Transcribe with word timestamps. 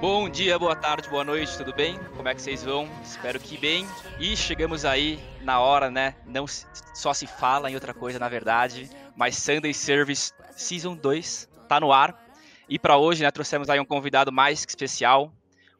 Bom 0.00 0.28
dia, 0.28 0.58
boa 0.58 0.74
tarde, 0.74 1.08
boa 1.08 1.22
noite, 1.22 1.56
tudo 1.56 1.72
bem? 1.72 1.96
Como 2.16 2.28
é 2.28 2.34
que 2.34 2.42
vocês 2.42 2.64
vão? 2.64 2.88
Espero 3.04 3.38
que 3.38 3.56
bem. 3.56 3.86
E 4.18 4.36
chegamos 4.36 4.84
aí 4.84 5.20
na 5.42 5.60
hora, 5.60 5.88
né? 5.88 6.16
Não 6.26 6.46
só 6.48 7.14
se 7.14 7.28
fala 7.28 7.70
em 7.70 7.74
outra 7.74 7.94
coisa, 7.94 8.18
na 8.18 8.28
verdade, 8.28 8.90
mas 9.16 9.36
Sunday 9.36 9.72
Service 9.72 10.32
Season 10.50 10.96
2 10.96 11.48
tá 11.68 11.78
no 11.78 11.92
ar. 11.92 12.26
E 12.68 12.76
para 12.76 12.96
hoje, 12.96 13.22
né, 13.22 13.30
trouxemos 13.30 13.70
aí 13.70 13.78
um 13.78 13.84
convidado 13.84 14.32
mais 14.32 14.64
que 14.64 14.72
especial, 14.72 15.32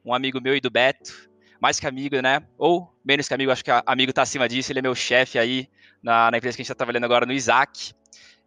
um 0.05 0.13
amigo 0.13 0.39
meu 0.39 0.55
e 0.55 0.61
do 0.61 0.69
Beto, 0.69 1.28
mais 1.59 1.79
que 1.79 1.87
amigo, 1.87 2.21
né? 2.21 2.41
Ou 2.57 2.93
menos 3.03 3.27
que 3.27 3.33
amigo, 3.33 3.51
acho 3.51 3.63
que 3.63 3.71
amigo 3.85 4.13
tá 4.13 4.21
acima 4.21 4.47
disso, 4.47 4.71
ele 4.71 4.79
é 4.79 4.81
meu 4.81 4.95
chefe 4.95 5.37
aí 5.37 5.69
na, 6.01 6.31
na 6.31 6.37
empresa 6.37 6.55
que 6.55 6.61
a 6.61 6.63
gente 6.63 6.69
tá 6.69 6.75
trabalhando 6.75 7.03
agora 7.03 7.25
no 7.25 7.33
Isaac. 7.33 7.93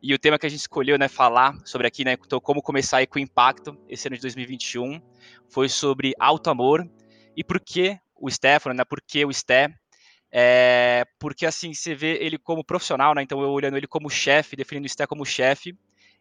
E 0.02 0.12
o 0.12 0.18
tema 0.18 0.36
que 0.36 0.46
a 0.46 0.48
gente 0.48 0.60
escolheu, 0.60 0.98
né, 0.98 1.06
falar 1.06 1.56
sobre 1.64 1.86
aqui, 1.86 2.04
né, 2.04 2.14
então, 2.14 2.40
como 2.40 2.60
começar 2.60 2.96
aí 2.96 3.06
com 3.06 3.20
impacto 3.20 3.78
esse 3.88 4.08
ano 4.08 4.16
de 4.16 4.22
2021, 4.22 5.00
foi 5.48 5.68
sobre 5.68 6.12
alto 6.18 6.50
amor 6.50 6.88
e 7.36 7.44
por 7.44 7.60
que 7.60 7.96
o 8.16 8.28
Stefano, 8.28 8.74
né, 8.74 8.84
por 8.84 9.00
que 9.00 9.24
o 9.24 9.32
Sté, 9.32 9.68
é, 10.32 11.04
porque 11.20 11.46
assim, 11.46 11.72
você 11.72 11.94
vê 11.94 12.16
ele 12.20 12.36
como 12.36 12.64
profissional, 12.64 13.14
né, 13.14 13.22
então 13.22 13.40
eu 13.42 13.50
olhando 13.50 13.76
ele 13.76 13.86
como 13.86 14.10
chefe, 14.10 14.56
definindo 14.56 14.86
o 14.86 14.88
Sté 14.88 15.06
como 15.06 15.24
chefe, 15.24 15.76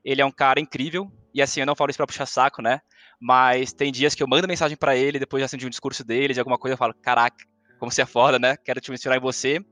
ele 0.06 0.22
é 0.22 0.26
um 0.26 0.32
cara 0.32 0.60
incrível, 0.60 1.12
e 1.34 1.42
assim, 1.42 1.62
eu 1.62 1.66
não 1.66 1.76
falo 1.76 1.90
isso 1.90 1.98
pra 1.98 2.06
puxar 2.06 2.28
saco, 2.28 2.62
né, 2.62 2.82
mas 3.22 3.72
tem 3.72 3.92
dias 3.92 4.16
que 4.16 4.24
eu 4.24 4.28
mando 4.28 4.48
mensagem 4.48 4.76
para 4.76 4.96
ele, 4.96 5.20
depois 5.20 5.44
assim, 5.44 5.58
de 5.58 5.68
um 5.68 5.70
discurso 5.70 6.04
dele, 6.04 6.34
de 6.34 6.40
alguma 6.40 6.58
coisa, 6.58 6.74
eu 6.74 6.78
falo, 6.78 6.96
caraca, 6.96 7.46
como 7.78 7.92
você 7.92 8.02
é 8.02 8.06
foda, 8.06 8.40
né, 8.40 8.58
quero 8.58 8.82
te 8.82 8.90
mencionar 8.90 9.20
em 9.20 9.22
você, 9.22 9.64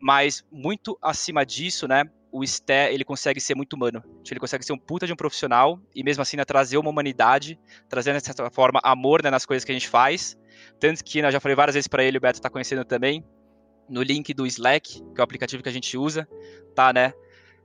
mas 0.00 0.44
muito 0.50 0.98
acima 1.00 1.46
disso, 1.46 1.86
né, 1.86 2.04
o 2.32 2.44
Sté, 2.44 2.92
ele 2.92 3.04
consegue 3.04 3.40
ser 3.40 3.54
muito 3.54 3.74
humano. 3.74 4.02
Ele 4.28 4.40
consegue 4.40 4.64
ser 4.64 4.72
um 4.72 4.76
puta 4.76 5.06
de 5.06 5.12
um 5.12 5.16
profissional 5.16 5.80
e 5.94 6.02
mesmo 6.02 6.20
assim 6.20 6.36
né, 6.36 6.44
trazer 6.44 6.76
uma 6.76 6.90
humanidade, 6.90 7.56
trazendo 7.88 8.18
de 8.18 8.24
certa 8.24 8.50
forma 8.50 8.80
amor 8.82 9.22
né, 9.22 9.30
nas 9.30 9.46
coisas 9.46 9.64
que 9.64 9.70
a 9.70 9.74
gente 9.74 9.88
faz. 9.88 10.36
Tanto 10.80 11.04
que, 11.04 11.22
né, 11.22 11.30
já 11.30 11.38
falei 11.38 11.54
várias 11.54 11.74
vezes 11.74 11.86
para 11.86 12.02
ele, 12.02 12.18
o 12.18 12.20
Beto 12.20 12.40
tá 12.40 12.50
conhecendo 12.50 12.84
também, 12.84 13.24
no 13.88 14.02
link 14.02 14.34
do 14.34 14.44
Slack, 14.48 15.00
que 15.00 15.20
é 15.20 15.20
o 15.20 15.22
aplicativo 15.22 15.62
que 15.62 15.68
a 15.68 15.72
gente 15.72 15.96
usa, 15.96 16.26
tá, 16.74 16.92
né? 16.92 17.12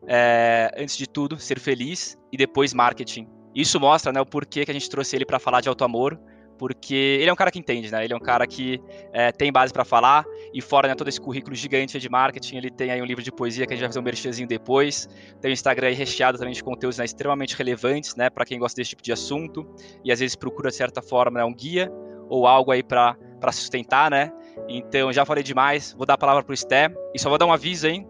É, 0.08 0.72
antes 0.78 0.96
de 0.96 1.08
tudo, 1.08 1.40
ser 1.40 1.60
feliz 1.60 2.16
e 2.32 2.38
depois 2.38 2.72
marketing. 2.72 3.28
Isso 3.54 3.80
mostra, 3.80 4.12
né, 4.12 4.22
o 4.22 4.26
porquê 4.26 4.66
que 4.66 4.72
a 4.72 4.74
gente 4.74 4.90
trouxe 4.90 5.16
ele 5.16 5.26
para 5.26 5.40
falar 5.40 5.62
de 5.62 5.70
auto 5.70 5.84
amor, 5.84 6.20
porque 6.60 7.18
ele 7.22 7.30
é 7.30 7.34
um 7.34 7.38
cara 7.38 7.50
que 7.50 7.58
entende, 7.58 7.90
né? 7.90 8.04
Ele 8.04 8.14
é 8.14 8.16
um 8.16 8.20
cara 8.20 8.46
que 8.46 8.82
é, 9.14 9.32
tem 9.32 9.50
base 9.50 9.72
para 9.72 9.86
falar 9.86 10.26
e 10.54 10.62
fora 10.62 10.90
né, 10.90 10.94
todo 10.94 11.08
esse 11.08 11.20
currículo 11.20 11.56
gigante 11.56 11.98
de 11.98 12.10
marketing, 12.10 12.58
ele 12.58 12.70
tem 12.70 12.92
aí 12.92 13.02
um 13.02 13.06
livro 13.06 13.24
de 13.24 13.32
poesia 13.32 13.66
que 13.66 13.74
a 13.74 13.76
gente 13.78 13.84
vai 13.84 13.90
fazer 13.90 14.00
um 14.00 14.04
merchanzinho 14.04 14.48
depois. 14.48 15.08
Tem 15.40 15.50
o 15.50 15.54
Instagram 15.54 15.88
aí 15.88 15.94
recheado 15.94 16.38
também 16.38 16.54
de 16.54 16.62
conteúdos 16.62 16.98
né, 16.98 17.06
extremamente 17.06 17.56
relevantes, 17.56 18.14
né, 18.18 18.30
para 18.30 18.44
quem 18.44 18.60
gosta 18.60 18.76
desse 18.76 18.90
tipo 18.90 19.02
de 19.02 19.14
assunto 19.14 19.66
e 20.04 20.12
às 20.12 20.20
vezes 20.20 20.36
procura 20.36 20.70
de 20.70 20.76
certa 20.76 21.02
forma 21.02 21.40
né, 21.40 21.46
um 21.46 21.54
guia 21.54 21.90
ou 22.28 22.46
algo 22.46 22.72
aí 22.72 22.84
para 22.84 23.16
sustentar, 23.54 24.12
né? 24.12 24.30
Então 24.68 25.14
já 25.14 25.26
falei 25.26 25.44
demais, 25.44 25.94
vou 25.98 26.06
dar 26.06 26.16
a 26.16 26.18
palavra 26.18 26.44
pro 26.44 26.56
Sté 26.56 26.90
e 27.16 27.20
só 27.20 27.30
vou 27.30 27.38
dar 27.38 27.46
um 27.46 27.54
aviso, 27.54 27.88
hein? 27.88 28.06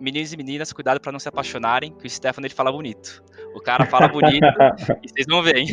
Meninos 0.00 0.32
e 0.32 0.36
meninas, 0.36 0.72
cuidado 0.72 0.98
para 0.98 1.12
não 1.12 1.18
se 1.18 1.28
apaixonarem, 1.28 1.92
que 1.92 2.06
o 2.06 2.10
Stefano 2.10 2.46
ele 2.46 2.54
fala 2.54 2.72
bonito. 2.72 3.22
O 3.54 3.60
cara 3.60 3.84
fala 3.84 4.08
bonito 4.08 4.46
e 5.02 5.08
vocês 5.08 5.26
não 5.28 5.42
veem. 5.42 5.66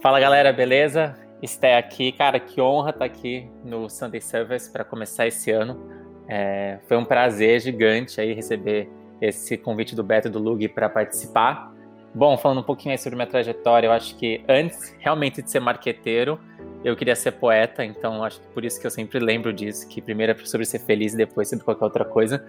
Fala 0.00 0.18
galera, 0.18 0.50
beleza? 0.50 1.14
Esté 1.42 1.76
aqui, 1.76 2.10
cara, 2.12 2.40
que 2.40 2.60
honra 2.60 2.88
estar 2.88 3.04
aqui 3.04 3.46
no 3.62 3.90
Sunday 3.90 4.20
Service 4.20 4.70
para 4.72 4.82
começar 4.82 5.26
esse 5.26 5.50
ano. 5.50 5.78
É, 6.26 6.78
foi 6.88 6.96
um 6.96 7.04
prazer 7.04 7.60
gigante 7.60 8.18
aí 8.18 8.32
receber 8.32 8.88
esse 9.20 9.58
convite 9.58 9.94
do 9.94 10.02
Beto 10.02 10.28
e 10.28 10.30
do 10.30 10.38
Lug 10.38 10.66
para 10.68 10.88
participar. 10.88 11.70
Bom, 12.14 12.38
falando 12.38 12.60
um 12.60 12.64
pouquinho 12.64 12.92
aí 12.92 12.98
sobre 12.98 13.16
minha 13.16 13.26
trajetória, 13.26 13.88
eu 13.88 13.92
acho 13.92 14.16
que 14.16 14.42
antes 14.48 14.96
realmente 15.00 15.42
de 15.42 15.50
ser 15.50 15.60
marqueteiro, 15.60 16.40
eu 16.84 16.96
queria 16.96 17.16
ser 17.16 17.32
poeta, 17.32 17.84
então 17.84 18.22
acho 18.22 18.40
que 18.40 18.46
por 18.48 18.64
isso 18.64 18.80
que 18.80 18.86
eu 18.86 18.90
sempre 18.90 19.18
lembro 19.18 19.52
disso, 19.52 19.88
que 19.88 20.00
primeiro 20.00 20.32
é 20.32 20.44
sobre 20.44 20.64
ser 20.64 20.78
feliz 20.78 21.12
e 21.12 21.16
depois 21.16 21.48
sobre 21.48 21.64
qualquer 21.64 21.84
outra 21.84 22.04
coisa. 22.04 22.44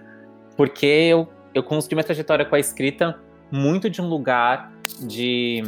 Porque 0.56 0.86
eu, 0.86 1.28
eu 1.54 1.62
construí 1.62 1.96
minha 1.96 2.04
trajetória 2.04 2.44
com 2.44 2.54
a 2.54 2.58
escrita 2.58 3.18
muito 3.50 3.88
de 3.88 4.02
um 4.02 4.08
lugar 4.08 4.72
de 5.00 5.62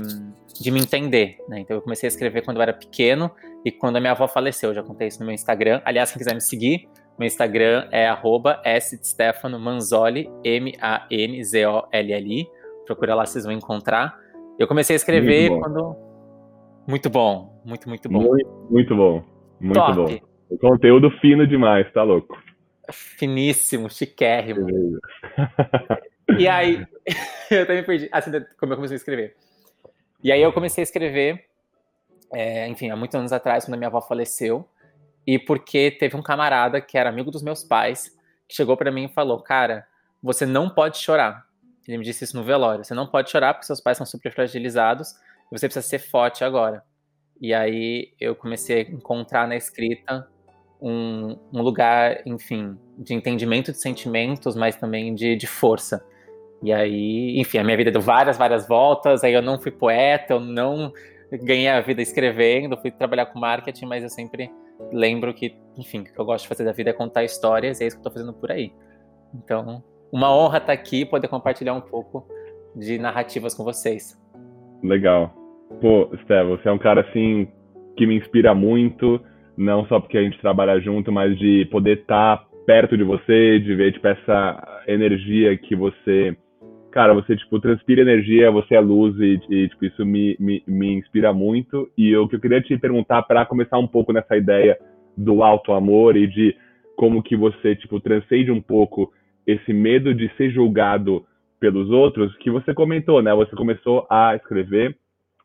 de 0.60 0.70
me 0.70 0.80
entender, 0.80 1.38
né? 1.48 1.60
Então 1.60 1.76
eu 1.76 1.82
comecei 1.82 2.06
a 2.06 2.10
escrever 2.10 2.44
quando 2.44 2.56
eu 2.56 2.62
era 2.62 2.72
pequeno 2.72 3.30
e 3.64 3.70
quando 3.70 3.96
a 3.96 4.00
minha 4.00 4.12
avó 4.12 4.26
faleceu. 4.26 4.70
Eu 4.70 4.74
já 4.74 4.82
contei 4.82 5.08
isso 5.08 5.20
no 5.20 5.26
meu 5.26 5.34
Instagram. 5.34 5.80
Aliás, 5.84 6.10
quem 6.10 6.18
quiser 6.18 6.34
me 6.34 6.40
seguir, 6.40 6.88
meu 7.18 7.26
Instagram 7.26 7.88
é 7.92 8.08
@stefano_manzoli, 8.80 10.28
M-A-N-Z-O-L-L-I. 10.44 12.46
Procura 12.86 13.14
lá, 13.14 13.24
vocês 13.24 13.44
vão 13.44 13.52
encontrar. 13.52 14.18
Eu 14.58 14.66
comecei 14.66 14.94
a 14.94 14.96
escrever 14.96 15.50
muito 15.50 15.62
quando. 15.62 15.96
Muito 16.88 17.10
bom, 17.10 17.60
muito, 17.64 17.88
muito 17.88 18.08
bom. 18.08 18.20
Muito, 18.20 18.66
muito 18.70 18.96
bom, 18.96 19.22
muito 19.60 19.78
Top. 19.78 19.94
bom. 19.94 20.18
O 20.50 20.58
conteúdo 20.58 21.10
fino 21.20 21.46
demais, 21.46 21.86
tá 21.92 22.02
louco? 22.02 22.36
Finíssimo, 22.90 23.90
chiquérrimo. 23.90 24.98
e 26.38 26.48
aí, 26.48 26.86
eu 27.50 27.66
também 27.66 27.84
perdi. 27.84 28.08
Assim, 28.10 28.30
como 28.58 28.72
eu 28.72 28.76
comecei 28.76 28.96
a 28.96 28.98
escrever. 28.98 29.36
E 30.22 30.32
aí 30.32 30.42
eu 30.42 30.52
comecei 30.52 30.82
a 30.82 30.84
escrever, 30.84 31.44
é, 32.32 32.66
enfim, 32.68 32.90
há 32.90 32.96
muitos 32.96 33.14
anos 33.14 33.32
atrás, 33.32 33.64
quando 33.64 33.74
a 33.74 33.76
minha 33.76 33.88
avó 33.88 34.00
faleceu, 34.00 34.68
e 35.26 35.38
porque 35.38 35.90
teve 35.90 36.16
um 36.16 36.22
camarada 36.22 36.80
que 36.80 36.98
era 36.98 37.08
amigo 37.08 37.30
dos 37.30 37.42
meus 37.42 37.62
pais, 37.62 38.16
que 38.48 38.54
chegou 38.54 38.76
para 38.76 38.90
mim 38.90 39.04
e 39.04 39.08
falou: 39.08 39.40
Cara, 39.42 39.86
você 40.22 40.44
não 40.44 40.68
pode 40.68 40.98
chorar. 40.98 41.46
Ele 41.86 41.98
me 41.98 42.04
disse 42.04 42.24
isso 42.24 42.36
no 42.36 42.42
velório: 42.42 42.84
Você 42.84 42.94
não 42.94 43.06
pode 43.06 43.30
chorar 43.30 43.54
porque 43.54 43.66
seus 43.66 43.80
pais 43.80 43.96
são 43.96 44.06
super 44.06 44.32
fragilizados, 44.32 45.12
e 45.52 45.58
você 45.58 45.66
precisa 45.68 45.86
ser 45.86 45.98
forte 45.98 46.42
agora. 46.42 46.82
E 47.40 47.54
aí 47.54 48.12
eu 48.18 48.34
comecei 48.34 48.80
a 48.80 48.90
encontrar 48.90 49.46
na 49.46 49.54
escrita 49.54 50.28
um, 50.80 51.36
um 51.52 51.62
lugar, 51.62 52.22
enfim, 52.26 52.76
de 52.96 53.14
entendimento 53.14 53.72
de 53.72 53.78
sentimentos, 53.78 54.56
mas 54.56 54.76
também 54.76 55.14
de, 55.14 55.36
de 55.36 55.46
força. 55.46 56.04
E 56.62 56.72
aí, 56.72 57.38
enfim, 57.38 57.58
a 57.58 57.64
minha 57.64 57.76
vida 57.76 57.90
deu 57.90 58.00
várias, 58.00 58.36
várias 58.36 58.66
voltas. 58.66 59.22
Aí 59.22 59.32
eu 59.32 59.42
não 59.42 59.58
fui 59.58 59.70
poeta, 59.70 60.34
eu 60.34 60.40
não 60.40 60.92
ganhei 61.30 61.68
a 61.68 61.80
vida 61.80 62.00
escrevendo, 62.02 62.76
fui 62.76 62.90
trabalhar 62.90 63.26
com 63.26 63.38
marketing, 63.38 63.86
mas 63.86 64.02
eu 64.02 64.08
sempre 64.08 64.50
lembro 64.92 65.34
que, 65.34 65.56
enfim, 65.76 66.00
o 66.00 66.04
que 66.04 66.18
eu 66.18 66.24
gosto 66.24 66.44
de 66.44 66.48
fazer 66.48 66.64
da 66.64 66.72
vida 66.72 66.90
é 66.90 66.92
contar 66.92 67.24
histórias, 67.24 67.80
e 67.80 67.84
é 67.84 67.86
isso 67.86 67.96
que 67.96 68.00
eu 68.00 68.04
tô 68.04 68.10
fazendo 68.10 68.32
por 68.32 68.50
aí. 68.50 68.72
Então, 69.34 69.82
uma 70.10 70.34
honra 70.34 70.58
estar 70.58 70.72
aqui 70.72 71.02
e 71.02 71.06
poder 71.06 71.28
compartilhar 71.28 71.74
um 71.74 71.80
pouco 71.80 72.26
de 72.74 72.98
narrativas 72.98 73.54
com 73.54 73.64
vocês. 73.64 74.18
Legal. 74.82 75.34
Pô, 75.80 76.08
Sté, 76.22 76.42
você 76.44 76.68
é 76.68 76.72
um 76.72 76.78
cara 76.78 77.02
assim 77.02 77.48
que 77.96 78.06
me 78.06 78.16
inspira 78.16 78.54
muito, 78.54 79.20
não 79.58 79.84
só 79.86 80.00
porque 80.00 80.16
a 80.16 80.22
gente 80.22 80.40
trabalha 80.40 80.80
junto, 80.80 81.12
mas 81.12 81.36
de 81.38 81.66
poder 81.66 81.98
estar 81.98 82.46
perto 82.64 82.96
de 82.96 83.02
você, 83.02 83.58
de 83.58 83.74
ver 83.74 83.92
tipo 83.92 84.06
essa 84.06 84.82
energia 84.86 85.56
que 85.56 85.74
você 85.74 86.36
cara, 86.90 87.14
você, 87.14 87.36
tipo, 87.36 87.60
transpira 87.60 88.00
energia, 88.00 88.50
você 88.50 88.74
é 88.74 88.80
luz 88.80 89.14
e, 89.20 89.40
e 89.50 89.68
tipo, 89.68 89.84
isso 89.84 90.04
me, 90.04 90.36
me, 90.40 90.62
me 90.66 90.94
inspira 90.94 91.32
muito. 91.32 91.88
E 91.96 92.16
o 92.16 92.26
que 92.26 92.36
eu 92.36 92.40
queria 92.40 92.60
te 92.60 92.76
perguntar 92.78 93.22
para 93.22 93.46
começar 93.46 93.78
um 93.78 93.86
pouco 93.86 94.12
nessa 94.12 94.36
ideia 94.36 94.78
do 95.16 95.42
alto 95.42 95.72
amor 95.72 96.16
e 96.16 96.26
de 96.26 96.56
como 96.96 97.22
que 97.22 97.36
você, 97.36 97.76
tipo, 97.76 98.00
transcende 98.00 98.50
um 98.50 98.60
pouco 98.60 99.12
esse 99.46 99.72
medo 99.72 100.14
de 100.14 100.28
ser 100.36 100.50
julgado 100.50 101.24
pelos 101.60 101.90
outros, 101.90 102.36
que 102.38 102.50
você 102.50 102.72
comentou, 102.72 103.22
né? 103.22 103.34
Você 103.34 103.54
começou 103.54 104.06
a 104.10 104.34
escrever 104.36 104.96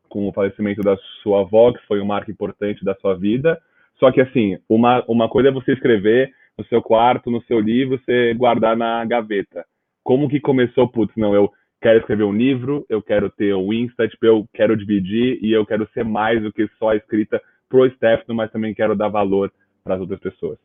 com 0.10 0.28
o 0.28 0.34
falecimento 0.34 0.82
da 0.82 0.96
sua 1.22 1.42
avó, 1.42 1.72
que 1.72 1.86
foi 1.88 2.00
um 2.00 2.06
marco 2.06 2.32
importante 2.32 2.84
da 2.86 2.94
sua 2.96 3.16
vida. 3.16 3.60
Só 4.04 4.12
que, 4.12 4.20
assim, 4.20 4.58
uma, 4.68 5.02
uma 5.08 5.30
coisa 5.30 5.48
é 5.48 5.52
você 5.52 5.72
escrever 5.72 6.30
no 6.58 6.66
seu 6.66 6.82
quarto, 6.82 7.32
no 7.32 7.42
seu 7.44 7.58
livro, 7.58 7.98
você 7.98 8.34
guardar 8.34 8.76
na 8.76 9.06
gaveta 9.06 9.66
como 10.04 10.28
que 10.28 10.42
começou, 10.42 10.90
putz, 10.90 11.16
não, 11.16 11.34
eu 11.34 11.50
quero 11.82 12.00
escrever 12.00 12.26
um 12.26 12.34
livro, 12.34 12.86
eu 12.90 13.02
quero 13.02 13.30
ter 13.30 13.54
o 13.54 13.74
Insta, 13.74 14.06
tipo, 14.08 14.26
eu 14.26 14.46
quero 14.54 14.76
dividir 14.76 15.40
e 15.42 15.54
eu 15.54 15.66
quero 15.66 15.88
ser 15.94 16.04
mais 16.04 16.42
do 16.42 16.52
que 16.52 16.68
só 16.78 16.90
a 16.90 16.96
escrita 16.98 17.42
pro 17.70 17.90
Stefano, 17.92 18.36
mas 18.36 18.52
também 18.52 18.74
quero 18.74 18.94
dar 18.94 19.08
valor 19.08 19.52
para 19.84 19.96
as 19.96 20.02
outras 20.02 20.20
pessoas. 20.20 20.58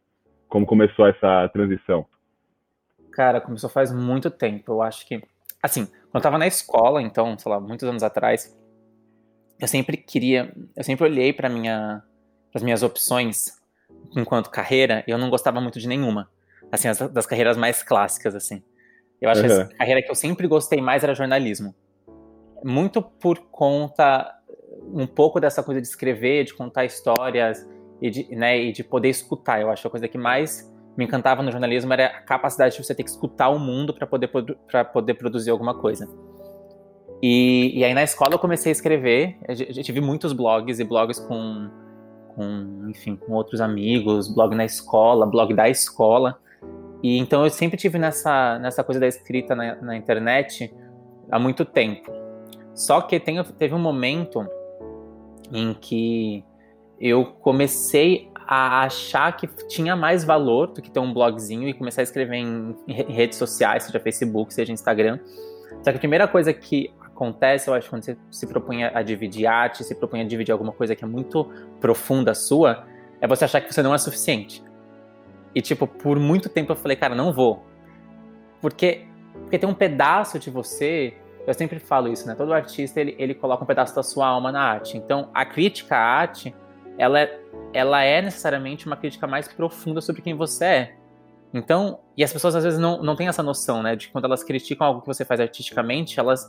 Como 0.48 0.66
começou 0.66 1.06
essa 1.06 1.48
transição? 1.52 2.04
Cara, 3.12 3.40
começou 3.40 3.70
faz 3.70 3.92
muito 3.92 4.30
tempo. 4.30 4.72
Eu 4.72 4.82
acho 4.82 5.06
que, 5.06 5.22
assim, 5.62 5.86
quando 5.86 6.16
eu 6.16 6.22
tava 6.22 6.38
na 6.38 6.46
escola, 6.48 7.00
então, 7.00 7.38
sei 7.38 7.52
lá, 7.52 7.60
muitos 7.60 7.88
anos 7.88 8.02
atrás, 8.02 8.56
eu 9.60 9.68
sempre 9.68 9.96
queria, 9.96 10.52
eu 10.76 10.82
sempre 10.82 11.04
olhei 11.04 11.32
para 11.32 11.48
minha, 11.48 12.02
as 12.54 12.62
minhas 12.62 12.82
opções 12.82 13.58
enquanto 14.16 14.50
carreira, 14.50 15.04
eu 15.06 15.18
não 15.18 15.30
gostava 15.30 15.60
muito 15.60 15.78
de 15.78 15.88
nenhuma. 15.88 16.30
Assim, 16.70 16.88
as, 16.88 16.98
das 16.98 17.26
carreiras 17.26 17.56
mais 17.56 17.82
clássicas, 17.82 18.34
assim. 18.34 18.62
Eu 19.20 19.30
acho 19.30 19.42
uhum. 19.42 19.66
que 19.66 19.74
a 19.74 19.78
carreira 19.78 20.02
que 20.02 20.10
eu 20.10 20.14
sempre 20.14 20.46
gostei 20.46 20.80
mais 20.80 21.02
era 21.02 21.14
jornalismo. 21.14 21.74
Muito 22.62 23.02
por 23.02 23.38
conta 23.50 24.34
um 24.92 25.06
pouco 25.06 25.40
dessa 25.40 25.62
coisa 25.62 25.80
de 25.80 25.86
escrever, 25.86 26.44
de 26.44 26.54
contar 26.54 26.84
histórias 26.84 27.66
e 28.00 28.10
de, 28.10 28.34
né, 28.34 28.58
e 28.58 28.72
de 28.72 28.84
poder 28.84 29.08
escutar. 29.08 29.60
Eu 29.60 29.70
acho 29.70 29.82
que 29.82 29.88
a 29.88 29.90
coisa 29.90 30.08
que 30.08 30.18
mais 30.18 30.72
me 30.96 31.04
encantava 31.04 31.42
no 31.42 31.50
jornalismo 31.50 31.92
era 31.92 32.06
a 32.06 32.20
capacidade 32.22 32.76
de 32.76 32.84
você 32.84 32.94
ter 32.94 33.02
que 33.02 33.10
escutar 33.10 33.48
o 33.48 33.58
mundo 33.58 33.94
para 33.94 34.06
poder, 34.06 34.28
pra 34.66 34.84
poder 34.84 35.14
produzir 35.14 35.50
alguma 35.50 35.74
coisa. 35.74 36.08
E, 37.22 37.78
e, 37.78 37.84
aí 37.84 37.94
na 37.94 38.02
escola 38.02 38.34
eu 38.34 38.38
comecei 38.38 38.70
a 38.70 38.72
escrever, 38.72 39.36
eu 39.48 39.82
tive 39.82 40.00
muitos 40.00 40.32
blogs 40.32 40.78
e 40.78 40.84
blogs 40.84 41.18
com, 41.18 41.68
com, 42.38 42.88
enfim, 42.88 43.16
com 43.16 43.32
outros 43.32 43.60
amigos, 43.60 44.32
blog 44.32 44.54
na 44.54 44.64
escola, 44.64 45.26
blog 45.26 45.52
da 45.52 45.68
escola. 45.68 46.38
E 47.02 47.18
então 47.18 47.42
eu 47.42 47.50
sempre 47.50 47.76
tive 47.76 47.98
nessa, 47.98 48.60
nessa 48.60 48.84
coisa 48.84 49.00
da 49.00 49.08
escrita 49.08 49.56
na, 49.56 49.74
na 49.82 49.96
internet 49.96 50.72
há 51.28 51.38
muito 51.38 51.64
tempo. 51.64 52.12
Só 52.76 53.00
que 53.00 53.18
tem, 53.18 53.42
teve 53.42 53.74
um 53.74 53.78
momento 53.80 54.46
em 55.52 55.74
que 55.74 56.44
eu 57.00 57.24
comecei 57.26 58.30
a 58.46 58.84
achar 58.84 59.36
que 59.36 59.48
tinha 59.66 59.96
mais 59.96 60.24
valor 60.24 60.68
do 60.68 60.80
que 60.80 60.90
ter 60.90 61.00
um 61.00 61.12
blogzinho 61.12 61.68
e 61.68 61.74
começar 61.74 62.02
a 62.02 62.04
escrever 62.04 62.36
em, 62.36 62.76
em 62.86 63.12
redes 63.12 63.36
sociais, 63.36 63.82
seja 63.82 63.98
Facebook, 63.98 64.54
seja 64.54 64.72
Instagram. 64.72 65.18
Só 65.82 65.90
que 65.90 65.96
a 65.96 65.98
primeira 65.98 66.28
coisa 66.28 66.52
que 66.52 66.90
acontece, 67.18 67.68
eu 67.68 67.74
acho, 67.74 67.90
quando 67.90 68.04
você 68.04 68.16
se 68.30 68.46
propõe 68.46 68.84
a 68.84 69.02
dividir 69.02 69.46
arte, 69.46 69.82
se 69.82 69.94
propõe 69.94 70.20
a 70.20 70.24
dividir 70.24 70.52
alguma 70.52 70.72
coisa 70.72 70.94
que 70.94 71.04
é 71.04 71.06
muito 71.06 71.44
profunda 71.80 72.32
sua, 72.34 72.86
é 73.20 73.26
você 73.26 73.44
achar 73.44 73.60
que 73.60 73.74
você 73.74 73.82
não 73.82 73.92
é 73.92 73.98
suficiente. 73.98 74.62
E, 75.54 75.60
tipo, 75.60 75.86
por 75.86 76.18
muito 76.18 76.48
tempo 76.48 76.70
eu 76.72 76.76
falei, 76.76 76.96
cara, 76.96 77.14
não 77.14 77.32
vou. 77.32 77.64
Porque, 78.60 79.06
porque 79.32 79.58
tem 79.58 79.68
um 79.68 79.74
pedaço 79.74 80.38
de 80.38 80.50
você, 80.50 81.14
eu 81.46 81.52
sempre 81.52 81.80
falo 81.80 82.08
isso, 82.12 82.26
né? 82.26 82.34
Todo 82.36 82.52
artista, 82.52 83.00
ele, 83.00 83.16
ele 83.18 83.34
coloca 83.34 83.64
um 83.64 83.66
pedaço 83.66 83.94
da 83.94 84.02
sua 84.02 84.28
alma 84.28 84.52
na 84.52 84.62
arte. 84.62 84.96
Então, 84.96 85.30
a 85.34 85.44
crítica 85.44 85.96
à 85.96 86.00
arte, 86.00 86.54
ela, 86.96 87.20
é, 87.20 87.40
ela 87.72 88.02
é 88.02 88.22
necessariamente 88.22 88.86
uma 88.86 88.96
crítica 88.96 89.26
mais 89.26 89.48
profunda 89.48 90.00
sobre 90.00 90.22
quem 90.22 90.34
você 90.34 90.64
é. 90.64 90.94
Então, 91.52 91.98
e 92.16 92.22
as 92.22 92.32
pessoas 92.32 92.54
às 92.54 92.62
vezes 92.62 92.78
não, 92.78 93.02
não 93.02 93.16
têm 93.16 93.26
essa 93.26 93.42
noção, 93.42 93.82
né? 93.82 93.96
De 93.96 94.08
quando 94.08 94.26
elas 94.26 94.44
criticam 94.44 94.86
algo 94.86 95.00
que 95.00 95.06
você 95.06 95.24
faz 95.24 95.40
artisticamente, 95.40 96.20
elas 96.20 96.48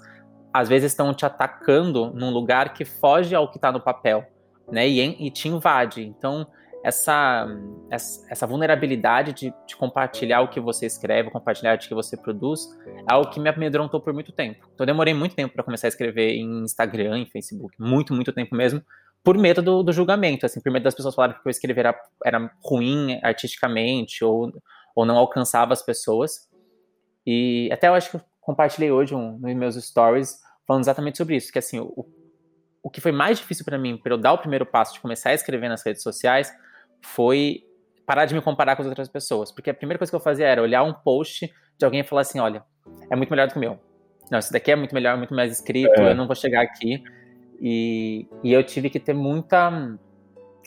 às 0.54 0.68
vezes 0.68 0.92
estão 0.92 1.14
te 1.14 1.26
atacando 1.26 2.12
num 2.14 2.32
lugar 2.32 2.74
que 2.74 2.84
foge 2.86 3.36
ao 3.36 3.50
que 3.50 3.58
está 3.58 3.72
no 3.72 3.80
papel, 3.80 4.26
né? 4.72 4.88
E, 4.88 5.28
e, 5.28 5.32
te 5.32 5.48
invade. 5.48 6.04
Então, 6.04 6.48
essa, 6.84 7.48
essa 7.92 8.48
vulnerabilidade 8.48 9.34
de, 9.34 9.54
de, 9.68 9.76
compartilhar 9.76 10.42
o 10.42 10.48
que 10.48 10.60
você 10.60 10.86
escreve, 10.86 11.30
compartilhar 11.30 11.76
o 11.76 11.80
que 11.80 11.94
você 11.94 12.16
produz, 12.16 12.62
é 12.88 13.14
algo 13.14 13.30
que 13.30 13.40
me 13.40 13.50
amedrontou 13.50 14.00
por 14.00 14.14
muito 14.14 14.32
tempo. 14.32 14.68
Então, 14.74 14.84
eu 14.84 14.88
demorei 14.88 15.14
muito 15.14 15.36
tempo 15.36 15.54
para 15.54 15.64
começar 15.64 15.88
a 15.88 15.90
escrever 15.90 16.36
em 16.36 16.64
Instagram, 16.64 17.20
em 17.20 17.26
Facebook, 17.26 17.76
muito, 17.80 18.14
muito 18.14 18.32
tempo 18.32 18.56
mesmo, 18.56 18.82
por 19.24 19.38
medo 19.38 19.62
do, 19.62 19.84
do 19.84 19.92
julgamento, 19.92 20.46
assim, 20.46 20.62
por 20.62 20.72
medo 20.72 20.84
das 20.84 20.96
pessoas 20.96 21.14
falarem 21.14 21.36
que 21.36 21.48
eu 21.48 21.52
escrever 21.52 21.82
era, 21.82 22.02
era 22.26 22.52
ruim 22.64 23.20
artisticamente 23.22 24.24
ou, 24.24 24.52
ou 24.96 25.06
não 25.06 25.18
alcançava 25.18 25.74
as 25.74 25.84
pessoas. 25.84 26.48
E 27.28 27.70
até 27.72 27.90
eu 27.90 27.94
acho 27.94 28.12
que 28.12 28.24
compartilhei 28.50 28.92
hoje 28.92 29.14
um, 29.14 29.38
nos 29.38 29.56
meus 29.56 29.76
stories 29.76 30.40
falando 30.66 30.82
exatamente 30.82 31.20
sobre 31.20 31.36
isso, 31.36 31.52
que 31.52 31.60
assim, 31.60 31.80
o, 31.80 32.04
o 32.82 32.90
que 32.90 33.00
foi 33.00 33.12
mais 33.12 33.38
difícil 33.38 33.64
para 33.64 33.78
mim, 33.78 33.96
para 33.96 34.12
eu 34.12 34.18
dar 34.18 34.34
o 34.34 34.40
primeiro 34.40 34.66
passo 34.66 34.92
de 34.96 35.00
começar 35.00 35.30
a 35.30 35.34
escrever 35.36 35.70
nas 35.70 35.86
redes 35.86 36.02
sociais, 36.02 36.52
foi 37.00 37.64
parar 38.08 38.26
de 38.26 38.34
me 38.34 38.42
comparar 38.42 38.76
com 38.76 38.82
as 38.82 38.88
outras 38.88 39.08
pessoas. 39.08 39.52
Porque 39.52 39.70
a 39.70 39.74
primeira 39.74 40.00
coisa 40.00 40.12
que 40.12 40.16
eu 40.16 40.20
fazia 40.20 40.48
era 40.48 40.64
olhar 40.64 40.82
um 40.82 40.94
post 40.94 41.52
de 41.78 41.86
alguém 41.86 42.00
e 42.00 42.04
falar 42.04 42.22
assim: 42.22 42.40
olha, 42.40 42.64
é 43.12 43.16
muito 43.16 43.30
melhor 43.30 43.48
do 43.48 43.52
que 43.52 43.58
o 43.58 43.60
meu. 43.60 43.80
Não, 44.32 44.40
esse 44.40 44.52
daqui 44.52 44.72
é 44.72 44.76
muito 44.76 44.96
melhor, 44.96 45.16
muito 45.16 45.34
mais 45.34 45.52
escrito, 45.52 46.00
é. 46.00 46.12
eu 46.12 46.16
não 46.16 46.26
vou 46.26 46.36
chegar 46.36 46.62
aqui. 46.62 47.04
E, 47.62 48.28
e 48.44 48.52
eu 48.52 48.64
tive 48.64 48.90
que 48.90 49.00
ter 49.00 49.14
muita. 49.14 49.96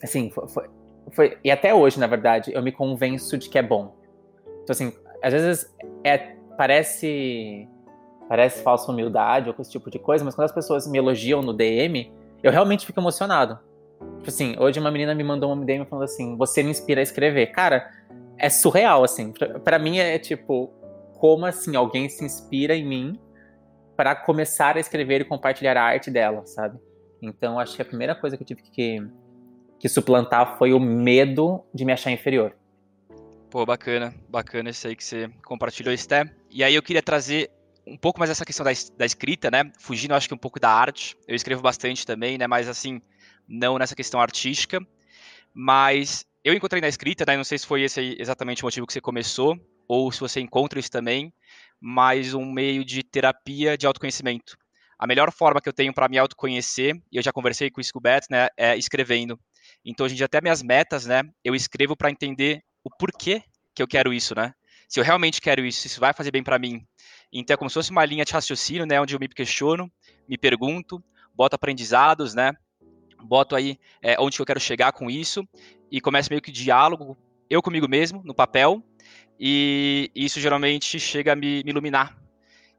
Assim, 0.03 0.31
foi, 0.31 0.49
foi, 0.49 0.71
foi, 1.11 1.39
E 1.43 1.51
até 1.51 1.75
hoje, 1.75 1.99
na 1.99 2.07
verdade, 2.07 2.53
eu 2.55 2.63
me 2.63 2.71
convenço 2.71 3.37
de 3.37 3.49
que 3.49 3.59
é 3.59 3.63
bom. 3.63 3.97
Então, 4.63 4.71
assim, 4.71 4.93
às 5.21 5.33
vezes 5.33 5.75
é, 6.05 6.37
parece. 6.57 7.69
Parece 8.29 8.63
falsa 8.63 8.91
humildade 8.91 9.49
ou 9.49 9.55
esse 9.59 9.71
tipo 9.71 9.91
de 9.91 9.99
coisa, 9.99 10.25
mas 10.25 10.35
quando 10.35 10.47
as 10.47 10.53
pessoas 10.53 10.87
me 10.87 10.99
elogiam 10.99 11.43
no 11.43 11.53
DM, 11.53 12.13
eu 12.43 12.51
realmente 12.51 12.87
fico 12.87 13.01
emocionado. 13.01 13.59
Tipo 14.19 14.29
assim, 14.29 14.57
hoje 14.59 14.81
uma 14.81 14.91
menina 14.91 15.15
me 15.15 15.23
mandou 15.23 15.53
uma 15.53 15.65
DM 15.65 15.85
falando 15.85 16.05
assim: 16.05 16.37
você 16.37 16.63
me 16.63 16.71
inspira 16.71 17.01
a 17.01 17.03
escrever. 17.03 17.49
Cara, 17.49 17.91
é 18.39 18.49
surreal, 18.49 19.05
assim. 19.05 19.33
para 19.65 19.79
mim 19.79 19.99
é 19.99 20.19
tipo, 20.19 20.73
como 21.19 21.47
assim 21.47 21.77
alguém 21.77 22.09
se 22.09 22.25
inspira 22.25 22.75
em 22.75 22.85
mim 22.85 23.19
para 23.97 24.15
começar 24.17 24.77
a 24.77 24.81
escrever 24.81 25.21
e 25.21 25.25
compartilhar 25.25 25.77
a 25.77 25.83
arte 25.83 26.11
dela, 26.11 26.45
sabe? 26.47 26.79
Então 27.21 27.59
acho 27.59 27.77
que 27.77 27.83
a 27.83 27.85
primeira 27.85 28.15
coisa 28.15 28.37
que 28.37 28.43
eu 28.43 28.47
tive 28.47 28.63
que, 28.63 29.07
que 29.79 29.89
suplantar 29.89 30.59
foi 30.59 30.73
o 30.73 30.81
medo 30.81 31.63
de 31.73 31.85
me 31.85 31.93
achar 31.93 32.11
inferior. 32.11 32.55
Pô, 33.49 33.65
bacana, 33.67 34.15
bacana 34.29 34.71
isso 34.71 34.89
aí 34.89 34.97
que 34.97 35.05
você 35.05 35.31
compartilhou, 35.45 35.97
Sté. 35.97 36.25
E 36.51 36.65
aí 36.65 36.75
eu 36.75 36.83
queria 36.83 37.03
trazer 37.03 37.51
um 37.87 37.97
pouco 37.97 38.19
mais 38.19 38.31
essa 38.31 38.45
questão 38.45 38.65
da, 38.65 38.71
da 38.97 39.07
escrita, 39.07 39.51
né? 39.51 39.71
Fugindo, 39.79 40.15
acho 40.15 40.29
que 40.29 40.35
um 40.35 40.39
pouco 40.39 40.61
da 40.61 40.71
arte. 40.71 41.17
Eu 41.27 41.35
escrevo 41.35 41.63
bastante 41.63 42.07
também, 42.07 42.39
né? 42.39 42.47
Mas 42.47 42.69
assim, 42.69 43.01
não 43.49 43.79
nessa 43.79 43.95
questão 43.95 44.21
artística, 44.21 44.81
mas 45.55 46.25
eu 46.45 46.55
encontrei 46.55 46.81
na 46.81 46.89
escrita, 46.89 47.25
né, 47.27 47.37
não 47.37 47.45
sei 47.45 47.59
se 47.59 47.67
foi 47.67 47.83
esse 47.83 48.17
exatamente 48.19 48.63
o 48.63 48.67
motivo 48.67 48.87
que 48.87 48.93
você 48.93 49.01
começou, 49.01 49.57
ou 49.87 50.11
se 50.11 50.21
você 50.21 50.41
encontra 50.41 50.81
isso 50.81 50.91
também, 50.91 51.33
mas 51.81 52.35
um 52.35 52.51
meio 52.51 52.85
de 52.85 53.03
terapia 53.03 53.77
de 53.77 53.87
autoconhecimento. 53.87 54.57
A 54.99 55.07
melhor 55.07 55.33
forma 55.33 55.61
que 55.61 55.69
eu 55.69 55.73
tenho 55.73 55.93
para 55.93 56.09
me 56.09 56.19
autoconhecer, 56.19 56.95
e 57.11 57.17
eu 57.17 57.23
já 57.23 57.33
conversei 57.33 57.71
com 57.71 57.81
o 57.81 58.01
Beto, 58.01 58.27
né, 58.31 58.49
é 58.57 58.77
escrevendo. 58.77 59.39
Então, 59.85 60.05
hoje 60.07 60.15
em 60.15 60.17
dia, 60.17 60.27
até 60.27 60.41
minhas 60.41 60.63
metas, 60.63 61.07
né, 61.07 61.23
eu 61.45 61.55
escrevo 61.55 61.97
para 61.97 62.11
entender 62.11 62.63
o 62.85 62.91
porquê 62.91 63.43
que 63.75 63.83
eu 63.83 63.89
quero 63.89 64.13
isso, 64.13 64.35
né? 64.35 64.53
Se 64.93 65.01
eu 65.01 65.05
realmente 65.05 65.41
quero 65.41 65.65
isso, 65.65 65.87
isso 65.87 65.99
vai 65.99 66.13
fazer 66.13 66.31
bem 66.31 66.43
para 66.43 66.59
mim. 66.59 66.87
Então, 67.33 67.55
é 67.55 67.57
como 67.57 67.71
se 67.71 67.75
fosse 67.75 67.91
uma 67.91 68.05
linha 68.05 68.27
de 68.27 68.33
raciocínio, 68.35 68.85
né, 68.85 69.01
onde 69.01 69.15
eu 69.15 69.19
me 69.19 69.27
questiono, 69.27 69.91
me 70.29 70.37
pergunto, 70.37 71.03
boto 71.35 71.57
aprendizados, 71.57 72.35
né, 72.35 72.53
boto 73.25 73.57
aí 73.57 73.79
é, 74.03 74.21
onde 74.21 74.39
eu 74.39 74.45
quero 74.45 74.61
chegar 74.61 74.93
com 74.93 75.11
isso 75.11 75.49
e 75.91 75.99
começo 75.99 76.29
meio 76.29 76.43
que 76.43 76.53
diálogo, 76.53 77.17
eu 77.49 77.63
comigo 77.63 77.89
mesmo, 77.89 78.21
no 78.23 78.35
papel, 78.35 78.83
e 79.41 80.11
isso 80.15 80.39
geralmente 80.39 81.01
chega 81.01 81.33
a 81.33 81.37
me, 81.37 81.63
me 81.65 81.71
iluminar. 81.71 82.15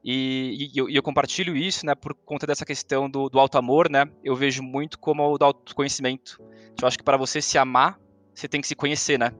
E, 0.04 0.70
e, 0.72 0.78
eu, 0.78 0.88
e, 0.88 0.94
eu, 0.94 1.02
compartilho 1.02 1.56
isso, 1.56 1.84
né, 1.84 1.96
por 1.96 2.14
conta 2.14 2.46
dessa 2.46 2.64
questão 2.64 3.10
do, 3.10 3.28
do 3.28 3.40
alto 3.40 3.58
amor, 3.58 3.90
né, 3.90 4.04
eu 4.22 4.36
vejo 4.36 4.62
muito 4.62 5.00
como 5.00 5.32
o 5.32 5.36
do 5.36 5.46
autoconhecimento. 5.46 6.40
Eu 6.80 6.86
acho 6.86 6.96
que 6.96 7.02
para 7.02 7.16
você 7.16 7.42
se 7.42 7.58
amar, 7.58 7.98
você 8.32 8.46
tem 8.46 8.60
que 8.60 8.68
se 8.68 8.76
conhecer, 8.76 9.18
né, 9.18 9.32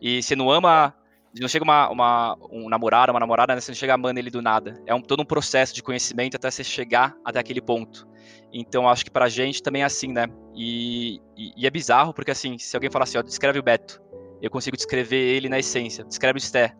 e 0.00 0.22
você 0.22 0.36
não 0.36 0.48
ama 0.48 0.94
não 1.40 1.48
chega 1.48 1.64
uma, 1.64 1.90
uma, 1.90 2.36
um 2.50 2.68
namorado, 2.68 3.12
uma 3.12 3.20
namorada, 3.20 3.54
né, 3.54 3.60
você 3.60 3.72
não 3.72 3.76
chega 3.76 3.94
amando 3.94 4.20
ele 4.20 4.30
do 4.30 4.40
nada. 4.40 4.80
É 4.86 4.94
um, 4.94 5.00
todo 5.00 5.20
um 5.20 5.24
processo 5.24 5.74
de 5.74 5.82
conhecimento 5.82 6.36
até 6.36 6.50
você 6.50 6.62
chegar 6.62 7.16
até 7.24 7.38
aquele 7.38 7.60
ponto. 7.60 8.06
Então 8.52 8.88
acho 8.88 9.04
que 9.04 9.10
pra 9.10 9.28
gente 9.28 9.62
também 9.62 9.82
é 9.82 9.84
assim, 9.84 10.12
né? 10.12 10.26
E, 10.54 11.20
e, 11.36 11.52
e, 11.56 11.66
é 11.66 11.70
bizarro, 11.70 12.14
porque 12.14 12.30
assim, 12.30 12.56
se 12.56 12.76
alguém 12.76 12.90
falar 12.90 13.02
assim, 13.02 13.18
ó, 13.18 13.22
descreve 13.22 13.58
o 13.58 13.62
Beto, 13.62 14.00
eu 14.40 14.50
consigo 14.50 14.76
descrever 14.76 15.16
ele 15.16 15.48
na 15.48 15.58
essência. 15.58 16.04
Descreve 16.04 16.38
o 16.38 16.40
Sté. 16.40 16.72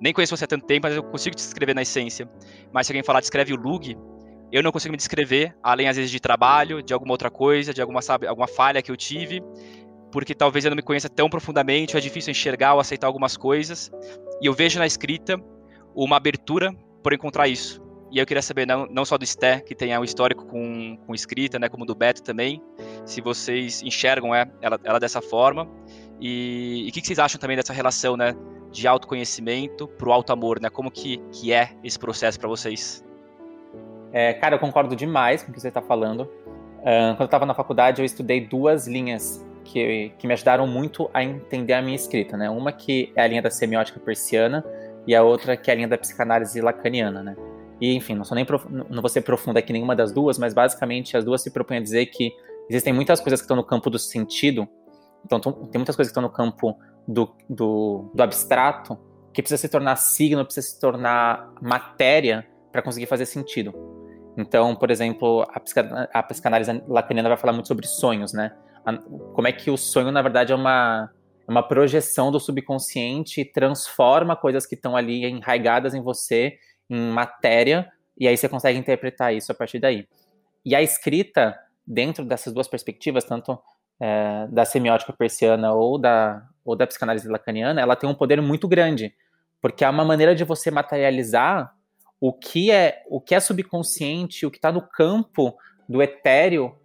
Nem 0.00 0.12
conheço 0.12 0.36
você 0.36 0.44
há 0.44 0.48
tanto 0.48 0.66
tempo, 0.66 0.86
mas 0.88 0.96
eu 0.96 1.04
consigo 1.04 1.36
descrever 1.36 1.74
na 1.74 1.82
essência. 1.82 2.28
Mas 2.72 2.86
se 2.86 2.92
alguém 2.92 3.04
falar, 3.04 3.20
descreve 3.20 3.52
o 3.52 3.56
Lug, 3.56 3.96
eu 4.52 4.62
não 4.62 4.72
consigo 4.72 4.90
me 4.90 4.96
descrever, 4.96 5.54
além 5.62 5.88
às 5.88 5.96
vezes 5.96 6.10
de 6.10 6.18
trabalho, 6.18 6.82
de 6.82 6.92
alguma 6.92 7.12
outra 7.12 7.30
coisa, 7.30 7.72
de 7.72 7.80
alguma, 7.80 8.02
sabe, 8.02 8.26
alguma 8.26 8.48
falha 8.48 8.82
que 8.82 8.90
eu 8.90 8.96
tive, 8.96 9.40
porque 10.10 10.34
talvez 10.34 10.64
eu 10.64 10.70
não 10.70 10.76
me 10.76 10.82
conheça 10.82 11.08
tão 11.08 11.28
profundamente, 11.28 11.96
é 11.96 12.00
difícil 12.00 12.30
enxergar 12.30 12.74
ou 12.74 12.80
aceitar 12.80 13.06
algumas 13.06 13.36
coisas. 13.36 13.90
E 14.40 14.46
eu 14.46 14.52
vejo 14.52 14.78
na 14.78 14.86
escrita 14.86 15.40
uma 15.94 16.16
abertura 16.16 16.74
por 17.02 17.12
encontrar 17.12 17.48
isso. 17.48 17.80
E 18.10 18.18
eu 18.18 18.26
queria 18.26 18.42
saber, 18.42 18.66
não, 18.66 18.86
não 18.86 19.04
só 19.04 19.16
do 19.16 19.24
Sté, 19.24 19.60
que 19.60 19.74
tem 19.74 19.96
um 19.96 20.02
histórico 20.02 20.44
com, 20.46 20.96
com 21.06 21.14
escrita, 21.14 21.58
né, 21.60 21.68
como 21.68 21.86
do 21.86 21.94
Beto 21.94 22.22
também, 22.22 22.60
se 23.04 23.20
vocês 23.20 23.82
enxergam 23.82 24.34
é, 24.34 24.50
ela, 24.60 24.80
ela 24.82 24.98
dessa 24.98 25.22
forma. 25.22 25.68
E 26.20 26.86
o 26.88 26.92
que, 26.92 27.00
que, 27.00 27.06
vocês 27.06 27.20
acham 27.20 27.40
também 27.40 27.56
dessa 27.56 27.72
relação 27.72 28.16
né, 28.16 28.34
de 28.72 28.88
autoconhecimento 28.88 29.86
para 29.86 30.08
o 30.08 30.12
alto 30.12 30.32
amor? 30.32 30.60
Né? 30.60 30.68
Como 30.68 30.90
que, 30.90 31.18
que 31.30 31.52
é 31.52 31.70
esse 31.84 31.98
processo 31.98 32.38
para 32.38 32.48
vocês? 32.48 33.04
É, 34.12 34.34
cara, 34.34 34.56
eu 34.56 34.58
concordo 34.58 34.96
demais 34.96 35.44
com 35.44 35.52
o 35.52 35.54
que 35.54 35.60
você 35.60 35.68
está 35.68 35.80
falando. 35.80 36.22
Uh, 36.80 37.14
quando 37.14 37.20
eu 37.20 37.24
estava 37.26 37.46
na 37.46 37.54
faculdade, 37.54 38.02
eu 38.02 38.04
estudei 38.04 38.44
duas 38.44 38.88
linhas 38.88 39.46
que, 39.70 40.12
que 40.18 40.26
me 40.26 40.32
ajudaram 40.32 40.66
muito 40.66 41.08
a 41.14 41.22
entender 41.22 41.74
a 41.74 41.82
minha 41.82 41.94
escrita. 41.94 42.36
Né? 42.36 42.50
Uma 42.50 42.72
que 42.72 43.12
é 43.14 43.22
a 43.22 43.26
linha 43.26 43.42
da 43.42 43.50
semiótica 43.50 44.00
persiana 44.00 44.64
e 45.06 45.14
a 45.14 45.22
outra 45.22 45.56
que 45.56 45.70
é 45.70 45.72
a 45.72 45.76
linha 45.76 45.88
da 45.88 45.96
psicanálise 45.96 46.60
lacaniana. 46.60 47.22
Né? 47.22 47.36
E, 47.80 47.94
enfim, 47.94 48.14
não, 48.14 48.24
sou 48.24 48.34
nem 48.34 48.44
prof... 48.44 48.66
não 48.68 49.00
vou 49.00 49.08
ser 49.08 49.22
profunda 49.22 49.60
aqui 49.60 49.72
nenhuma 49.72 49.94
das 49.94 50.12
duas, 50.12 50.38
mas 50.38 50.52
basicamente 50.52 51.16
as 51.16 51.24
duas 51.24 51.40
se 51.40 51.50
propõem 51.50 51.78
a 51.78 51.82
dizer 51.82 52.06
que 52.06 52.32
existem 52.68 52.92
muitas 52.92 53.20
coisas 53.20 53.40
que 53.40 53.44
estão 53.44 53.56
no 53.56 53.64
campo 53.64 53.88
do 53.88 53.98
sentido, 53.98 54.68
então 55.24 55.40
tem 55.40 55.78
muitas 55.78 55.96
coisas 55.96 56.12
que 56.12 56.18
estão 56.18 56.22
no 56.22 56.30
campo 56.30 56.76
do, 57.06 57.34
do, 57.48 58.10
do 58.14 58.22
abstrato, 58.22 58.98
que 59.32 59.42
precisa 59.42 59.60
se 59.60 59.68
tornar 59.68 59.96
signo, 59.96 60.44
precisa 60.44 60.66
se 60.66 60.80
tornar 60.80 61.52
matéria 61.60 62.46
para 62.70 62.82
conseguir 62.82 63.06
fazer 63.06 63.26
sentido. 63.26 63.74
Então, 64.36 64.74
por 64.76 64.90
exemplo, 64.90 65.46
a, 66.12 66.22
psicanálise 66.22 66.82
lacaniana 66.88 67.28
vai 67.28 67.38
falar 67.38 67.52
muito 67.52 67.68
sobre 67.68 67.86
sonhos, 67.86 68.32
né? 68.32 68.52
A, 68.84 68.96
como 68.96 69.48
é 69.48 69.52
que 69.52 69.70
o 69.70 69.76
sonho, 69.76 70.10
na 70.10 70.22
verdade, 70.22 70.52
é 70.52 70.56
uma, 70.56 71.10
é 71.46 71.50
uma 71.50 71.62
projeção 71.62 72.30
do 72.30 72.40
subconsciente 72.40 73.40
e 73.40 73.44
transforma 73.44 74.36
coisas 74.36 74.66
que 74.66 74.74
estão 74.74 74.96
ali 74.96 75.24
enraigadas 75.24 75.94
em 75.94 76.02
você 76.02 76.58
em 76.88 77.10
matéria, 77.12 77.90
e 78.18 78.26
aí 78.26 78.36
você 78.36 78.48
consegue 78.48 78.78
interpretar 78.78 79.32
isso 79.32 79.52
a 79.52 79.54
partir 79.54 79.78
daí. 79.78 80.06
E 80.64 80.74
a 80.74 80.82
escrita, 80.82 81.56
dentro 81.86 82.24
dessas 82.24 82.52
duas 82.52 82.66
perspectivas, 82.66 83.24
tanto 83.24 83.58
é, 84.00 84.46
da 84.50 84.64
semiótica 84.64 85.12
persiana 85.12 85.72
ou 85.72 85.98
da, 85.98 86.42
ou 86.64 86.74
da 86.74 86.86
psicanálise 86.86 87.28
lacaniana, 87.28 87.80
ela 87.80 87.94
tem 87.94 88.08
um 88.08 88.14
poder 88.14 88.42
muito 88.42 88.66
grande, 88.66 89.14
porque 89.60 89.84
é 89.84 89.88
uma 89.88 90.04
maneira 90.04 90.34
de 90.34 90.42
você 90.42 90.70
materializar 90.70 91.72
o 92.20 92.32
que 92.32 92.70
é 92.70 93.02
o 93.08 93.20
que 93.20 93.34
é 93.34 93.40
subconsciente, 93.40 94.44
o 94.44 94.50
que 94.50 94.58
está 94.58 94.70
no 94.70 94.82
campo 94.82 95.56
do 95.88 96.02
etéreo 96.02 96.76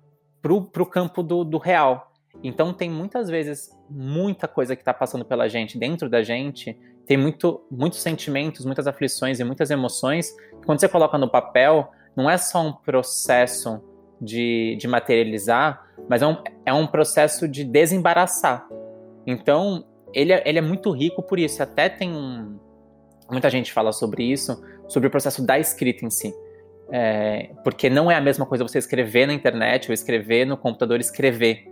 para 0.72 0.84
o 0.84 0.86
campo 0.86 1.24
do, 1.24 1.44
do 1.44 1.58
real. 1.58 2.12
Então 2.44 2.74
tem 2.74 2.90
muitas 2.90 3.30
vezes 3.30 3.70
muita 3.90 4.48
coisa 4.48 4.76
que 4.76 4.82
está 4.82 4.94
passando 4.94 5.26
pela 5.26 5.48
gente, 5.48 5.78
dentro 5.78 6.10
da 6.10 6.22
gente, 6.22 6.78
tem 7.06 7.18
muito, 7.18 7.62
muitos 7.70 8.02
sentimentos, 8.02 8.66
muitas 8.66 8.88
aflições 8.88 9.40
e 9.40 9.44
muitas 9.44 9.70
emoções. 9.70 10.32
Que 10.32 10.66
quando 10.66 10.80
você 10.80 10.90
coloca 10.90 11.18
no 11.18 11.30
papel, 11.30 11.92
não 12.16 12.30
é 12.30 12.38
só 12.38 12.62
um 12.62 12.74
processo 12.74 13.82
de, 14.20 14.76
de 14.80 14.88
materializar, 14.88 15.86
mas 16.10 16.22
é 16.22 16.28
um, 16.28 16.38
é 16.66 16.74
um 16.74 16.88
processo 16.88 17.48
de 17.48 17.64
desembaraçar. 17.64 18.68
Então, 19.26 19.86
ele 20.14 20.34
é, 20.34 20.44
ele 20.46 20.58
é 20.58 20.62
muito 20.62 20.92
rico 20.92 21.22
por 21.22 21.38
isso. 21.40 21.62
Até 21.62 21.90
tem 21.90 22.12
um, 22.12 22.58
muita 23.30 23.50
gente 23.50 23.72
fala 23.72 23.92
sobre 23.92 24.24
isso, 24.24 24.62
sobre 24.88 25.08
o 25.08 25.12
processo 25.12 25.46
da 25.46 25.60
escrita 25.60 26.06
em 26.06 26.10
si. 26.10 26.34
É, 26.92 27.50
porque 27.64 27.90
não 27.90 28.12
é 28.12 28.16
a 28.16 28.22
mesma 28.22 28.46
coisa 28.46 28.64
você 28.64 28.78
escrever 28.78 29.26
na 29.26 29.34
internet 29.34 29.90
ou 29.90 29.94
escrever 29.94 30.46
no 30.46 30.58
computador, 30.58 31.00
escrever. 31.00 31.68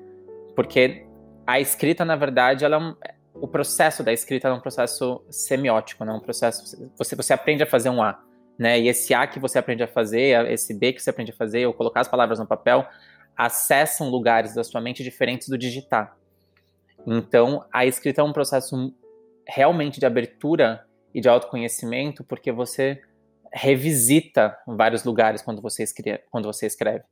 Porque 0.56 1.06
a 1.46 1.60
escrita, 1.60 2.04
na 2.04 2.16
verdade, 2.16 2.66
ela 2.66 2.96
é 3.04 3.14
o 3.34 3.48
processo 3.48 4.04
da 4.04 4.14
escrita 4.14 4.48
é 4.48 4.54
um 4.54 4.60
processo 4.60 5.24
semiótico, 5.30 6.06
né? 6.06 6.14
um 6.14 6.20
processo 6.20 6.78
você 6.96 7.16
você 7.16 7.34
aprende 7.34 7.64
a 7.64 7.66
fazer 7.66 7.90
um 7.90 8.02
A, 8.02 8.22
né? 8.58 8.80
E 8.80 8.88
esse 8.88 9.14
A 9.14 9.26
que 9.26 9.40
você 9.40 9.58
aprende 9.58 9.84
a 9.84 9.88
fazer, 9.88 10.50
esse 10.52 10.74
B 10.74 10.94
que 10.94 11.02
você 11.02 11.10
aprende 11.10 11.32
a 11.32 11.36
fazer, 11.36 11.66
ou 11.66 11.74
colocar 11.74 12.02
as 12.02 12.08
palavras 12.08 12.40
no 12.40 12.46
papel, 12.46 12.88
acessam 13.36 14.10
lugares 14.10 14.54
da 14.54 14.64
sua 14.64 14.80
mente 14.80 15.04
diferentes 15.04 15.50
do 15.50 15.58
digitar. 15.58 16.16
Então, 17.06 17.66
a 17.74 17.86
escrita 17.86 18.22
é 18.22 18.24
um 18.24 18.32
processo 18.32 18.94
realmente 19.48 20.00
de 20.00 20.06
abertura 20.06 20.86
e 21.14 21.20
de 21.20 21.28
autoconhecimento, 21.28 22.24
porque 22.24 22.52
você 22.52 23.02
revisita 23.54 24.58
vários 24.66 25.04
lugares 25.04 25.42
quando 25.42 25.62
você 25.62 25.84
escreve, 25.84 26.24
quando 26.32 26.46
você 26.46 26.66
escreve. 26.66 27.04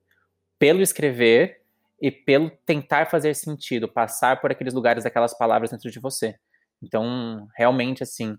Pelo 0.57 0.81
escrever 0.81 1.62
e 2.01 2.10
pelo 2.10 2.50
tentar 2.65 3.05
fazer 3.05 3.36
sentido, 3.36 3.88
passar 3.88 4.41
por 4.41 4.51
aqueles 4.51 4.74
lugares 4.74 5.03
daquelas 5.03 5.38
palavras 5.38 5.69
dentro 5.69 5.91
de 5.91 6.00
você. 6.00 6.36
Então, 6.81 7.48
realmente 7.55 8.01
assim, 8.01 8.38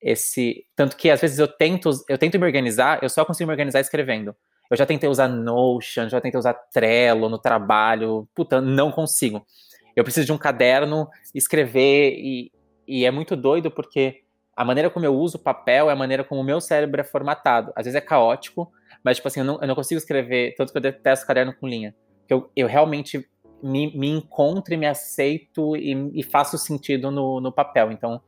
esse 0.00 0.66
tanto 0.74 0.96
que 0.96 1.10
às 1.10 1.20
vezes 1.20 1.38
eu 1.38 1.46
tento, 1.46 1.90
eu 2.08 2.16
tento 2.16 2.38
me 2.38 2.46
organizar, 2.46 3.02
eu 3.02 3.08
só 3.10 3.24
consigo 3.24 3.48
me 3.48 3.52
organizar 3.52 3.80
escrevendo. 3.80 4.34
Eu 4.70 4.76
já 4.76 4.86
tentei 4.86 5.08
usar 5.08 5.28
Notion, 5.28 6.08
já 6.08 6.20
tentei 6.20 6.38
usar 6.38 6.54
Trello 6.54 7.28
no 7.28 7.38
trabalho, 7.38 8.26
puta, 8.34 8.60
não 8.60 8.90
consigo. 8.90 9.46
Eu 9.94 10.02
preciso 10.02 10.24
de 10.24 10.32
um 10.32 10.38
caderno, 10.38 11.06
escrever 11.34 12.14
e, 12.16 12.50
e 12.88 13.04
é 13.04 13.10
muito 13.10 13.36
doido 13.36 13.70
porque 13.70 14.22
a 14.56 14.64
maneira 14.64 14.90
como 14.90 15.06
eu 15.06 15.14
uso 15.14 15.38
o 15.38 15.40
papel 15.40 15.88
é 15.88 15.92
a 15.92 15.96
maneira 15.96 16.22
como 16.22 16.40
o 16.40 16.44
meu 16.44 16.60
cérebro 16.60 17.00
é 17.00 17.04
formatado. 17.04 17.72
Às 17.74 17.86
vezes 17.86 17.96
é 17.96 18.00
caótico, 18.00 18.70
mas, 19.02 19.16
tipo 19.16 19.28
assim, 19.28 19.40
eu 19.40 19.46
não, 19.46 19.60
eu 19.60 19.66
não 19.66 19.74
consigo 19.74 19.98
escrever, 19.98 20.54
tanto 20.56 20.72
que 20.72 20.78
eu 20.78 20.82
detesto 20.82 21.26
caderno 21.26 21.54
com 21.54 21.66
linha. 21.66 21.94
Eu, 22.28 22.50
eu 22.54 22.66
realmente 22.66 23.26
me, 23.62 23.96
me 23.96 24.08
encontro 24.08 24.74
e 24.74 24.76
me 24.76 24.86
aceito 24.86 25.76
e, 25.76 26.10
e 26.14 26.22
faço 26.22 26.58
sentido 26.58 27.10
no, 27.10 27.40
no 27.40 27.52
papel. 27.52 27.90
Então, 27.90 28.20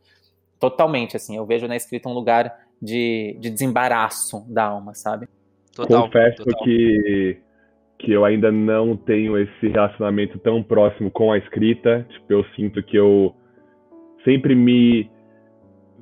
totalmente, 0.58 1.16
assim, 1.16 1.36
eu 1.36 1.44
vejo 1.44 1.68
na 1.68 1.76
escrita 1.76 2.08
um 2.08 2.12
lugar 2.12 2.52
de, 2.80 3.36
de 3.40 3.50
desembaraço 3.50 4.44
da 4.48 4.64
alma, 4.64 4.94
sabe? 4.94 5.28
Total, 5.74 6.02
Confesso 6.04 6.44
total. 6.44 6.64
que 6.64 7.40
que 7.96 8.12
eu 8.12 8.24
ainda 8.24 8.52
não 8.52 8.96
tenho 8.96 9.38
esse 9.38 9.68
relacionamento 9.68 10.38
tão 10.38 10.62
próximo 10.62 11.10
com 11.10 11.32
a 11.32 11.38
escrita. 11.38 12.06
Tipo, 12.10 12.32
eu 12.34 12.44
sinto 12.54 12.82
que 12.82 12.96
eu 12.96 13.34
sempre 14.24 14.54
me 14.54 15.10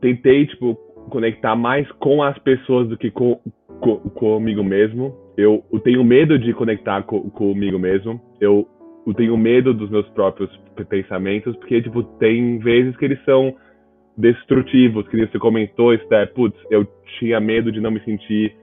tentei, 0.02 0.47
tipo, 0.47 0.75
conectar 1.09 1.56
mais 1.56 1.90
com 1.92 2.23
as 2.23 2.37
pessoas 2.40 2.88
do 2.88 2.99
que 2.99 3.11
com, 3.11 3.40
com 3.80 3.97
comigo 4.11 4.62
mesmo. 4.62 5.14
Eu, 5.37 5.64
eu, 5.73 5.80
tenho 5.80 6.04
medo 6.04 6.38
de 6.38 6.52
conectar 6.52 7.02
com, 7.04 7.30
comigo 7.30 7.78
mesmo. 7.78 8.21
Eu, 8.40 8.68
eu 9.06 9.14
tenho 9.14 9.37
medo 9.37 9.73
dos 9.73 9.88
meus 9.88 10.06
próprios 10.11 10.50
pensamentos, 10.88 11.56
porque, 11.56 11.80
tipo, 11.80 12.02
tem 12.18 12.59
vezes 12.59 12.97
que 12.97 13.04
eles 13.04 13.25
são 13.25 13.54
destrutivos, 14.18 15.09
que 15.09 15.26
você 15.26 15.38
comentou, 15.38 15.94
Esther, 15.94 16.35
putz, 16.35 16.59
eu 16.71 16.87
tinha 17.18 17.40
medo 17.40 17.73
de 17.73 17.80
não 17.80 17.90
me 17.90 18.00
sentir 18.00 18.54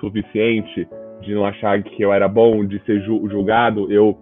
suficiente, 0.00 0.88
de 1.20 1.34
não 1.34 1.44
achar 1.44 1.80
que 1.82 2.02
eu 2.02 2.12
era 2.12 2.26
bom, 2.26 2.64
de 2.64 2.80
ser 2.84 3.00
julgado. 3.02 3.92
Eu 3.92 4.16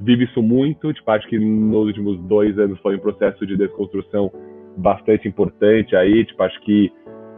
vivo 0.00 0.22
isso 0.22 0.42
muito, 0.42 0.92
tipo, 0.92 1.10
acho 1.10 1.26
que 1.26 1.38
nos 1.38 1.86
últimos 1.86 2.20
dois 2.24 2.58
anos 2.58 2.78
foi 2.80 2.96
um 2.96 3.00
processo 3.00 3.46
de 3.46 3.56
desconstrução 3.56 4.30
bastante 4.76 5.28
importante 5.28 5.94
aí, 5.96 6.24
tipo, 6.24 6.42
acho 6.42 6.60
que 6.62 6.92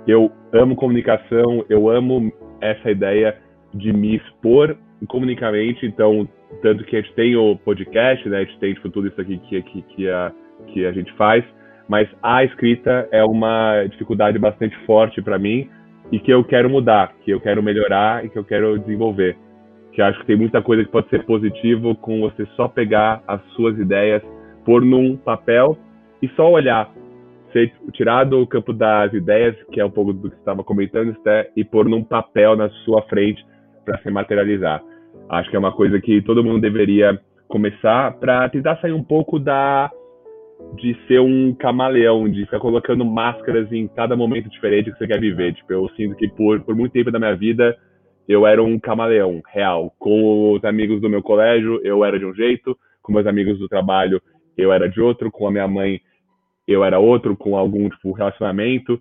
eu 0.07 0.31
amo 0.53 0.77
comunicação, 0.77 1.65
eu 1.69 1.89
amo 1.89 2.33
essa 2.61 2.91
ideia 2.91 3.37
de 3.73 3.93
me 3.93 4.17
expor 4.17 4.77
comunicamente, 5.09 5.85
então, 5.85 6.29
tanto 6.63 6.85
que 6.85 6.97
a 6.97 7.01
gente 7.01 7.15
tem 7.15 7.37
o 7.37 7.57
podcast, 7.57 8.27
né, 8.29 8.39
a 8.39 8.45
gente 8.45 8.59
tem, 8.59 8.75
tipo, 8.75 8.89
tudo 8.91 9.09
isso 9.09 9.21
aqui 9.21 9.39
que, 9.39 9.63
que, 9.63 9.83
que, 9.83 10.09
a, 10.09 10.33
que 10.69 10.87
a 10.87 10.93
gente 10.93 11.13
faz, 11.15 11.45
mas 11.89 12.09
a 12.23 12.45
escrita 12.45 13.09
é 13.11 13.23
uma 13.25 13.85
dificuldade 13.91 14.39
bastante 14.39 14.77
forte 14.87 15.21
para 15.21 15.39
mim 15.39 15.69
e 16.11 16.19
que 16.19 16.31
eu 16.31 16.43
quero 16.45 16.71
mudar, 16.71 17.13
que 17.25 17.31
eu 17.31 17.41
quero 17.41 17.63
melhorar 17.63 18.25
e 18.25 18.29
que 18.29 18.39
eu 18.39 18.45
quero 18.45 18.79
desenvolver. 18.79 19.37
Que 19.93 20.01
acho 20.01 20.19
que 20.21 20.27
tem 20.27 20.37
muita 20.37 20.63
coisa 20.63 20.85
que 20.85 20.91
pode 20.91 21.09
ser 21.09 21.25
positivo 21.25 21.95
com 21.97 22.21
você 22.21 22.47
só 22.57 22.69
pegar 22.69 23.23
as 23.29 23.43
suas 23.53 23.79
ideias, 23.79 24.23
pôr 24.65 24.83
num 24.83 25.17
papel 25.17 25.77
e 26.23 26.29
só 26.29 26.51
olhar 26.51 26.91
ser 27.55 27.73
tirado 27.93 28.41
o 28.41 28.47
campo 28.47 28.73
das 28.73 29.13
ideias, 29.13 29.57
que 29.73 29.81
é 29.81 29.85
um 29.85 29.91
pouco 29.91 30.13
do 30.13 30.29
que 30.29 30.35
você 30.35 30.41
estava 30.41 30.65
comentando, 30.65 31.17
e 31.57 31.65
pôr 31.65 31.89
num 31.89 32.03
papel 32.03 32.57
na 32.57 32.69
sua 32.85 33.03
frente 33.03 33.45
para 33.85 33.99
se 33.99 34.11
materializar. 34.11 34.83
Acho 35.29 35.49
que 35.49 35.57
é 35.57 35.59
uma 35.59 35.73
coisa 35.73 36.01
que 36.01 36.21
todo 36.23 36.43
mundo 36.43 36.61
deveria 36.61 37.19
começar 37.49 38.13
para 38.19 38.49
tentar 38.49 38.77
sair 38.81 38.93
um 38.93 39.03
pouco 39.03 39.39
da 39.39 39.91
de 40.77 40.97
ser 41.07 41.21
um 41.21 41.55
camaleão, 41.55 42.29
de 42.29 42.45
ficar 42.45 42.59
colocando 42.59 43.05
máscaras 43.05 43.71
em 43.71 43.87
cada 43.87 44.17
momento 44.17 44.49
diferente 44.49 44.91
que 44.91 44.99
você 44.99 45.07
quer 45.07 45.21
viver. 45.21 45.55
Tipo, 45.55 45.73
eu 45.73 45.89
sinto 45.91 46.17
que 46.17 46.29
por, 46.29 46.61
por 46.61 46.75
muito 46.75 46.93
tempo 46.93 47.11
da 47.11 47.19
minha 47.19 47.37
vida 47.37 47.77
eu 48.29 48.47
era 48.47 48.63
um 48.63 48.79
camaleão 48.79 49.41
real. 49.53 49.93
Com 49.99 50.53
os 50.53 50.65
amigos 50.65 51.01
do 51.01 51.11
meu 51.11 51.23
colégio, 51.23 51.81
eu 51.85 52.05
era 52.05 52.19
de 52.19 52.25
um 52.25 52.35
jeito, 52.35 52.77
com 53.03 53.13
meus 53.13 53.27
amigos 53.27 53.59
do 53.59 53.69
trabalho, 53.69 54.21
eu 54.57 54.73
era 54.73 54.89
de 54.89 55.01
outro, 55.01 55.31
com 55.31 55.47
a 55.47 55.51
minha 55.51 55.69
mãe, 55.69 56.01
eu 56.67 56.85
era 56.85 56.99
outro 56.99 57.37
com 57.37 57.57
algum 57.57 57.89
tipo 57.89 58.13
relacionamento, 58.13 59.01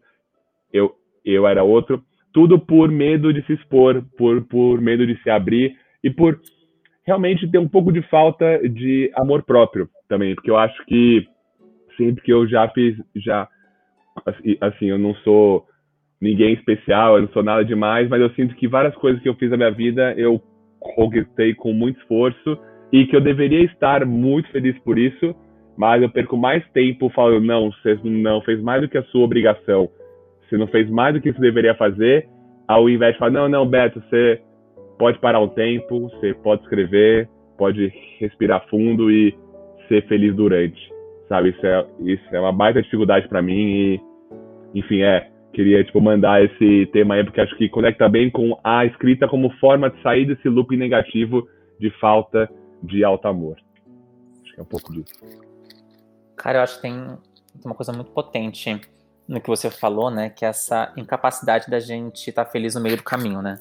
eu 0.72 0.94
eu 1.26 1.48
era 1.48 1.64
outro, 1.64 2.04
tudo 2.34 2.60
por 2.60 2.90
medo 2.90 3.32
de 3.34 3.42
se 3.46 3.54
expor, 3.54 4.04
por 4.18 4.44
por 4.44 4.82
medo 4.82 5.06
de 5.08 5.16
se 5.24 5.30
abrir 5.30 5.76
e 6.04 6.10
por 6.10 6.40
realmente 7.06 7.50
ter 7.50 7.58
um 7.58 7.68
pouco 7.68 7.92
de 7.92 8.02
falta 8.04 8.60
de 8.68 9.12
amor 9.16 9.44
próprio 9.44 9.90
também, 10.08 10.36
porque 10.36 10.52
eu 10.52 10.58
acho 10.58 10.86
que 10.86 11.28
sempre 11.98 12.24
que 12.24 12.34
eu 12.34 12.48
já 12.48 12.68
fiz 12.70 12.98
já 13.16 13.48
assim, 14.26 14.58
assim, 14.62 14.86
eu 14.88 14.98
não 14.98 15.14
sou 15.16 15.66
ninguém 16.22 16.54
especial, 16.54 17.16
eu 17.16 17.24
não 17.24 17.30
sou 17.30 17.44
nada 17.44 17.66
demais, 17.66 18.08
mas 18.10 18.22
eu 18.22 18.30
sinto 18.32 18.56
que 18.56 18.68
várias 18.68 18.96
coisas 18.96 19.22
que 19.22 19.28
eu 19.28 19.36
fiz 19.36 19.50
na 19.50 19.58
minha 19.58 19.72
vida 19.72 20.14
eu 20.18 20.42
conquistei 20.80 21.54
com 21.54 21.74
muito 21.74 22.00
esforço 22.00 22.58
e 22.92 23.06
que 23.06 23.16
eu 23.16 23.22
deveria 23.22 23.64
estar 23.64 24.06
muito 24.06 24.50
feliz 24.52 24.78
por 24.80 24.98
isso, 24.98 25.36
mas 25.78 26.02
eu 26.02 26.10
perco 26.10 26.38
mais 26.38 26.64
tempo 26.72 27.10
falando, 27.10 27.44
não, 27.44 27.72
você 27.72 28.00
não 28.04 28.42
fez 28.42 28.62
mais 28.62 28.82
do 28.82 28.90
que 28.90 28.98
a 28.98 29.04
sua 29.04 29.24
obrigação, 29.24 29.90
você 30.48 30.58
não 30.58 30.68
fez 30.68 30.90
mais 30.90 31.14
do 31.14 31.22
que 31.22 31.32
você 31.32 31.40
deveria 31.40 31.76
fazer, 31.76 32.28
ao 32.68 32.90
invés 32.90 33.14
de 33.14 33.20
falar, 33.20 33.32
não, 33.32 33.50
não, 33.50 33.66
Beto, 33.66 34.02
você 34.02 34.42
pode 34.98 35.20
parar 35.20 35.40
um 35.40 35.48
tempo, 35.48 36.10
você 36.10 36.34
pode 36.34 36.62
escrever, 36.64 37.28
pode 37.58 37.92
respirar 38.20 38.68
fundo 38.70 39.12
e 39.12 39.36
ser 39.88 40.06
feliz 40.08 40.36
durante, 40.36 40.80
sabe? 41.28 41.50
Isso 41.50 41.66
é, 41.66 41.86
isso 42.02 42.36
é 42.36 42.40
uma 42.40 42.52
baita 42.52 42.82
dificuldade 42.82 43.28
para 43.28 43.42
mim 43.42 43.54
e, 43.54 44.02
enfim, 44.76 45.02
é, 45.02 45.30
queria, 45.54 45.84
tipo, 45.84 46.00
mandar 46.02 46.44
esse 46.44 46.88
tema 46.88 47.16
aí, 47.16 47.24
porque 47.24 47.42
acho 47.42 47.56
que 47.58 47.70
conecta 47.70 48.08
bem 48.08 48.30
com 48.30 48.58
a 48.64 48.86
escrita 48.86 49.28
como 49.28 49.50
forma 49.60 49.90
de 49.90 50.02
sair 50.02 50.26
desse 50.26 50.48
loop 50.50 50.76
negativo 50.76 51.48
de 51.80 51.90
falta 52.00 52.50
de 52.82 53.04
alto 53.04 53.28
amor. 53.28 53.58
Acho 54.44 54.54
que 54.54 54.60
é 54.60 54.64
um 54.64 54.68
pouco 54.68 54.94
disso. 54.94 55.43
Cara, 56.36 56.60
eu 56.60 56.64
acho 56.64 56.76
que 56.76 56.82
tem 56.82 57.18
uma 57.64 57.76
coisa 57.76 57.92
muito 57.94 58.12
potente 58.12 58.82
no 59.28 59.40
que 59.40 59.48
você 59.48 59.70
falou, 59.70 60.10
né? 60.12 60.30
Que 60.30 60.46
é 60.46 60.50
essa 60.50 60.94
incapacidade 60.98 61.70
da 61.70 61.80
gente 61.80 62.30
estar 62.30 62.46
tá 62.46 62.52
feliz 62.52 62.76
no 62.76 62.82
meio 62.82 62.98
do 62.98 63.04
caminho, 63.04 63.42
né? 63.42 63.60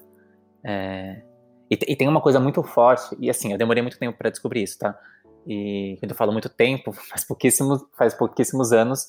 É... 0.65 1.23
E, 1.71 1.79
e, 1.89 1.97
tem 1.97 2.07
uma 2.07 2.21
coisa 2.21 2.39
muito 2.39 2.63
forte, 2.63 3.17
e 3.19 3.31
assim, 3.31 3.53
eu 3.53 3.59
demorei 3.59 3.83
muito 3.83 3.99
tempo 3.99 4.19
para 4.19 4.29
descobrir 4.29 4.63
isso, 4.63 4.79
tá? 4.79 4.99
e 5.47 5.97
quando 5.99 6.11
eu 6.13 6.17
falo 6.17 6.33
muito 6.33 6.49
tempo, 6.49 6.93
faz 7.11 7.25
pouquíssimos, 7.25 7.85
faz 7.97 8.15
pouquíssimos 8.15 8.73
anos, 8.73 9.09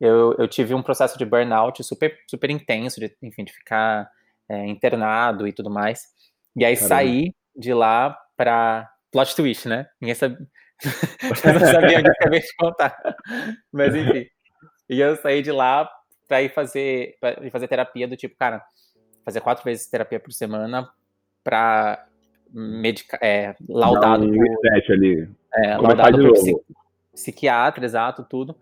eu, 0.00 0.34
eu 0.38 0.46
tive 0.46 0.74
um 0.74 0.82
processo 0.82 1.18
de 1.18 1.24
burnout 1.24 1.82
super, 1.82 2.16
super 2.28 2.50
intenso, 2.50 3.00
de, 3.00 3.14
enfim, 3.22 3.44
de 3.44 3.52
ficar 3.52 4.08
é, 4.48 4.66
internado 4.66 5.46
e 5.46 5.52
tudo 5.52 5.70
mais. 5.70 6.06
E 6.56 6.64
aí 6.64 6.74
Caramba. 6.76 6.88
saí 6.88 7.34
de 7.56 7.74
lá 7.74 8.16
para 8.36 8.88
plot 9.10 9.34
twist, 9.34 9.68
né? 9.68 9.88
Ninguém 10.00 10.14
sabia, 10.14 10.38
eu 11.44 11.52
não 11.54 11.60
sabia 11.60 12.00
eu 12.00 12.06
acabei 12.06 12.40
de 12.40 12.56
contar. 12.56 12.96
Mas 13.72 13.94
enfim. 13.94 14.26
E 14.88 15.00
eu 15.00 15.16
saí 15.16 15.42
de 15.42 15.52
lá 15.52 15.88
para 16.26 16.42
ir 16.42 16.50
fazer, 16.50 17.16
pra 17.20 17.44
ir 17.44 17.50
fazer 17.50 17.68
terapia 17.68 18.06
do 18.06 18.16
tipo, 18.16 18.36
cara, 18.36 18.62
fazer 19.24 19.40
quatro 19.40 19.64
vezes 19.64 19.86
terapia 19.86 20.20
por 20.20 20.32
semana 20.32 20.88
para 21.42 22.06
medica, 22.50 23.18
é, 23.22 23.54
laudado 23.68 24.24
um 24.24 24.32
por, 24.32 24.92
ali. 24.92 25.28
É, 25.54 25.76
laudado 25.76 26.18
por 26.18 26.32
psiqui, 26.32 26.74
psiquiatra, 27.12 27.84
exato, 27.84 28.24
tudo. 28.24 28.56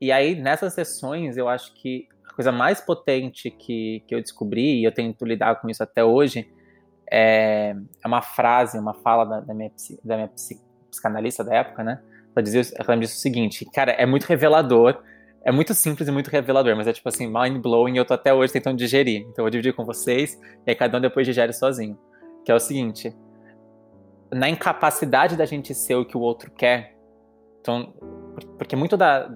E 0.00 0.12
aí, 0.12 0.34
nessas 0.34 0.74
sessões, 0.74 1.36
eu 1.36 1.48
acho 1.48 1.74
que 1.74 2.08
a 2.28 2.34
coisa 2.34 2.52
mais 2.52 2.80
potente 2.80 3.50
que, 3.50 4.02
que 4.06 4.14
eu 4.14 4.20
descobri, 4.20 4.80
e 4.80 4.84
eu 4.84 4.92
tento 4.92 5.24
lidar 5.24 5.56
com 5.60 5.68
isso 5.68 5.82
até 5.82 6.04
hoje, 6.04 6.50
é, 7.10 7.74
é 8.02 8.08
uma 8.08 8.22
frase, 8.22 8.78
uma 8.78 8.94
fala 8.94 9.24
da, 9.24 9.40
da 9.40 9.54
minha, 9.54 9.70
da 10.04 10.16
minha 10.16 10.28
psicanalista 10.96 11.44
da 11.44 11.54
época, 11.54 11.84
né? 11.84 12.00
Ela, 12.34 12.42
dizia, 12.42 12.62
ela 12.76 12.96
me 12.96 13.02
disse 13.02 13.16
o 13.16 13.20
seguinte, 13.20 13.64
cara, 13.72 13.92
é 13.92 14.04
muito 14.04 14.24
revelador, 14.24 15.02
é 15.44 15.52
muito 15.52 15.72
simples 15.74 16.08
e 16.08 16.12
muito 16.12 16.28
revelador, 16.28 16.74
mas 16.76 16.86
é 16.86 16.92
tipo 16.92 17.08
assim, 17.08 17.26
mind-blowing, 17.26 17.96
eu 17.96 18.04
tô 18.04 18.14
até 18.14 18.34
hoje 18.34 18.52
tentando 18.52 18.76
digerir. 18.76 19.20
Então 19.22 19.36
eu 19.38 19.44
vou 19.44 19.50
dividir 19.50 19.72
com 19.72 19.84
vocês, 19.84 20.38
e 20.66 20.70
aí 20.70 20.74
cada 20.74 20.98
um 20.98 21.00
depois 21.00 21.26
digere 21.26 21.52
sozinho. 21.52 21.98
Que 22.44 22.52
é 22.52 22.54
o 22.54 22.60
seguinte, 22.60 23.14
na 24.32 24.48
incapacidade 24.48 25.36
da 25.36 25.46
gente 25.46 25.74
ser 25.74 25.94
o 25.94 26.04
que 26.04 26.16
o 26.16 26.20
outro 26.20 26.50
quer, 26.50 26.96
então, 27.60 27.92
porque 28.58 28.76
muito 28.76 28.96
da, 28.96 29.28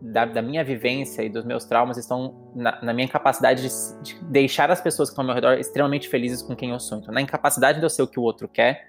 da, 0.00 0.24
da, 0.24 0.42
minha 0.42 0.62
vivência 0.62 1.22
e 1.22 1.28
dos 1.28 1.44
meus 1.44 1.64
traumas 1.64 1.96
estão 1.96 2.52
na, 2.54 2.80
na 2.82 2.92
minha 2.92 3.06
incapacidade 3.06 3.62
de, 3.62 4.02
de, 4.02 4.24
deixar 4.26 4.70
as 4.70 4.80
pessoas 4.80 5.08
que 5.08 5.12
estão 5.12 5.22
ao 5.22 5.26
meu 5.26 5.34
redor 5.34 5.58
extremamente 5.58 6.08
felizes 6.08 6.42
com 6.42 6.54
quem 6.54 6.70
eu 6.70 6.78
sou. 6.78 6.98
Então, 6.98 7.12
na 7.12 7.20
incapacidade 7.20 7.78
de 7.78 7.84
eu 7.84 7.90
ser 7.90 8.02
o 8.02 8.06
que 8.06 8.20
o 8.20 8.22
outro 8.22 8.48
quer, 8.48 8.88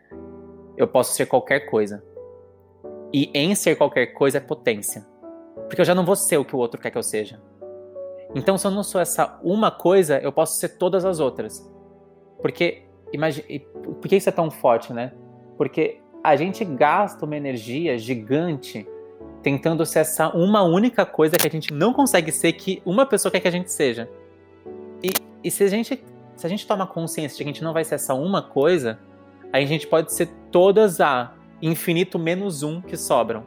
eu 0.78 0.88
posso 0.88 1.14
ser 1.14 1.26
qualquer 1.26 1.62
coisa. 1.62 2.04
E 3.14 3.30
em 3.34 3.56
ser 3.56 3.76
qualquer 3.76 4.08
coisa 4.08 4.38
é 4.38 4.42
potência. 4.42 5.06
Porque 5.68 5.82
eu 5.82 5.86
já 5.86 5.96
não 5.96 6.06
vou 6.06 6.16
ser 6.16 6.38
o 6.38 6.46
que 6.46 6.56
o 6.56 6.60
outro 6.60 6.80
quer 6.80 6.92
que 6.92 6.98
eu 6.98 7.04
seja. 7.04 7.42
Então, 8.34 8.58
se 8.58 8.68
eu 8.68 8.72
não 8.72 8.84
sou 8.84 9.00
essa 9.00 9.40
uma 9.42 9.72
coisa, 9.72 10.20
eu 10.20 10.32
posso 10.32 10.60
ser 10.60 10.78
todas 10.78 11.06
as 11.06 11.20
outras. 11.20 11.66
Porque, 12.42 12.84
imagine, 13.14 13.60
por 13.60 14.08
que 14.08 14.18
isso 14.18 14.30
é 14.30 14.32
tão 14.32 14.52
forte, 14.52 14.92
né? 14.92 15.14
Porque 15.58 16.02
a 16.24 16.36
gente 16.36 16.66
gasta 16.66 17.26
uma 17.26 17.38
energia 17.38 17.98
gigante 17.98 18.86
tentando 19.42 19.86
ser 19.86 20.00
essa 20.00 20.30
uma 20.30 20.64
única 20.64 21.06
coisa 21.06 21.38
que 21.38 21.48
a 21.48 21.52
gente 21.52 21.72
não 21.72 21.94
consegue 21.94 22.32
ser 22.32 22.54
que 22.54 22.82
uma 22.84 23.06
pessoa 23.06 23.32
quer 23.32 23.40
que 23.40 23.48
a 23.48 23.52
gente 23.52 23.72
seja. 23.72 24.10
E, 25.04 25.12
e 25.44 25.52
se 25.52 25.64
a 25.64 25.68
gente 25.68 26.04
se 26.36 26.46
a 26.46 26.50
gente 26.50 26.68
toma 26.68 26.86
consciência 26.86 27.38
de 27.38 27.44
que 27.44 27.50
a 27.50 27.54
gente 27.54 27.64
não 27.64 27.72
vai 27.72 27.86
ser 27.86 27.96
essa 27.96 28.14
uma 28.14 28.42
coisa, 28.42 29.00
a 29.64 29.68
gente 29.68 29.88
pode 29.88 30.14
ser 30.14 30.28
todas 30.52 31.00
a 31.00 31.34
infinito 31.62 32.20
menos 32.20 32.64
um 32.64 32.82
que 32.82 32.98
sobram. 32.98 33.44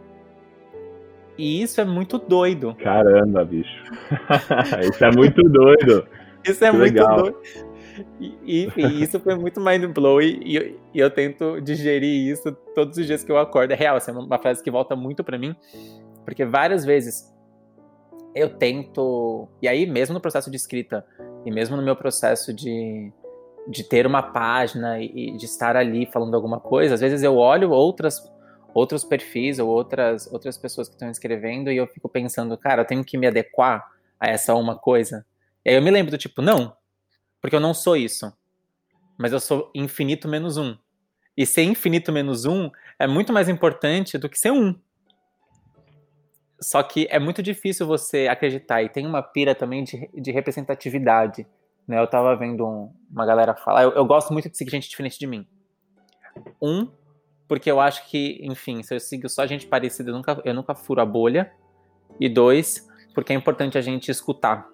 E 1.37 1.63
isso 1.63 1.81
é 1.81 1.85
muito 1.85 2.19
doido. 2.19 2.75
Caramba, 2.83 3.45
bicho. 3.45 3.85
isso 4.83 5.05
é 5.05 5.11
muito 5.13 5.41
doido. 5.43 6.07
Isso 6.45 6.65
é 6.65 6.71
que 6.71 6.77
muito 6.77 6.95
legal. 6.95 7.23
doido. 7.23 7.39
E, 8.21 8.65
enfim, 8.65 9.03
isso 9.03 9.19
foi 9.21 9.35
muito 9.35 9.61
mind-blowing 9.61 10.41
e, 10.45 10.57
e, 10.57 10.77
e, 10.95 11.01
eu 11.01 11.11
tento 11.11 11.61
digerir 11.61 12.33
isso 12.33 12.53
todos 12.75 12.97
os 12.97 13.07
dias 13.07 13.25
que 13.25 13.31
eu 13.31 13.39
acordo. 13.39 13.73
É 13.73 13.77
real, 13.77 13.97
essa 13.97 14.11
é 14.11 14.15
uma 14.15 14.39
frase 14.39 14.63
que 14.63 14.71
volta 14.71 14.95
muito 14.95 15.25
para 15.25 15.37
mim, 15.37 15.55
porque 16.25 16.45
várias 16.45 16.85
vezes 16.85 17.33
eu 18.35 18.51
tento. 18.51 19.49
E 19.61 19.69
aí, 19.69 19.85
mesmo 19.87 20.15
no 20.15 20.21
processo 20.21 20.51
de 20.51 20.57
escrita, 20.57 21.05
e 21.45 21.51
mesmo 21.51 21.77
no 21.77 21.83
meu 21.83 21.97
processo 21.97 22.53
de, 22.55 23.13
de 23.67 23.85
ter 23.85 24.07
uma 24.07 24.23
página 24.23 25.01
e, 25.01 25.37
de 25.37 25.45
estar 25.45 25.77
ali 25.77 26.07
falando 26.07 26.35
alguma 26.35 26.61
coisa, 26.61 26.95
às 26.95 27.01
vezes 27.01 27.23
eu 27.23 27.37
olho 27.37 27.71
outras 27.71 28.23
outros 28.75 29.03
perfis 29.03 29.59
ou 29.59 29.69
outras 29.69 30.31
outras 30.33 30.57
pessoas 30.57 30.89
que 30.89 30.95
estão 30.95 31.11
escrevendo 31.11 31.71
e 31.71 31.77
eu 31.77 31.87
fico 31.87 32.09
pensando, 32.09 32.57
cara, 32.57 32.83
eu 32.83 32.87
tenho 32.87 33.05
que 33.05 33.17
me 33.17 33.27
adequar 33.27 33.91
a 34.21 34.29
essa 34.29 34.55
uma 34.55 34.77
coisa. 34.77 35.25
E 35.65 35.71
aí 35.71 35.77
eu 35.77 35.83
me 35.83 35.91
lembro 35.91 36.11
do 36.11 36.19
tipo, 36.19 36.43
não, 36.43 36.77
porque 37.41 37.57
eu 37.57 37.61
não 37.61 37.75
sou 37.75 37.97
isso. 37.97 38.33
Mas 39.17 39.33
eu 39.33 39.41
sou 39.41 39.71
infinito 39.75 40.29
menos 40.29 40.57
um. 40.57 40.77
E 41.37 41.45
ser 41.47 41.63
infinito 41.63 42.13
menos 42.13 42.45
um 42.45 42.71
é 42.99 43.07
muito 43.07 43.33
mais 43.33 43.49
importante 43.49 44.19
do 44.19 44.29
que 44.29 44.39
ser 44.39 44.53
um. 44.53 44.75
Só 46.61 46.83
que 46.83 47.07
é 47.11 47.19
muito 47.19 47.43
difícil 47.43 47.87
você 47.87 48.27
acreditar. 48.29 48.83
E 48.83 48.89
tem 48.89 49.07
uma 49.07 49.23
pira 49.23 49.55
também 49.55 49.85
de, 49.85 50.09
de 50.15 50.33
representatividade. 50.33 51.47
Né? 51.89 51.99
Eu 51.99 52.07
tava 52.07 52.37
vendo 52.37 52.65
um, 52.67 52.93
uma 53.11 53.27
galera 53.27 53.55
falar. 53.55 53.83
Eu, 53.83 53.93
eu 53.93 54.05
gosto 54.05 54.33
muito 54.33 54.49
de 54.49 54.57
seguir 54.57 54.71
gente 54.71 54.89
diferente 54.89 55.19
de 55.19 55.27
mim. 55.27 55.47
Um, 56.63 56.89
porque 57.49 57.71
eu 57.71 57.81
acho 57.81 58.07
que, 58.09 58.39
enfim, 58.43 58.83
se 58.83 58.95
eu 58.95 59.01
sigo 59.01 59.29
só 59.29 59.47
gente 59.47 59.67
parecida, 59.67 60.11
eu 60.11 60.15
nunca, 60.15 60.41
eu 60.45 60.55
nunca 60.55 60.75
furo 60.75 61.01
a 61.01 61.07
bolha. 61.07 61.51
E 62.21 62.29
dois, 62.29 62.87
porque 63.15 63.33
é 63.33 63.37
importante 63.37 63.79
a 63.79 63.81
gente 63.81 64.11
escutar 64.11 64.69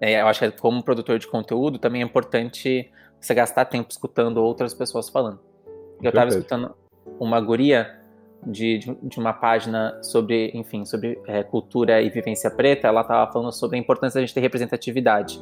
é, 0.00 0.22
eu 0.22 0.26
acho 0.26 0.40
que 0.40 0.50
como 0.52 0.82
produtor 0.82 1.18
de 1.18 1.28
conteúdo 1.28 1.78
também 1.78 2.00
é 2.00 2.04
importante 2.04 2.90
você 3.20 3.34
gastar 3.34 3.66
tempo 3.66 3.90
escutando 3.90 4.38
outras 4.38 4.72
pessoas 4.72 5.10
falando. 5.10 5.38
Eu 6.02 6.08
estava 6.08 6.30
escutando 6.30 6.74
uma 7.18 7.38
guria 7.38 8.00
de, 8.46 8.78
de, 8.78 8.94
de, 9.02 9.18
uma 9.18 9.34
página 9.34 10.02
sobre, 10.02 10.50
enfim, 10.54 10.86
sobre 10.86 11.20
é, 11.26 11.42
cultura 11.42 12.00
e 12.00 12.08
vivência 12.08 12.50
preta, 12.50 12.88
ela 12.88 13.02
estava 13.02 13.30
falando 13.30 13.52
sobre 13.52 13.76
a 13.76 13.80
importância 13.80 14.18
da 14.18 14.26
gente 14.26 14.32
ter 14.32 14.40
representatividade. 14.40 15.38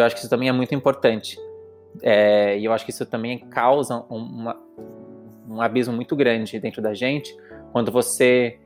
Eu 0.00 0.04
acho 0.04 0.14
que 0.14 0.20
isso 0.20 0.30
também 0.30 0.48
é 0.48 0.52
muito 0.52 0.74
importante. 0.74 1.38
É, 2.02 2.58
e 2.58 2.64
eu 2.64 2.72
acho 2.72 2.84
que 2.84 2.90
isso 2.90 3.04
também 3.06 3.38
causa 3.48 4.04
uma, 4.08 4.56
um 5.48 5.60
abismo 5.60 5.94
muito 5.94 6.14
grande 6.14 6.58
dentro 6.60 6.80
da 6.80 6.94
gente 6.94 7.36
quando 7.72 7.90
você 7.90 8.60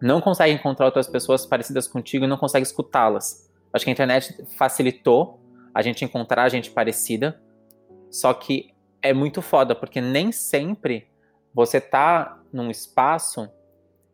não 0.00 0.20
consegue 0.20 0.52
encontrar 0.52 0.86
outras 0.86 1.06
pessoas 1.06 1.46
parecidas 1.46 1.86
contigo 1.86 2.24
e 2.24 2.28
não 2.28 2.36
consegue 2.36 2.66
escutá-las. 2.66 3.50
Acho 3.72 3.84
que 3.84 3.90
a 3.90 3.92
internet 3.92 4.44
facilitou 4.56 5.40
a 5.72 5.80
gente 5.80 6.04
encontrar 6.04 6.48
gente 6.48 6.70
parecida, 6.70 7.40
só 8.10 8.34
que 8.34 8.74
é 9.00 9.12
muito 9.12 9.40
foda, 9.40 9.74
porque 9.74 10.00
nem 10.00 10.30
sempre 10.30 11.08
você 11.54 11.80
tá 11.80 12.40
num 12.52 12.70
espaço 12.70 13.48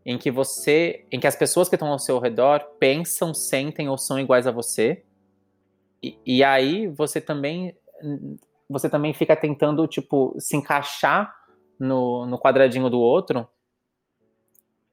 em 0.04 0.16
que 0.16 0.30
você, 0.30 1.04
em 1.10 1.18
que 1.18 1.26
as 1.26 1.36
pessoas 1.36 1.68
que 1.68 1.74
estão 1.74 1.88
ao 1.88 1.98
seu 1.98 2.18
redor 2.18 2.60
pensam, 2.78 3.34
sentem 3.34 3.88
ou 3.88 3.98
são 3.98 4.18
iguais 4.18 4.46
a 4.46 4.50
você. 4.50 5.02
E, 6.02 6.18
e 6.24 6.44
aí 6.44 6.86
você 6.86 7.20
também 7.20 7.76
você 8.68 8.88
também 8.88 9.12
fica 9.14 9.34
tentando 9.34 9.86
tipo 9.86 10.36
se 10.38 10.56
encaixar 10.56 11.34
no, 11.78 12.26
no 12.26 12.38
quadradinho 12.38 12.88
do 12.90 13.00
outro 13.00 13.48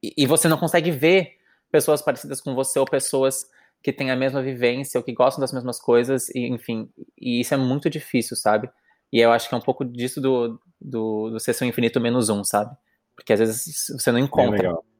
e, 0.02 0.14
e 0.18 0.26
você 0.26 0.48
não 0.48 0.58
consegue 0.58 0.92
ver 0.92 1.38
pessoas 1.72 2.02
parecidas 2.02 2.40
com 2.42 2.56
você 2.56 2.80
ou 2.80 2.86
pessoas 2.86 3.50
que 3.84 3.94
têm 3.94 4.10
a 4.10 4.16
mesma 4.16 4.42
vivência, 4.42 4.98
ou 4.98 5.04
que 5.04 5.14
gostam 5.14 5.42
das 5.42 5.54
mesmas 5.54 5.80
coisas, 5.80 6.30
e, 6.30 6.48
enfim, 6.48 6.90
e 7.20 7.40
isso 7.42 7.54
é 7.54 7.58
muito 7.58 7.88
difícil, 7.88 8.36
sabe? 8.36 8.68
E 9.14 9.20
eu 9.20 9.32
acho 9.32 9.48
que 9.48 9.54
é 9.54 9.58
um 9.58 9.62
pouco 9.62 9.86
disso 9.86 10.20
do, 10.20 10.60
do, 10.82 11.30
do 11.30 11.40
ser 11.40 11.54
seu 11.54 11.68
infinito 11.68 12.02
menos 12.02 12.30
um, 12.30 12.44
sabe? 12.44 12.76
Porque 13.16 13.32
às 13.32 13.40
vezes 13.40 13.86
você 13.90 14.12
não 14.12 14.18
encontra. 14.18 14.70
É 14.70 14.95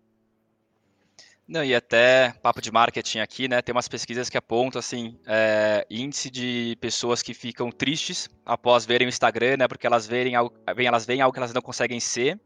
não, 1.48 1.64
e 1.64 1.76
até 1.76 2.34
papo 2.42 2.62
de 2.62 2.72
marketing 2.72 3.20
aqui, 3.20 3.48
né? 3.48 3.62
Tem 3.62 3.74
umas 3.74 3.88
pesquisas 3.88 4.30
que 4.30 4.38
apontam 4.38 4.80
assim, 4.80 5.20
é, 5.28 5.86
índice 5.90 6.30
de 6.30 6.78
pessoas 6.82 7.22
que 7.22 7.34
ficam 7.34 7.72
tristes 7.72 8.30
após 8.46 8.86
verem 8.86 9.08
o 9.08 9.10
Instagram, 9.10 9.58
né? 9.58 9.68
Porque 9.68 9.86
elas 9.86 10.08
verem 10.08 10.36
algo, 10.36 10.56
elas 10.66 11.06
veem 11.06 11.22
algo 11.22 11.34
que 11.34 11.40
elas 11.40 11.54
não 11.54 11.62
conseguem 11.62 12.00
ser 12.00 12.40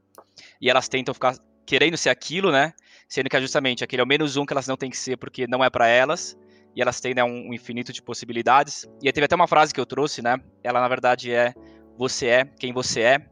e 0.62 0.70
elas 0.70 0.88
tentam 0.88 1.14
ficar 1.14 1.36
querendo 1.66 1.96
ser 1.98 2.10
aquilo, 2.10 2.52
né? 2.52 2.74
sendo 3.10 3.28
que 3.28 3.36
é 3.36 3.42
justamente 3.42 3.84
aquele 3.84 4.02
é 4.02 4.06
o 4.06 4.08
menos 4.08 4.38
um 4.38 4.46
que 4.46 4.54
elas 4.54 4.68
não 4.68 4.78
têm 4.78 4.92
que 4.92 4.98
ser 4.98 5.18
porque 5.18 5.48
não 5.48 5.64
é 5.64 5.70
para 5.70 5.88
elas, 5.88 6.38
e 6.76 6.82
elas 6.82 7.02
têm 7.02 7.16
né, 7.16 7.24
um, 7.24 7.52
infinito 7.52 7.92
de 7.92 8.02
possibilidades. 8.02 8.88
E 9.02 9.08
aí 9.08 9.12
teve 9.12 9.26
até 9.26 9.36
uma 9.36 9.48
frase 9.48 9.74
que 9.74 9.80
eu 9.80 9.86
trouxe, 9.86 10.22
né? 10.22 10.38
Ela 10.64 10.80
na 10.80 10.88
verdade 10.88 11.34
é 11.34 11.54
você 11.98 12.28
é 12.28 12.46
quem 12.46 12.72
você 12.72 13.02
é, 13.02 13.26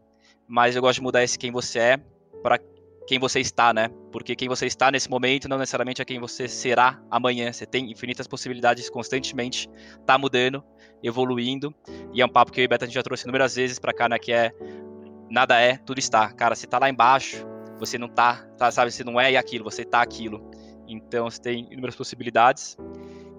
mas 0.47 0.75
eu 0.75 0.81
gosto 0.81 0.95
de 0.95 1.03
mudar 1.03 1.23
esse 1.23 1.37
quem 1.37 1.51
você 1.51 1.79
é 1.79 1.97
para 2.41 2.59
quem 3.07 3.17
você 3.17 3.39
está, 3.39 3.73
né? 3.73 3.89
Porque 4.11 4.35
quem 4.35 4.49
você 4.49 4.65
está 4.65 4.91
nesse 4.91 5.09
momento 5.09 5.47
não 5.47 5.57
necessariamente 5.57 6.01
é 6.01 6.05
quem 6.05 6.19
você 6.19 6.45
será 6.45 7.01
amanhã. 7.09 7.51
Você 7.53 7.65
tem 7.65 7.89
infinitas 7.89 8.27
possibilidades 8.27 8.89
constantemente, 8.89 9.69
tá 10.05 10.17
mudando, 10.17 10.61
evoluindo. 11.01 11.73
E 12.13 12.21
é 12.21 12.25
um 12.25 12.29
papo 12.29 12.51
que 12.51 12.59
eu 12.59 12.65
e 12.65 12.67
Beto 12.67 12.83
a 12.83 12.87
gente 12.87 12.95
já 12.95 13.01
trouxe 13.01 13.23
inúmeras 13.23 13.55
vezes 13.55 13.79
para 13.79 13.93
cá, 13.93 14.09
né? 14.09 14.19
Que 14.19 14.33
é 14.33 14.51
nada 15.29 15.57
é, 15.57 15.77
tudo 15.77 15.99
está. 15.99 16.31
Cara, 16.33 16.53
você 16.53 16.67
tá 16.67 16.77
lá 16.77 16.89
embaixo, 16.89 17.47
você 17.79 17.97
não 17.97 18.09
tá, 18.09 18.45
tá, 18.57 18.69
sabe, 18.69 18.91
você 18.91 19.05
não 19.05 19.19
é 19.19 19.35
aquilo, 19.37 19.63
você 19.63 19.85
tá 19.85 20.01
aquilo. 20.01 20.51
Então 20.85 21.29
você 21.29 21.41
tem 21.41 21.67
inúmeras 21.71 21.95
possibilidades. 21.95 22.75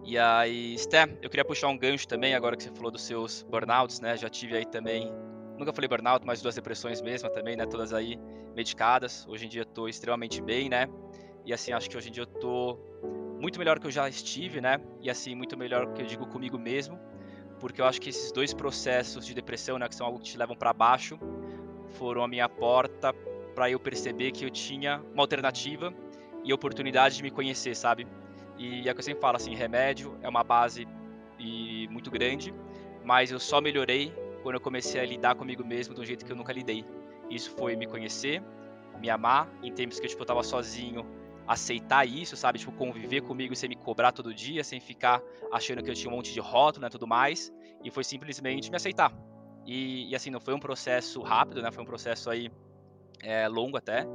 E 0.03 0.17
aí, 0.17 0.79
Sté, 0.79 1.03
eu 1.21 1.29
queria 1.29 1.45
puxar 1.45 1.69
um 1.69 1.77
gancho 1.77 2.09
também, 2.09 2.35
agora 2.35 2.57
que 2.57 2.63
você 2.63 2.71
falou 2.71 2.91
dos 2.91 3.03
seus 3.03 3.43
burnouts, 3.43 4.01
né? 4.01 4.17
Já 4.17 4.31
tive 4.31 4.57
aí 4.57 4.65
também 4.65 5.13
nunca 5.59 5.73
falei 5.73 5.89
burnout, 5.89 6.25
mas 6.25 6.41
duas 6.41 6.55
depressões 6.55 7.01
mesmo 7.03 7.29
também, 7.31 7.57
né? 7.57 7.67
Todas 7.67 7.93
aí 7.93 8.19
medicadas. 8.55 9.27
Hoje 9.29 9.47
em 9.47 9.49
dia 9.49 9.63
estou 9.63 9.89
extremamente 9.89 10.41
bem, 10.41 10.69
né? 10.69 10.89
E 11.45 11.53
assim, 11.53 11.73
acho 11.73 11.89
que 11.89 11.97
hoje 11.97 12.09
em 12.09 12.13
dia 12.13 12.23
eu 12.23 12.27
tô 12.27 12.79
muito 13.41 13.59
melhor 13.59 13.79
que 13.79 13.87
eu 13.87 13.91
já 13.91 14.09
estive, 14.09 14.61
né? 14.61 14.81
E 15.01 15.11
assim, 15.11 15.35
muito 15.35 15.57
melhor 15.57 15.93
que 15.93 16.03
eu 16.03 16.07
digo 16.07 16.27
comigo 16.27 16.59
mesmo, 16.59 16.99
porque 17.61 17.81
eu 17.81 17.87
acho 17.87 18.01
que 18.01 18.11
esses 18.11 18.33
dois 18.33 18.53
processos 18.53 19.27
de 19.27 19.35
depressão, 19.35 19.79
né, 19.79 19.89
que 19.89 19.95
são 19.95 20.07
algo 20.07 20.19
que 20.19 20.27
te 20.27 20.39
levam 20.39 20.57
para 20.57 20.73
baixo, 20.73 21.19
foram 21.91 22.23
a 22.23 22.29
minha 22.29 22.49
porta 22.49 23.13
para 23.55 23.71
eu 23.71 23.81
perceber 23.81 24.33
que 24.33 24.45
eu 24.45 24.51
tinha 24.51 25.03
uma 25.13 25.23
alternativa 25.23 25.93
e 26.45 26.53
oportunidade 26.53 27.17
de 27.17 27.23
me 27.23 27.31
conhecer, 27.31 27.75
sabe? 27.75 28.07
E 28.57 28.89
é 28.89 28.93
o 28.93 28.95
que 28.95 29.01
eu 29.01 29.05
sempre 29.05 29.21
falo, 29.21 29.37
assim, 29.37 29.55
remédio 29.55 30.17
é 30.23 30.29
uma 30.29 30.45
base 30.45 30.87
e 31.39 31.89
muito 31.89 32.11
grande, 32.11 32.53
mas 33.05 33.31
eu 33.31 33.39
só 33.39 33.61
melhorei 33.61 34.13
quando 34.49 34.55
eu 34.55 34.63
comecei 34.63 34.99
a 34.99 35.05
lidar 35.05 35.35
comigo 35.35 35.63
mesmo 35.63 35.95
de 35.95 36.01
um 36.01 36.05
jeito 36.05 36.25
que 36.25 36.33
eu 36.33 36.37
nunca 36.37 36.55
lidei. 36.55 36.83
Isso 37.29 37.51
foi 37.51 37.77
me 37.77 37.87
conhecer, 37.87 38.43
me 38.99 39.11
amar, 39.11 39.47
em 39.63 39.71
tempos 39.71 40.01
que 40.01 40.09
tipo, 40.09 40.23
eu 40.23 40.27
tava 40.27 40.43
sozinho, 40.43 41.05
aceitar 41.47 42.09
isso, 42.09 42.35
sabe? 42.35 42.59
Tipo, 42.59 42.73
conviver 42.73 43.21
comigo 43.21 43.55
sem 43.55 43.69
me 43.69 43.77
cobrar 43.77 44.11
todo 44.11 44.33
dia, 44.33 44.65
sem 44.65 44.81
ficar 44.81 45.21
achando 45.53 45.83
que 45.83 45.91
eu 45.91 45.95
tinha 45.95 46.11
um 46.11 46.17
monte 46.17 46.33
de 46.33 46.41
rótulo, 46.41 46.83
né, 46.83 46.89
tudo 46.89 47.07
mais. 47.07 47.53
E 47.85 47.91
foi 47.91 48.03
simplesmente 48.03 48.71
me 48.71 48.77
aceitar. 48.77 49.13
E, 49.67 50.09
e 50.11 50.17
assim, 50.17 50.31
não 50.31 50.41
foi 50.41 50.55
um 50.55 50.59
processo 50.59 51.21
rápido, 51.21 51.61
né? 51.61 51.71
Foi 51.71 51.83
um 51.83 51.87
processo 51.87 52.31
aí 52.31 52.51
é, 53.23 53.47
longo 53.49 53.77
até. 53.77 54.07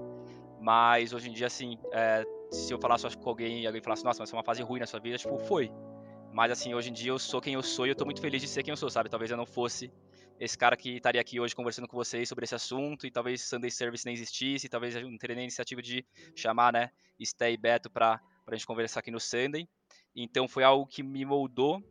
Mas 0.59 1.13
hoje 1.13 1.29
em 1.29 1.33
dia, 1.33 1.45
assim, 1.45 1.77
é, 1.91 2.25
se 2.49 2.73
eu 2.73 2.79
falasse 2.79 3.05
com 3.15 3.29
alguém 3.29 3.61
e 3.61 3.67
alguém 3.67 3.83
falasse, 3.83 4.03
nossa, 4.03 4.23
mas 4.23 4.33
é 4.33 4.35
uma 4.35 4.43
fase 4.43 4.63
ruim 4.63 4.79
na 4.79 4.87
sua 4.87 4.99
vida, 4.99 5.15
tipo, 5.15 5.37
foi. 5.37 5.71
Mas 6.31 6.51
assim, 6.51 6.73
hoje 6.73 6.89
em 6.89 6.93
dia 6.93 7.11
eu 7.11 7.19
sou 7.19 7.39
quem 7.39 7.53
eu 7.53 7.61
sou 7.61 7.85
e 7.85 7.89
eu 7.89 7.95
tô 7.95 8.03
muito 8.03 8.19
feliz 8.19 8.41
de 8.41 8.47
ser 8.47 8.63
quem 8.63 8.71
eu 8.71 8.77
sou, 8.77 8.89
sabe? 8.89 9.07
Talvez 9.07 9.29
eu 9.29 9.37
não 9.37 9.45
fosse 9.45 9.93
esse 10.39 10.57
cara 10.57 10.75
que 10.75 10.97
estaria 10.97 11.21
aqui 11.21 11.39
hoje 11.39 11.55
conversando 11.55 11.87
com 11.87 11.95
vocês 11.95 12.27
sobre 12.27 12.43
esse 12.45 12.55
assunto, 12.55 13.05
e 13.05 13.11
talvez 13.11 13.41
Sunday 13.41 13.71
Service 13.71 14.05
nem 14.05 14.13
existisse, 14.13 14.67
talvez 14.67 14.95
não 14.95 15.17
teria 15.17 15.35
nem 15.35 15.45
iniciativa 15.45 15.81
de 15.81 16.05
chamar, 16.35 16.73
né, 16.73 16.91
Stay 17.23 17.53
e 17.53 17.57
Beto 17.57 17.89
para 17.89 18.21
a 18.47 18.55
gente 18.55 18.65
conversar 18.65 18.99
aqui 18.99 19.11
no 19.11 19.19
Sunday. 19.19 19.67
Então 20.15 20.47
foi 20.47 20.63
algo 20.63 20.85
que 20.85 21.01
me 21.01 21.25
moldou 21.25 21.81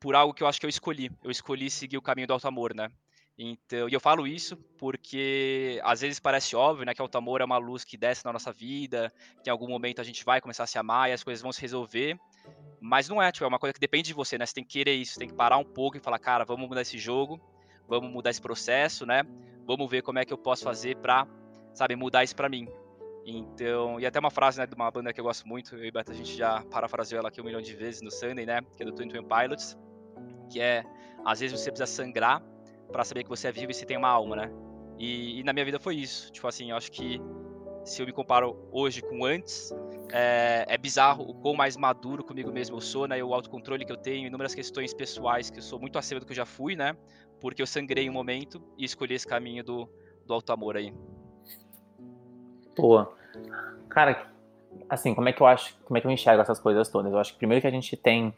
por 0.00 0.14
algo 0.14 0.34
que 0.34 0.42
eu 0.42 0.46
acho 0.48 0.58
que 0.58 0.66
eu 0.66 0.70
escolhi. 0.70 1.10
Eu 1.22 1.30
escolhi 1.30 1.70
seguir 1.70 1.96
o 1.96 2.02
caminho 2.02 2.26
do 2.26 2.32
alto 2.32 2.48
amor, 2.48 2.74
né? 2.74 2.88
Então, 3.38 3.88
e 3.88 3.92
eu 3.94 4.00
falo 4.00 4.26
isso 4.26 4.56
porque 4.78 5.80
às 5.82 6.00
vezes 6.00 6.20
parece 6.20 6.54
óbvio, 6.54 6.84
né, 6.84 6.94
que 6.94 7.02
o 7.02 7.08
amor 7.14 7.40
é 7.40 7.44
uma 7.44 7.56
luz 7.56 7.82
que 7.84 7.96
desce 7.96 8.24
na 8.24 8.32
nossa 8.32 8.52
vida, 8.52 9.12
que 9.42 9.48
em 9.48 9.52
algum 9.52 9.68
momento 9.68 10.00
a 10.00 10.04
gente 10.04 10.24
vai 10.24 10.40
começar 10.40 10.64
a 10.64 10.66
se 10.66 10.78
amar 10.78 11.08
e 11.08 11.12
as 11.12 11.24
coisas 11.24 11.40
vão 11.42 11.52
se 11.52 11.60
resolver. 11.60 12.18
Mas 12.80 13.08
não 13.08 13.22
é, 13.22 13.30
tipo, 13.30 13.44
é 13.44 13.48
uma 13.48 13.58
coisa 13.58 13.72
que 13.72 13.80
depende 13.80 14.08
de 14.08 14.14
você, 14.14 14.36
né? 14.36 14.44
Você 14.44 14.54
tem 14.54 14.64
que 14.64 14.72
querer 14.72 14.94
isso, 14.94 15.18
tem 15.18 15.28
que 15.28 15.34
parar 15.34 15.56
um 15.56 15.64
pouco 15.64 15.96
e 15.96 16.00
falar, 16.00 16.18
cara, 16.18 16.44
vamos 16.44 16.68
mudar 16.68 16.82
esse 16.82 16.98
jogo, 16.98 17.40
vamos 17.88 18.10
mudar 18.10 18.30
esse 18.30 18.40
processo, 18.40 19.06
né? 19.06 19.22
Vamos 19.66 19.88
ver 19.88 20.02
como 20.02 20.18
é 20.18 20.24
que 20.24 20.32
eu 20.32 20.38
posso 20.38 20.64
fazer 20.64 20.96
pra, 20.96 21.26
sabe, 21.72 21.94
mudar 21.94 22.24
isso 22.24 22.34
pra 22.34 22.48
mim. 22.48 22.68
Então, 23.24 24.00
e 24.00 24.06
até 24.06 24.18
uma 24.18 24.30
frase, 24.30 24.58
né, 24.58 24.66
de 24.66 24.74
uma 24.74 24.90
banda 24.90 25.12
que 25.12 25.20
eu 25.20 25.24
gosto 25.24 25.46
muito, 25.46 25.76
eu 25.76 25.84
e 25.84 25.90
Beto, 25.92 26.10
a 26.10 26.14
gente 26.14 26.36
já 26.36 26.62
parafraseou 26.64 27.20
ela 27.20 27.28
aqui 27.28 27.40
um 27.40 27.44
milhão 27.44 27.60
de 27.60 27.74
vezes 27.74 28.02
no 28.02 28.10
Sunday, 28.10 28.44
né? 28.44 28.60
Que 28.76 28.82
é 28.82 28.86
do 28.86 28.92
Twin 28.92 29.08
Pilots, 29.08 29.78
que 30.50 30.60
é, 30.60 30.84
às 31.24 31.38
vezes 31.38 31.58
você 31.58 31.70
precisa 31.70 31.86
sangrar 31.86 32.42
para 32.90 33.04
saber 33.04 33.22
que 33.22 33.28
você 33.28 33.48
é 33.48 33.52
vivo 33.52 33.70
e 33.70 33.74
se 33.74 33.86
tem 33.86 33.96
uma 33.96 34.08
alma, 34.08 34.36
né? 34.36 34.52
E, 34.98 35.40
e, 35.40 35.44
na 35.44 35.52
minha 35.52 35.64
vida 35.64 35.78
foi 35.78 35.96
isso. 35.96 36.30
Tipo 36.32 36.48
assim, 36.48 36.70
eu 36.70 36.76
acho 36.76 36.90
que 36.90 37.20
se 37.84 38.00
eu 38.00 38.06
me 38.06 38.12
comparo 38.12 38.56
hoje 38.70 39.02
com 39.02 39.24
antes, 39.24 39.74
é, 40.12 40.64
é, 40.68 40.78
bizarro 40.78 41.24
o 41.24 41.34
quão 41.34 41.54
mais 41.54 41.76
maduro 41.76 42.22
comigo 42.22 42.52
mesmo 42.52 42.76
eu 42.76 42.80
sou, 42.80 43.08
né? 43.08 43.22
O 43.22 43.34
autocontrole 43.34 43.84
que 43.84 43.92
eu 43.92 43.96
tenho, 43.96 44.26
inúmeras 44.26 44.54
questões 44.54 44.94
pessoais 44.94 45.50
que 45.50 45.58
eu 45.58 45.62
sou 45.62 45.80
muito 45.80 45.98
acima 45.98 46.20
do 46.20 46.26
que 46.26 46.32
eu 46.32 46.36
já 46.36 46.46
fui, 46.46 46.76
né? 46.76 46.96
Porque 47.40 47.60
eu 47.60 47.66
sangrei 47.66 48.08
um 48.08 48.12
momento 48.12 48.62
e 48.78 48.84
escolhi 48.84 49.14
esse 49.14 49.26
caminho 49.26 49.64
do, 49.64 49.88
do 50.26 50.34
alto 50.34 50.52
amor 50.52 50.76
aí. 50.76 50.94
Boa. 52.76 53.14
Cara, 53.88 54.30
assim, 54.88 55.14
como 55.14 55.28
é 55.28 55.32
que 55.32 55.42
eu 55.42 55.46
acho, 55.46 55.76
como 55.84 55.98
é 55.98 56.00
que 56.00 56.06
eu 56.06 56.10
enxergo 56.10 56.40
essas 56.40 56.60
coisas 56.60 56.88
todas? 56.88 57.12
Eu 57.12 57.18
acho 57.18 57.32
que 57.32 57.38
primeiro 57.38 57.60
que 57.60 57.66
a 57.66 57.70
gente 57.70 57.96
tem 57.96 58.32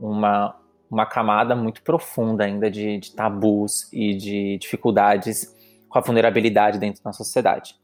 uma, 0.00 0.56
uma 0.90 1.04
camada 1.04 1.54
muito 1.54 1.82
profunda 1.82 2.44
ainda 2.44 2.70
de, 2.70 2.98
de 2.98 3.14
tabus 3.14 3.92
e 3.92 4.14
de 4.14 4.58
dificuldades 4.58 5.54
com 5.88 5.98
a 5.98 6.02
vulnerabilidade 6.02 6.78
dentro 6.78 7.02
da 7.02 7.12
sociedade. 7.12 7.74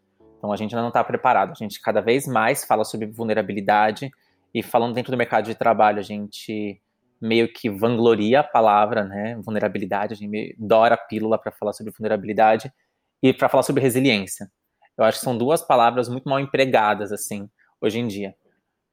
Então 0.44 0.52
a 0.52 0.56
gente 0.58 0.74
ainda 0.74 0.82
não 0.82 0.88
está 0.88 1.02
preparado. 1.02 1.52
A 1.52 1.54
gente 1.54 1.80
cada 1.80 2.02
vez 2.02 2.26
mais 2.26 2.66
fala 2.66 2.84
sobre 2.84 3.06
vulnerabilidade 3.06 4.10
e 4.52 4.62
falando 4.62 4.92
dentro 4.92 5.10
do 5.10 5.16
mercado 5.16 5.46
de 5.46 5.54
trabalho, 5.54 5.98
a 5.98 6.02
gente 6.02 6.78
meio 7.18 7.50
que 7.50 7.70
vangloria 7.70 8.40
a 8.40 8.44
palavra, 8.44 9.04
né? 9.04 9.40
Vulnerabilidade, 9.42 10.12
a 10.12 10.16
gente 10.16 10.54
dora 10.58 10.96
a 10.96 10.98
pílula 10.98 11.38
para 11.38 11.50
falar 11.50 11.72
sobre 11.72 11.90
vulnerabilidade 11.96 12.70
e 13.22 13.32
para 13.32 13.48
falar 13.48 13.62
sobre 13.62 13.82
resiliência. 13.82 14.50
Eu 14.98 15.04
acho 15.06 15.18
que 15.18 15.24
são 15.24 15.36
duas 15.36 15.62
palavras 15.62 16.10
muito 16.10 16.28
mal 16.28 16.38
empregadas 16.38 17.10
assim 17.10 17.48
hoje 17.80 17.98
em 17.98 18.06
dia. 18.06 18.34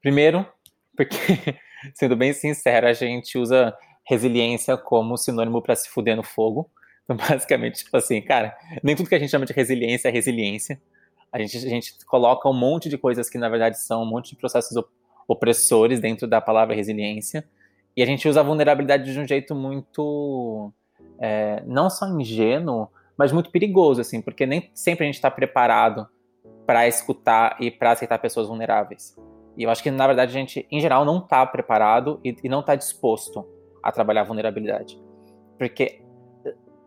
Primeiro, 0.00 0.50
porque 0.96 1.16
sendo 1.94 2.16
bem 2.16 2.32
sincero, 2.32 2.88
a 2.88 2.94
gente 2.94 3.36
usa 3.36 3.76
resiliência 4.06 4.74
como 4.78 5.18
sinônimo 5.18 5.60
para 5.60 5.76
se 5.76 5.90
fuder 5.90 6.16
no 6.16 6.22
fogo. 6.22 6.70
Então, 7.04 7.14
basicamente, 7.14 7.84
tipo 7.84 7.94
assim, 7.94 8.22
cara, 8.22 8.56
nem 8.82 8.96
tudo 8.96 9.10
que 9.10 9.14
a 9.14 9.18
gente 9.18 9.30
chama 9.30 9.44
de 9.44 9.52
resiliência 9.52 10.08
é 10.08 10.10
resiliência. 10.10 10.80
A 11.32 11.38
gente, 11.38 11.56
a 11.56 11.68
gente 11.68 12.04
coloca 12.04 12.48
um 12.48 12.52
monte 12.52 12.88
de 12.88 12.98
coisas 12.98 13.30
que, 13.30 13.38
na 13.38 13.48
verdade, 13.48 13.80
são 13.80 14.02
um 14.02 14.06
monte 14.06 14.30
de 14.30 14.36
processos 14.36 14.76
opressores 15.26 15.98
dentro 15.98 16.28
da 16.28 16.40
palavra 16.40 16.74
resiliência. 16.74 17.44
E 17.96 18.02
a 18.02 18.06
gente 18.06 18.28
usa 18.28 18.40
a 18.40 18.42
vulnerabilidade 18.42 19.10
de 19.10 19.18
um 19.18 19.26
jeito 19.26 19.54
muito. 19.54 20.72
É, 21.18 21.62
não 21.66 21.88
só 21.88 22.06
ingênuo, 22.08 22.88
mas 23.16 23.32
muito 23.32 23.50
perigoso, 23.50 24.00
assim, 24.00 24.20
porque 24.20 24.44
nem 24.44 24.70
sempre 24.74 25.04
a 25.04 25.06
gente 25.06 25.14
está 25.14 25.30
preparado 25.30 26.06
para 26.66 26.86
escutar 26.86 27.56
e 27.60 27.70
para 27.70 27.92
aceitar 27.92 28.18
pessoas 28.18 28.48
vulneráveis. 28.48 29.16
E 29.56 29.62
eu 29.62 29.70
acho 29.70 29.82
que, 29.82 29.90
na 29.90 30.06
verdade, 30.06 30.30
a 30.30 30.40
gente, 30.40 30.66
em 30.70 30.80
geral, 30.80 31.04
não 31.04 31.18
está 31.18 31.44
preparado 31.46 32.20
e, 32.24 32.34
e 32.42 32.48
não 32.48 32.60
está 32.60 32.74
disposto 32.74 33.46
a 33.82 33.92
trabalhar 33.92 34.22
a 34.22 34.24
vulnerabilidade. 34.24 35.00
Porque 35.58 36.02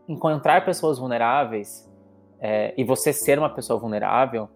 encontrar 0.08 0.66
pessoas 0.66 1.00
vulneráveis 1.00 1.90
é, 2.40 2.74
e 2.78 2.84
você 2.84 3.14
ser 3.14 3.40
uma 3.40 3.50
pessoa 3.50 3.80
vulnerável 3.80 4.50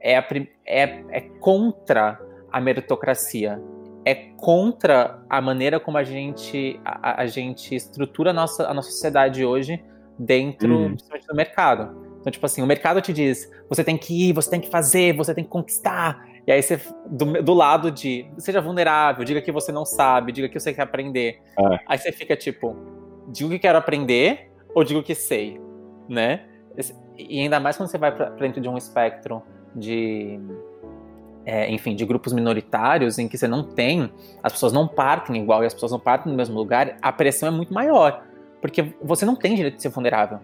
é, 0.00 0.16
a, 0.16 0.26
é, 0.66 1.04
é 1.10 1.20
contra 1.40 2.20
a 2.52 2.60
meritocracia, 2.60 3.60
é 4.04 4.14
contra 4.36 5.18
a 5.28 5.40
maneira 5.40 5.80
como 5.80 5.96
a 5.96 6.04
gente, 6.04 6.78
a, 6.84 7.22
a 7.22 7.26
gente 7.26 7.74
estrutura 7.74 8.30
a 8.30 8.32
nossa, 8.32 8.68
a 8.68 8.74
nossa 8.74 8.90
sociedade 8.90 9.44
hoje 9.44 9.82
dentro 10.18 10.76
uhum. 10.76 10.94
do 10.94 11.34
mercado. 11.34 12.04
Então, 12.20 12.30
tipo 12.30 12.44
assim, 12.46 12.62
o 12.62 12.66
mercado 12.66 13.00
te 13.00 13.12
diz, 13.12 13.50
você 13.68 13.82
tem 13.82 13.98
que 13.98 14.28
ir, 14.28 14.32
você 14.32 14.48
tem 14.48 14.60
que 14.60 14.70
fazer, 14.70 15.14
você 15.14 15.34
tem 15.34 15.44
que 15.44 15.50
conquistar. 15.50 16.24
E 16.46 16.52
aí 16.52 16.62
você, 16.62 16.80
do, 17.06 17.42
do 17.42 17.54
lado 17.54 17.90
de, 17.90 18.26
seja 18.38 18.60
vulnerável, 18.60 19.24
diga 19.24 19.40
que 19.40 19.52
você 19.52 19.72
não 19.72 19.84
sabe, 19.84 20.32
diga 20.32 20.48
que 20.48 20.58
você 20.58 20.72
quer 20.72 20.82
aprender. 20.82 21.40
É. 21.58 21.80
Aí 21.86 21.98
você 21.98 22.12
fica 22.12 22.36
tipo, 22.36 22.76
digo 23.28 23.50
que 23.50 23.58
quero 23.58 23.78
aprender 23.78 24.50
ou 24.74 24.84
digo 24.84 25.02
que 25.02 25.14
sei, 25.14 25.60
né? 26.08 26.46
E 27.16 27.40
ainda 27.40 27.60
mais 27.60 27.76
quando 27.76 27.88
você 27.88 27.98
vai 27.98 28.14
para 28.14 28.30
dentro 28.30 28.60
de 28.60 28.68
um 28.68 28.76
espectro 28.76 29.42
de, 29.74 30.40
é, 31.44 31.70
enfim, 31.70 31.94
de 31.94 32.04
grupos 32.04 32.32
minoritários 32.32 33.18
em 33.18 33.28
que 33.28 33.38
você 33.38 33.46
não 33.46 33.62
tem, 33.62 34.12
as 34.42 34.52
pessoas 34.52 34.72
não 34.72 34.88
partem 34.88 35.40
igual 35.40 35.62
e 35.62 35.66
as 35.66 35.74
pessoas 35.74 35.92
não 35.92 36.00
partem 36.00 36.30
no 36.30 36.36
mesmo 36.36 36.56
lugar, 36.56 36.96
a 37.00 37.12
pressão 37.12 37.48
é 37.48 37.52
muito 37.52 37.72
maior. 37.72 38.24
Porque 38.60 38.94
você 39.02 39.24
não 39.24 39.36
tem 39.36 39.54
direito 39.54 39.76
de 39.76 39.82
ser 39.82 39.90
vulnerável. 39.90 40.40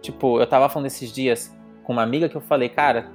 Tipo, 0.00 0.38
eu 0.38 0.46
tava 0.46 0.68
falando 0.68 0.86
esses 0.86 1.10
dias 1.12 1.54
com 1.82 1.92
uma 1.92 2.02
amiga 2.02 2.28
que 2.28 2.36
eu 2.36 2.40
falei, 2.40 2.68
cara, 2.68 3.10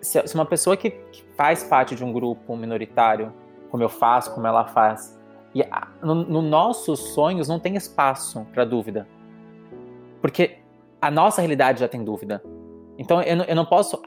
se, 0.00 0.20
uma 0.34 0.44
pessoa 0.44 0.76
que, 0.76 0.90
que, 0.90 1.22
faz 1.36 1.62
parte 1.62 1.94
de 1.94 2.04
um 2.04 2.12
grupo 2.12 2.56
minoritário, 2.56 3.32
como 3.70 3.82
eu 3.82 3.88
faço, 3.88 4.34
como 4.34 4.46
ela 4.46 4.66
faz, 4.66 5.18
e 5.54 5.62
no, 6.02 6.14
no 6.14 6.42
nossos 6.42 6.98
sonhos 7.14 7.48
não 7.48 7.60
tem 7.60 7.76
espaço 7.76 8.46
para 8.52 8.64
dúvida. 8.64 9.06
Porque 10.20 10.57
a 11.00 11.10
nossa 11.10 11.40
realidade 11.40 11.80
já 11.80 11.88
tem 11.88 12.04
dúvida. 12.04 12.42
Então 12.98 13.22
eu, 13.22 13.44
eu 13.44 13.56
não 13.56 13.64
posso. 13.64 14.00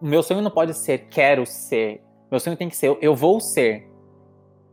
Meu 0.00 0.22
sonho 0.22 0.42
não 0.42 0.50
pode 0.50 0.74
ser 0.74 1.08
quero 1.08 1.46
ser. 1.46 2.02
Meu 2.30 2.40
sonho 2.40 2.56
tem 2.56 2.68
que 2.68 2.76
ser 2.76 2.96
eu, 3.00 3.14
vou 3.14 3.40
ser. 3.40 3.88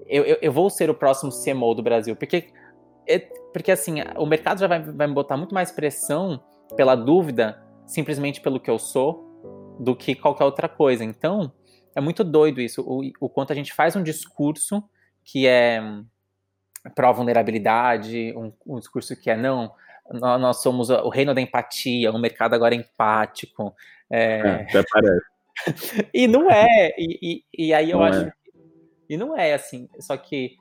Eu, 0.08 0.24
eu, 0.24 0.38
eu, 0.42 0.52
vou 0.52 0.70
ser 0.70 0.90
o 0.90 0.96
próximo 0.96 1.32
CMO 1.32 1.74
do 1.76 1.84
Brasil. 1.84 2.16
Porque, 2.16 2.50
é, 3.08 3.20
porque 3.54 3.72
assim, 3.72 3.96
o 4.18 4.26
mercado 4.26 4.60
já 4.60 4.68
vai, 4.68 4.82
vai 4.82 5.08
me 5.08 5.14
botar 5.14 5.38
muito 5.38 5.54
mais 5.54 5.72
pressão 5.72 6.44
pela 6.76 6.96
dúvida, 6.96 7.62
simplesmente 7.86 8.42
pelo 8.42 8.60
que 8.60 8.70
eu 8.70 8.80
sou, 8.80 9.78
do 9.80 9.96
que 9.96 10.16
qualquer 10.16 10.44
outra 10.44 10.68
coisa. 10.68 11.04
Então, 11.04 11.52
é 11.96 12.02
muito 12.02 12.24
doido 12.24 12.62
isso, 12.62 12.82
o, 12.82 13.02
o 13.20 13.30
quanto 13.30 13.52
a 13.52 13.56
gente 13.56 13.74
faz 13.74 13.96
um 13.96 14.04
discurso 14.04 14.84
que 15.24 15.46
é 15.48 15.82
pró-vulnerabilidade, 16.96 18.34
um, 18.36 18.52
um 18.66 18.80
discurso 18.80 19.16
que 19.16 19.30
é 19.30 19.38
não, 19.38 19.72
nós 20.10 20.62
somos 20.62 20.90
o 20.90 21.10
reino 21.10 21.34
da 21.34 21.42
empatia, 21.42 22.12
o 22.12 22.20
mercado 22.20 22.54
agora 22.54 22.76
é 22.76 22.78
empático. 22.78 23.74
É... 24.10 24.40
É, 24.40 24.52
até 24.64 24.84
parece. 24.92 25.32
e 26.14 26.28
não 26.28 26.50
é, 26.50 26.94
e, 26.98 27.20
e, 27.58 27.68
e 27.68 27.74
aí 27.74 27.92
eu 27.92 28.00
não 28.00 28.06
acho. 28.06 28.20
É. 28.22 28.34
E 29.10 29.18
não 29.18 29.38
é 29.38 29.54
assim, 29.54 29.90
só 30.00 30.16
que 30.16 30.56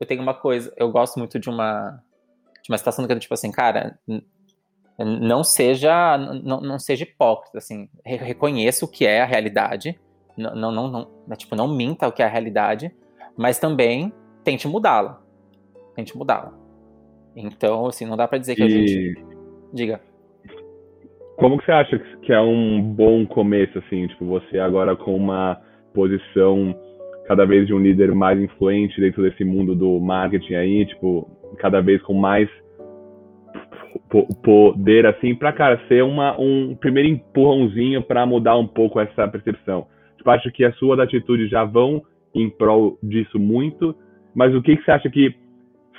eu 0.00 0.06
tenho 0.06 0.22
uma 0.22 0.34
coisa, 0.34 0.72
eu 0.76 0.90
gosto 0.90 1.18
muito 1.18 1.38
de 1.38 1.50
uma, 1.50 2.02
de 2.62 2.70
uma 2.70 2.78
situação 2.78 3.06
que 3.06 3.12
é 3.12 3.18
tipo 3.18 3.34
assim, 3.34 3.52
cara, 3.52 3.98
não 4.98 5.44
seja 5.44 6.16
não, 6.16 6.60
não 6.60 6.78
seja 6.78 7.04
hipócrita, 7.04 7.58
assim, 7.58 7.90
reconheça 8.04 8.84
o 8.84 8.88
que 8.88 9.06
é 9.06 9.20
a 9.20 9.26
realidade, 9.26 10.00
não, 10.36 10.54
não, 10.54 10.72
não, 10.72 10.90
não, 10.90 11.10
né, 11.26 11.36
tipo, 11.36 11.54
não 11.54 11.68
minta 11.68 12.08
o 12.08 12.12
que 12.12 12.22
é 12.22 12.26
a 12.26 12.30
realidade, 12.30 12.94
mas 13.36 13.58
também 13.58 14.12
tente 14.42 14.66
mudá-la, 14.66 15.22
tente 15.94 16.16
mudá-la. 16.16 16.61
Então, 17.36 17.86
assim, 17.86 18.06
não 18.06 18.16
dá 18.16 18.28
para 18.28 18.38
dizer 18.38 18.54
que 18.54 18.62
e... 18.62 18.64
a 18.64 18.68
gente 18.68 19.24
diga. 19.72 20.00
Como 21.36 21.58
que 21.58 21.64
você 21.64 21.72
acha 21.72 21.98
que 22.22 22.32
é 22.32 22.40
um 22.40 22.80
bom 22.80 23.26
começo, 23.26 23.78
assim, 23.78 24.06
tipo, 24.06 24.24
você 24.26 24.58
agora 24.58 24.94
com 24.94 25.16
uma 25.16 25.60
posição 25.94 26.74
cada 27.26 27.44
vez 27.44 27.66
de 27.66 27.74
um 27.74 27.78
líder 27.78 28.14
mais 28.14 28.38
influente 28.38 29.00
dentro 29.00 29.22
desse 29.22 29.44
mundo 29.44 29.74
do 29.74 29.98
marketing 29.98 30.54
aí, 30.54 30.86
tipo, 30.86 31.28
cada 31.58 31.80
vez 31.80 32.02
com 32.02 32.14
mais 32.14 32.48
poder, 34.42 35.06
assim, 35.06 35.34
pra, 35.34 35.52
cara, 35.52 35.80
ser 35.88 36.02
uma, 36.02 36.38
um 36.38 36.74
primeiro 36.74 37.08
empurrãozinho 37.08 38.02
para 38.02 38.26
mudar 38.26 38.56
um 38.56 38.66
pouco 38.66 39.00
essa 39.00 39.26
percepção. 39.26 39.86
Tipo, 40.18 40.30
acho 40.30 40.52
que 40.52 40.64
as 40.64 40.76
suas 40.76 40.98
atitudes 40.98 41.48
já 41.48 41.64
vão 41.64 42.02
em 42.34 42.48
prol 42.50 42.98
disso 43.02 43.38
muito, 43.38 43.94
mas 44.34 44.54
o 44.54 44.62
que, 44.62 44.76
que 44.76 44.84
você 44.84 44.90
acha 44.90 45.10
que 45.10 45.34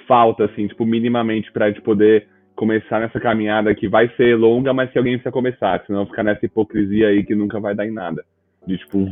falta, 0.07 0.45
assim, 0.45 0.67
tipo, 0.67 0.85
minimamente 0.85 1.51
pra 1.51 1.69
gente 1.69 1.81
poder 1.81 2.27
começar 2.55 2.99
nessa 2.99 3.19
caminhada 3.19 3.73
que 3.73 3.87
vai 3.87 4.07
ser 4.15 4.35
longa, 4.35 4.73
mas 4.73 4.91
que 4.91 4.97
alguém 4.97 5.13
precisa 5.13 5.31
começar, 5.31 5.83
senão 5.85 6.05
ficar 6.05 6.23
nessa 6.23 6.45
hipocrisia 6.45 7.07
aí 7.07 7.23
que 7.23 7.35
nunca 7.35 7.59
vai 7.59 7.73
dar 7.75 7.85
em 7.85 7.91
nada. 7.91 8.23
De, 8.65 8.77
tipo, 8.77 9.05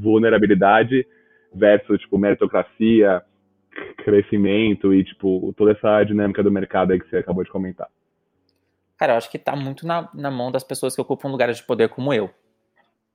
vulnerabilidade 0.00 1.06
versus, 1.54 2.00
tipo, 2.00 2.16
meritocracia, 2.16 3.22
crescimento 3.98 4.94
e, 4.94 5.04
tipo, 5.04 5.52
toda 5.56 5.72
essa 5.72 6.02
dinâmica 6.04 6.42
do 6.42 6.50
mercado 6.50 6.92
aí 6.92 7.00
que 7.00 7.08
você 7.08 7.18
acabou 7.18 7.44
de 7.44 7.50
comentar. 7.50 7.88
Cara, 8.96 9.14
eu 9.14 9.16
acho 9.16 9.30
que 9.30 9.38
tá 9.38 9.56
muito 9.56 9.86
na, 9.86 10.10
na 10.14 10.30
mão 10.30 10.52
das 10.52 10.62
pessoas 10.62 10.94
que 10.94 11.00
ocupam 11.00 11.30
lugares 11.30 11.56
de 11.56 11.64
poder 11.64 11.88
como 11.88 12.12
eu. 12.12 12.30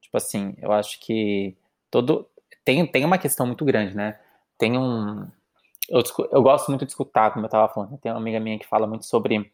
Tipo 0.02 0.18
assim, 0.18 0.56
eu 0.60 0.72
acho 0.72 1.00
que 1.00 1.56
todo. 1.92 2.28
Tem, 2.64 2.86
tem 2.88 3.06
uma 3.06 3.18
questão 3.18 3.46
muito 3.46 3.64
grande, 3.64 3.96
né? 3.96 4.20
Tem 4.58 4.78
um. 4.78 5.28
Eu, 5.90 6.02
eu 6.32 6.42
gosto 6.42 6.70
muito 6.70 6.86
de 6.86 6.92
escutar, 6.92 7.32
como 7.32 7.46
eu 7.46 7.50
tava 7.50 7.72
falando. 7.74 7.98
Tem 7.98 8.12
uma 8.12 8.20
amiga 8.20 8.40
minha 8.40 8.58
que 8.58 8.68
fala 8.68 8.88
muito 8.88 9.06
sobre 9.06 9.52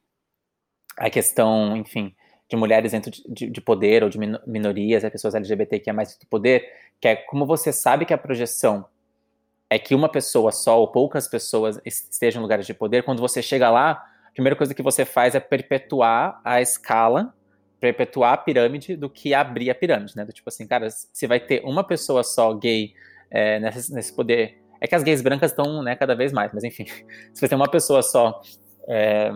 a 0.98 1.10
questão, 1.10 1.76
enfim, 1.76 2.16
de 2.50 2.56
mulheres 2.56 2.92
dentro 2.92 3.12
de, 3.12 3.24
de, 3.28 3.50
de 3.50 3.62
poder 3.62 4.04
ou 4.04 4.10
de 4.10 4.18
minorias, 4.46 5.04
pessoas 5.10 5.36
LGBT 5.36 5.80
que 5.80 5.90
é 5.90 5.94
mais 5.94 6.18
do 6.18 6.28
poder, 6.28 6.66
que 7.00 7.08
é 7.08 7.16
como 7.16 7.46
você 7.46 7.72
sabe 7.72 8.06
que 8.06 8.14
a 8.14 8.18
projeção 8.18 8.86
é 9.70 9.80
que 9.80 9.96
uma 9.96 10.10
pessoa 10.10 10.52
só 10.52 10.80
ou 10.80 10.88
poucas 10.90 11.30
pessoas 11.30 11.80
estejam 11.86 12.42
em 12.42 12.44
lugares 12.44 12.68
de 12.68 12.74
poder, 12.74 13.04
quando 13.04 13.22
você 13.22 13.42
chega 13.42 13.70
lá, 13.70 13.92
a 14.28 14.32
primeira 14.34 14.56
coisa 14.56 14.74
que 14.74 14.82
você 14.82 15.06
faz 15.06 15.34
é 15.34 15.40
perpetuar 15.40 16.42
a 16.44 16.62
escala, 16.62 17.34
perpetuar 17.80 18.34
a 18.34 18.38
pirâmide 18.38 18.98
do 18.98 19.10
que 19.10 19.34
abrir 19.34 19.70
a 19.70 19.76
pirâmide, 19.76 20.16
né? 20.16 20.26
Do 20.26 20.34
tipo 20.34 20.50
assim, 20.50 20.68
cara, 20.68 20.90
se 20.90 21.26
vai 21.26 21.40
ter 21.40 21.64
uma 21.64 21.86
pessoa 21.86 22.22
só 22.22 22.54
gay 22.54 22.94
é, 23.30 23.60
nesse, 23.60 23.94
nesse 23.94 24.14
poder. 24.14 24.61
É 24.82 24.88
que 24.88 24.96
as 24.96 25.04
gays 25.04 25.22
brancas 25.22 25.52
estão 25.52 25.84
né, 25.84 25.96
cada 25.96 26.16
vez 26.16 26.34
mais, 26.34 26.52
mas 26.52 26.64
enfim, 26.64 26.86
se 26.86 27.40
você 27.40 27.48
tem 27.48 27.56
uma 27.56 27.70
pessoa 27.70 28.02
só. 28.02 28.42
É, 28.88 29.32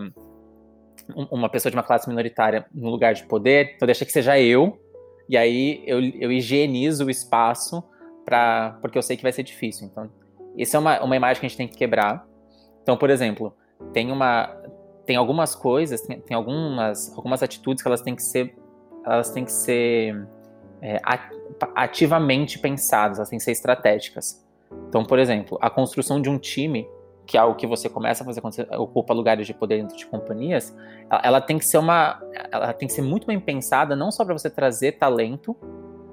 uma 1.14 1.48
pessoa 1.48 1.70
de 1.70 1.76
uma 1.76 1.84
classe 1.84 2.08
minoritária 2.08 2.66
no 2.74 2.90
lugar 2.90 3.14
de 3.14 3.24
poder, 3.26 3.74
então 3.76 3.86
deixa 3.86 4.04
que 4.04 4.10
seja 4.10 4.40
eu, 4.40 4.76
e 5.28 5.36
aí 5.36 5.82
eu, 5.86 6.00
eu 6.00 6.32
higienizo 6.32 7.06
o 7.06 7.10
espaço 7.10 7.82
para 8.24 8.76
porque 8.80 8.98
eu 8.98 9.02
sei 9.02 9.16
que 9.16 9.22
vai 9.22 9.32
ser 9.32 9.44
difícil. 9.44 9.86
Então, 9.86 10.10
isso 10.56 10.76
é 10.76 10.80
uma, 10.80 11.00
uma 11.02 11.16
imagem 11.16 11.40
que 11.40 11.46
a 11.46 11.48
gente 11.48 11.58
tem 11.58 11.68
que 11.68 11.76
quebrar. 11.76 12.26
Então, 12.82 12.96
por 12.96 13.10
exemplo, 13.10 13.54
tem 13.92 14.10
uma 14.10 14.48
tem 15.04 15.14
algumas 15.14 15.54
coisas, 15.54 16.00
tem, 16.00 16.20
tem 16.20 16.36
algumas 16.36 17.16
algumas 17.16 17.42
atitudes 17.42 17.82
que 17.82 17.88
elas 17.88 18.02
têm 18.02 18.16
que 18.16 18.22
ser 18.22 18.56
elas 19.04 19.30
têm 19.30 19.44
que 19.44 19.52
ser 19.52 20.26
é, 20.82 21.00
ativamente 21.74 22.58
pensadas, 22.58 23.18
elas 23.18 23.28
têm 23.28 23.38
que 23.38 23.44
ser 23.44 23.52
estratégicas. 23.52 24.44
Então, 24.88 25.04
por 25.04 25.18
exemplo, 25.18 25.58
a 25.60 25.70
construção 25.70 26.20
de 26.20 26.28
um 26.28 26.38
time 26.38 26.88
que 27.26 27.36
é 27.36 27.40
algo 27.40 27.56
que 27.56 27.66
você 27.66 27.88
começa 27.88 28.22
a 28.22 28.26
fazer 28.26 28.40
quando 28.40 28.54
você 28.54 28.62
ocupa 28.76 29.12
lugares 29.12 29.46
de 29.46 29.52
poder 29.52 29.82
dentro 29.82 29.96
de 29.96 30.06
companhias, 30.06 30.74
ela, 31.10 31.20
ela 31.24 31.40
tem 31.40 31.58
que 31.58 31.66
ser 31.66 31.78
uma, 31.78 32.22
ela 32.52 32.72
tem 32.72 32.86
que 32.86 32.94
ser 32.94 33.02
muito 33.02 33.26
bem 33.26 33.40
pensada, 33.40 33.96
não 33.96 34.12
só 34.12 34.24
para 34.24 34.32
você 34.32 34.48
trazer 34.48 34.92
talento, 34.92 35.56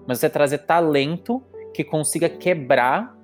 mas 0.08 0.20
você 0.20 0.30
trazer 0.30 0.60
talento 0.60 1.42
que 1.74 1.84
consiga 1.84 2.28
quebrar 2.28 3.16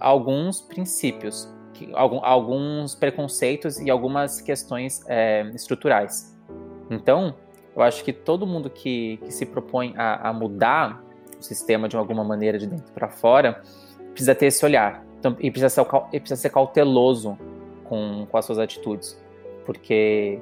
alguns 0.00 0.60
princípios, 0.60 1.48
que, 1.72 1.90
algum, 1.94 2.24
alguns 2.24 2.94
preconceitos 2.94 3.78
e 3.78 3.88
algumas 3.88 4.40
questões 4.40 5.00
é, 5.08 5.42
estruturais. 5.54 6.36
Então, 6.90 7.36
eu 7.74 7.82
acho 7.82 8.04
que 8.04 8.12
todo 8.12 8.46
mundo 8.46 8.68
que, 8.68 9.18
que 9.18 9.30
se 9.30 9.46
propõe 9.46 9.94
a, 9.96 10.28
a 10.28 10.32
mudar 10.32 11.02
o 11.38 11.42
sistema 11.42 11.88
de 11.88 11.96
alguma 11.96 12.24
maneira 12.24 12.58
de 12.58 12.66
dentro 12.66 12.92
para 12.92 13.08
fora 13.08 13.62
precisa 14.12 14.34
ter 14.34 14.46
esse 14.46 14.64
olhar 14.64 15.04
então, 15.22 15.36
e, 15.38 15.52
precisa 15.52 15.68
ser, 15.68 15.86
e 16.12 16.18
precisa 16.18 16.40
ser 16.40 16.50
cauteloso 16.50 17.38
com, 17.84 18.26
com 18.28 18.36
as 18.36 18.44
suas 18.44 18.58
atitudes. 18.58 19.16
Porque, 19.64 20.40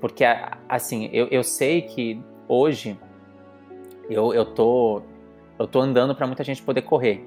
porque 0.00 0.24
assim, 0.68 1.08
eu, 1.12 1.28
eu 1.28 1.44
sei 1.44 1.82
que 1.82 2.20
hoje 2.48 2.98
eu, 4.10 4.34
eu, 4.34 4.44
tô, 4.44 5.00
eu 5.56 5.68
tô 5.68 5.80
andando 5.80 6.16
para 6.16 6.26
muita 6.26 6.42
gente 6.42 6.60
poder 6.60 6.82
correr. 6.82 7.24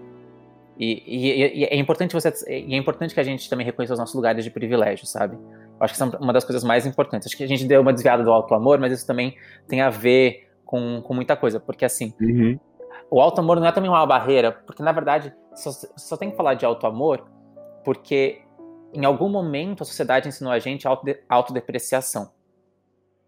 E, 0.77 1.01
e, 1.07 1.61
e, 1.61 1.63
é 1.63 1.77
importante 1.77 2.11
você 2.11 2.33
e 2.49 2.73
é 2.73 2.77
importante 2.77 3.13
que 3.13 3.19
a 3.21 3.23
gente 3.23 3.49
também 3.49 3.65
reconheça 3.65 3.93
os 3.93 3.99
nossos 3.99 4.13
lugares 4.13 4.43
de 4.43 4.51
privilégio, 4.51 5.05
sabe? 5.05 5.37
Eu 5.37 5.77
acho 5.79 5.93
que 5.93 5.97
são 5.97 6.09
uma 6.19 6.33
das 6.33 6.43
coisas 6.43 6.65
mais 6.65 6.85
importantes. 6.85 7.27
Acho 7.27 7.37
que 7.37 7.45
a 7.45 7.47
gente 7.47 7.63
deu 7.63 7.79
uma 7.79 7.93
desviada 7.93 8.21
do 8.21 8.33
alto 8.33 8.53
amor, 8.53 8.77
mas 8.79 8.91
isso 8.91 9.07
também 9.07 9.37
tem 9.65 9.79
a 9.79 9.89
ver 9.89 10.49
com, 10.65 11.01
com 11.01 11.13
muita 11.13 11.37
coisa, 11.37 11.57
porque 11.57 11.85
assim, 11.85 12.13
uhum. 12.19 12.59
o 13.09 13.21
alto 13.21 13.39
amor 13.39 13.61
não 13.61 13.67
é 13.67 13.71
também 13.71 13.89
uma 13.89 14.05
barreira, 14.05 14.51
porque 14.51 14.83
na 14.83 14.91
verdade 14.91 15.33
só, 15.55 15.71
só 15.95 16.17
tem 16.17 16.31
que 16.31 16.37
falar 16.37 16.53
de 16.55 16.65
auto-amor 16.65 17.29
porque 17.83 18.41
em 18.93 19.05
algum 19.05 19.29
momento 19.29 19.83
a 19.83 19.85
sociedade 19.85 20.27
ensinou 20.27 20.51
a 20.51 20.59
gente 20.59 20.87
autodepreciação. 21.29 22.31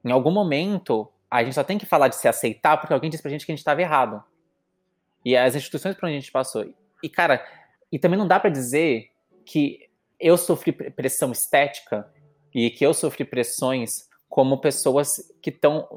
Em 0.03 0.11
algum 0.11 0.31
momento 0.31 1.11
a 1.29 1.43
gente 1.43 1.53
só 1.53 1.63
tem 1.63 1.77
que 1.77 1.85
falar 1.85 2.07
de 2.07 2.15
se 2.15 2.27
aceitar 2.27 2.77
porque 2.77 2.93
alguém 2.93 3.09
disse 3.09 3.21
pra 3.21 3.31
gente 3.31 3.45
que 3.45 3.51
a 3.51 3.55
gente 3.55 3.59
estava 3.59 3.81
errado. 3.81 4.23
E 5.25 5.35
as 5.35 5.55
instituições 5.55 5.95
por 5.95 6.05
onde 6.05 6.17
a 6.17 6.19
gente 6.19 6.31
passou. 6.31 6.65
E 7.03 7.09
cara, 7.09 7.45
e 7.91 7.99
também 7.99 8.17
não 8.17 8.27
dá 8.27 8.39
para 8.39 8.49
dizer 8.49 9.09
que 9.45 9.89
eu 10.19 10.37
sofri 10.37 10.71
pressão 10.71 11.31
estética 11.31 12.09
e 12.53 12.69
que 12.69 12.85
eu 12.85 12.93
sofri 12.93 13.23
pressões 13.23 14.07
como 14.29 14.59
pessoas 14.59 15.17
que 15.41 15.49
estão 15.49 15.87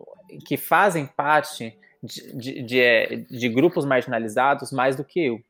que 0.46 0.56
fazem 0.56 1.06
parte 1.06 1.76
de, 2.02 2.36
de, 2.36 2.62
de, 2.62 3.16
de, 3.28 3.48
grupos 3.48 3.84
marginalizados 3.84 4.70
mais 4.70 4.96
do 4.96 5.04
que 5.04 5.20
eu. 5.20 5.40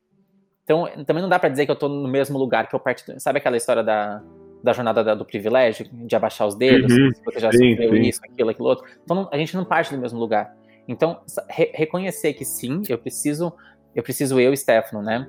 Então, 0.63 0.87
também 1.05 1.21
não 1.21 1.29
dá 1.29 1.39
para 1.39 1.49
dizer 1.49 1.65
que 1.65 1.71
eu 1.71 1.75
tô 1.75 1.87
no 1.89 2.07
mesmo 2.07 2.37
lugar 2.37 2.67
que 2.67 2.75
eu 2.75 2.79
parti. 2.79 3.03
Sabe 3.19 3.39
aquela 3.39 3.57
história 3.57 3.83
da, 3.83 4.21
da 4.63 4.73
jornada 4.73 5.03
da, 5.03 5.15
do 5.15 5.25
privilégio, 5.25 5.87
de 5.91 6.15
abaixar 6.15 6.47
os 6.47 6.55
dedos, 6.55 6.93
uhum, 6.93 7.09
você 7.25 7.39
já 7.39 7.51
sim, 7.51 7.71
sofreu 7.71 7.93
sim. 7.93 8.01
isso, 8.01 8.19
aquilo, 8.23 8.49
aquilo 8.49 8.67
outro. 8.67 8.85
Então, 9.03 9.15
não, 9.15 9.29
a 9.31 9.37
gente 9.37 9.55
não 9.55 9.65
parte 9.65 9.93
do 9.93 9.99
mesmo 9.99 10.19
lugar. 10.19 10.55
Então, 10.87 11.21
re 11.49 11.71
reconhecer 11.73 12.33
que 12.33 12.45
sim, 12.45 12.81
eu 12.89 12.97
preciso, 12.97 13.53
eu 13.95 14.03
preciso 14.03 14.39
eu, 14.39 14.55
Stefano, 14.55 15.01
né? 15.01 15.27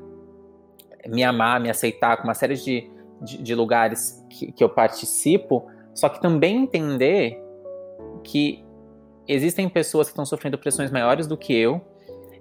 Me 1.07 1.25
amar, 1.25 1.61
me 1.61 1.71
aceitar 1.71 2.17
com 2.17 2.25
uma 2.25 2.35
série 2.35 2.55
de, 2.55 2.91
de, 3.21 3.39
de 3.39 3.55
lugares 3.55 4.25
que, 4.31 4.53
que 4.53 4.63
eu 4.63 4.69
participo, 4.69 5.67
só 5.95 6.09
que 6.09 6.21
também 6.21 6.63
entender 6.63 7.43
que 8.23 8.65
existem 9.27 9.69
pessoas 9.69 10.09
que 10.09 10.13
estão 10.13 10.25
sofrendo 10.25 10.59
pressões 10.59 10.91
maiores 10.91 11.27
do 11.27 11.37
que 11.37 11.55
eu 11.55 11.81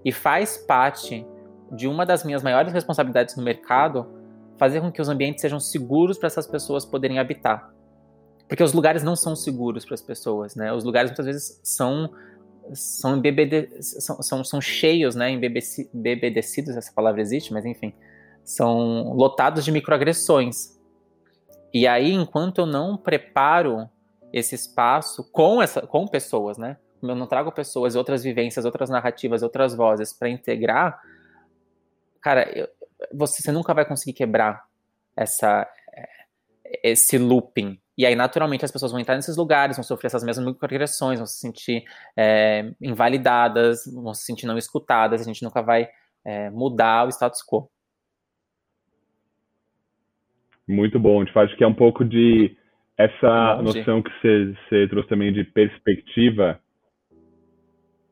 e 0.04 0.12
faz 0.12 0.58
parte 0.58 1.26
de 1.72 1.88
uma 1.88 2.06
das 2.06 2.24
minhas 2.24 2.44
maiores 2.44 2.74
responsabilidades 2.74 3.36
no 3.36 3.44
mercado 3.44 4.08
fazer 4.58 4.82
com 4.82 4.92
que 4.92 5.02
os 5.02 5.10
ambientes 5.10 5.42
sejam 5.42 5.60
seguros 5.60 6.18
para 6.18 6.28
essas 6.28 6.46
pessoas 6.46 6.86
poderem 6.86 7.18
habitar. 7.18 7.74
Porque 8.48 8.62
os 8.62 8.74
lugares 8.74 9.02
não 9.02 9.16
são 9.16 9.36
seguros 9.36 9.86
para 9.86 9.96
as 9.96 10.02
pessoas, 10.02 10.56
né? 10.56 10.74
Os 10.74 10.84
lugares 10.84 11.10
muitas 11.10 11.26
vezes 11.26 11.60
são 11.64 12.12
são, 12.74 13.18
embebede, 13.18 13.82
são, 13.82 14.22
são, 14.22 14.44
são 14.44 14.62
cheios, 14.62 15.16
né? 15.16 15.32
Embebedecidos, 15.32 16.78
essa 16.78 16.92
palavra 16.94 17.22
existe, 17.22 17.52
mas 17.52 17.66
enfim, 17.66 17.94
são 18.44 19.14
lotados 19.14 19.66
de 19.66 19.72
microagressões. 19.72 20.80
E 21.74 21.88
aí, 21.88 22.12
enquanto 22.12 22.60
eu 22.60 22.66
não 22.66 22.98
preparo 22.98 23.90
esse 24.32 24.56
espaço 24.56 25.24
com 25.32 25.62
essa 25.62 25.82
com 25.82 26.08
pessoas, 26.08 26.58
né? 26.58 26.78
Eu 27.02 27.16
não 27.16 27.26
trago 27.26 27.52
pessoas, 27.52 27.96
outras 27.96 28.24
vivências, 28.24 28.64
outras 28.64 28.90
narrativas, 28.90 29.42
outras 29.42 29.74
vozes 29.74 30.14
para 30.14 30.30
integrar, 30.30 31.02
cara, 32.22 32.50
eu, 32.58 32.68
você, 33.14 33.42
você 33.42 33.52
nunca 33.52 33.74
vai 33.74 33.86
conseguir 33.86 34.14
quebrar 34.14 34.64
essa, 35.16 35.68
esse 36.84 37.18
looping. 37.18 37.80
E 37.98 38.06
aí, 38.06 38.16
naturalmente, 38.16 38.66
as 38.66 38.72
pessoas 38.72 38.92
vão 38.92 39.00
entrar 39.00 39.16
nesses 39.16 39.38
lugares, 39.38 39.78
vão 39.78 39.84
sofrer 39.84 40.08
essas 40.08 40.24
mesmas 40.24 40.46
microagressões, 40.46 41.20
vão 41.20 41.26
se 41.26 41.40
sentir 41.40 41.84
é, 42.18 42.72
invalidadas, 42.82 43.86
vão 43.86 44.14
se 44.14 44.24
sentir 44.24 44.46
não 44.46 44.58
escutadas, 44.58 45.22
a 45.22 45.24
gente 45.24 45.44
nunca 45.44 45.62
vai 45.62 45.90
é, 46.26 46.50
mudar 46.50 47.06
o 47.06 47.10
status 47.10 47.44
quo. 47.44 47.70
Muito 50.68 51.00
bom. 51.00 51.22
A 51.22 51.26
gente 51.26 51.34
faz 51.34 51.54
que 51.56 51.64
é 51.64 51.68
um 51.68 51.74
pouco 51.74 52.06
de 52.06 52.56
essa 52.98 53.62
noção 53.62 54.02
que 54.02 54.10
você 54.22 54.88
trouxe 54.88 55.10
também 55.10 55.34
de 55.34 55.44
perspectiva. 55.44 56.60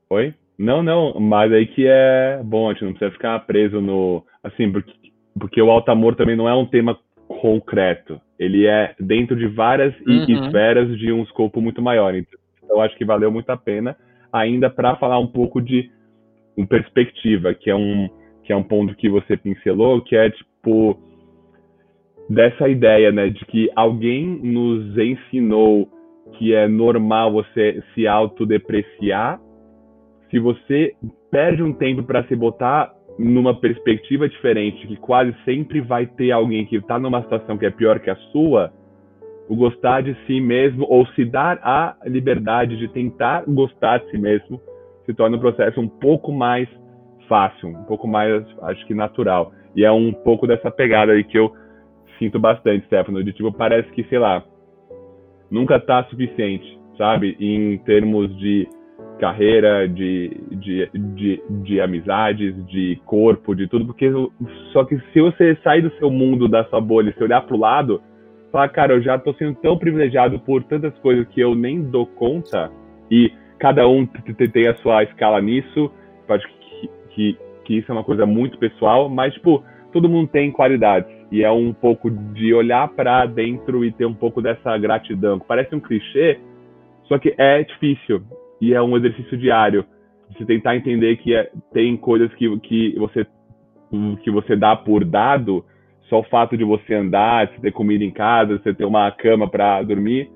Oi? 0.10 0.36
Não, 0.60 0.84
não, 0.84 1.17
mas 1.19 1.54
aí 1.54 1.65
que 1.65 1.88
é 1.88 2.41
bom, 2.43 2.69
a 2.69 2.74
gente 2.74 2.84
não 2.84 2.91
precisa 2.91 3.12
ficar 3.12 3.39
preso 3.48 3.80
no. 3.80 4.26
Assim, 4.43 4.69
porque, 4.69 4.91
porque 5.39 5.62
o 5.62 5.72
alto 5.72 5.89
amor 5.89 6.15
também 6.15 6.36
não 6.36 6.50
é 6.50 6.54
um 6.54 6.65
tema 6.65 7.00
concreto. 7.30 8.19
Ele 8.38 8.67
é 8.67 8.93
dentro 9.00 9.38
de 9.38 9.48
várias 9.48 9.93
uhum. 10.02 10.26
esferas 10.45 10.98
de 10.98 11.13
um 11.13 11.24
escopo 11.24 11.62
muito 11.62 11.82
maior. 11.82 12.13
Então, 12.13 12.82
acho 12.82 12.98
que 12.98 13.06
valeu 13.06 13.32
muito 13.32 13.50
a 13.50 13.56
pena, 13.58 13.95
ainda 14.34 14.69
para 14.69 14.98
falar 14.98 15.17
um 15.17 15.28
pouco 15.28 15.62
de 15.62 15.89
um 16.58 16.65
perspectiva, 16.65 17.54
que 17.54 17.69
é 17.69 17.76
um, 17.76 18.10
que 18.43 18.52
é 18.52 18.56
um 18.56 18.63
ponto 18.63 18.95
que 18.95 19.10
você 19.10 19.38
pincelou, 19.38 20.02
que 20.02 20.15
é 20.15 20.30
tipo 20.30 21.00
dessa 22.30 22.67
ideia, 22.67 23.12
né, 23.12 23.30
de 23.30 23.43
que 23.45 23.69
alguém 23.76 24.26
nos 24.28 24.98
ensinou 24.98 25.89
que 26.38 26.54
é 26.54 26.67
normal 26.67 27.32
você 27.32 27.82
se 27.93 28.06
autodepreciar. 28.06 29.39
Se 30.29 30.39
você 30.39 30.93
perde 31.31 31.63
um 31.63 31.73
tempo 31.73 32.03
para 32.03 32.23
se 32.25 32.35
botar 32.35 32.93
numa 33.17 33.53
perspectiva 33.53 34.29
diferente, 34.29 34.87
que 34.87 34.95
quase 34.95 35.35
sempre 35.43 35.81
vai 35.81 36.05
ter 36.05 36.31
alguém 36.31 36.65
que 36.65 36.77
está 36.77 36.97
numa 36.97 37.21
situação 37.21 37.57
que 37.57 37.65
é 37.65 37.69
pior 37.69 37.99
que 37.99 38.09
a 38.09 38.15
sua, 38.31 38.71
o 39.49 39.55
gostar 39.55 40.01
de 40.01 40.15
si 40.25 40.39
mesmo 40.39 40.85
ou 40.87 41.05
se 41.07 41.25
dar 41.25 41.59
a 41.63 41.95
liberdade 42.05 42.77
de 42.77 42.87
tentar 42.87 43.43
gostar 43.47 43.97
de 43.97 44.11
si 44.11 44.17
mesmo 44.17 44.61
se 45.05 45.13
torna 45.13 45.37
um 45.37 45.39
processo 45.39 45.81
um 45.81 45.87
pouco 45.87 46.31
mais 46.31 46.69
fácil, 47.27 47.69
um 47.69 47.83
pouco 47.83 48.07
mais, 48.07 48.45
acho 48.63 48.85
que 48.85 48.93
natural. 48.93 49.51
E 49.75 49.83
é 49.83 49.91
um 49.91 50.13
pouco 50.13 50.45
dessa 50.45 50.69
pegada 50.69 51.13
aí 51.13 51.23
que 51.23 51.37
eu 51.37 51.51
sinto 52.19 52.39
bastante, 52.39 52.85
Stefano, 52.85 53.23
de 53.23 53.33
tipo, 53.33 53.51
parece 53.51 53.89
que, 53.91 54.03
sei 54.03 54.19
lá, 54.19 54.43
nunca 55.49 55.79
tá 55.79 56.03
suficiente, 56.05 56.79
sabe? 56.97 57.35
Em 57.39 57.77
termos 57.79 58.35
de 58.37 58.67
carreira, 59.19 59.88
de, 59.88 60.32
de, 60.51 60.89
de, 60.93 61.43
de 61.49 61.82
amizades, 61.82 62.55
de 62.67 62.99
corpo, 63.05 63.53
de 63.53 63.67
tudo, 63.67 63.86
porque 63.86 64.12
só 64.71 64.84
que 64.84 64.97
se 65.12 65.21
você 65.21 65.58
sair 65.63 65.82
do 65.82 65.91
seu 65.97 66.10
mundo, 66.10 66.47
da 66.47 66.63
sua 66.65 66.79
bolha, 66.79 67.13
se 67.15 67.23
olhar 67.23 67.41
pro 67.41 67.58
lado, 67.58 68.01
falar, 68.51 68.69
cara, 68.69 68.93
eu 68.93 69.01
já 69.01 69.19
tô 69.19 69.34
sendo 69.34 69.55
tão 69.55 69.77
privilegiado 69.77 70.39
por 70.39 70.63
tantas 70.63 70.97
coisas 70.99 71.27
que 71.27 71.39
eu 71.39 71.53
nem 71.53 71.82
dou 71.82 72.05
conta, 72.05 72.71
e 73.12 73.32
cada 73.60 73.88
um 73.88 74.05
tem 74.05 74.67
a 74.67 74.75
sua 74.75 75.03
escala 75.03 75.41
nisso, 75.41 75.91
acho 76.27 76.47
que, 76.47 76.89
que, 77.10 77.38
que 77.65 77.77
isso 77.77 77.91
é 77.91 77.93
uma 77.93 78.03
coisa 78.03 78.25
muito 78.25 78.58
pessoal, 78.58 79.10
mas, 79.10 79.34
tipo, 79.34 79.63
todo 79.91 80.10
mundo 80.10 80.29
tem 80.29 80.51
qualidades 80.51 81.12
e 81.32 81.43
é 81.43 81.51
um 81.51 81.73
pouco 81.73 82.10
de 82.10 82.53
olhar 82.53 82.88
para 82.89 83.25
dentro 83.25 83.84
e 83.84 83.91
ter 83.91 84.05
um 84.05 84.13
pouco 84.13 84.41
dessa 84.41 84.77
gratidão. 84.77 85.39
Parece 85.39 85.75
um 85.75 85.79
clichê, 85.79 86.39
só 87.03 87.17
que 87.17 87.34
é 87.38 87.63
difícil 87.63 88.23
e 88.62 88.74
é 88.74 88.82
um 88.82 88.98
exercício 88.98 89.38
diário 89.38 89.86
de 90.38 90.45
tentar 90.45 90.76
entender 90.76 91.17
que 91.17 91.34
é, 91.34 91.52
tem 91.74 91.98
coisas 91.98 92.34
que, 92.36 92.60
que 92.60 92.95
você 92.98 93.26
que 94.24 94.30
você 94.30 94.56
dá 94.56 94.76
por 94.76 95.04
dado, 95.04 95.65
só 96.08 96.19
o 96.19 96.24
fato 96.24 96.56
de 96.56 96.63
você 96.63 96.93
andar, 96.93 97.48
de 97.48 97.60
ter 97.60 97.72
comida 97.72 98.04
em 98.04 98.12
casa, 98.12 98.60
você 98.60 98.72
ter 98.72 98.86
uma 98.86 99.10
cama 99.12 99.50
para 99.50 99.82
dormir, 99.82 100.30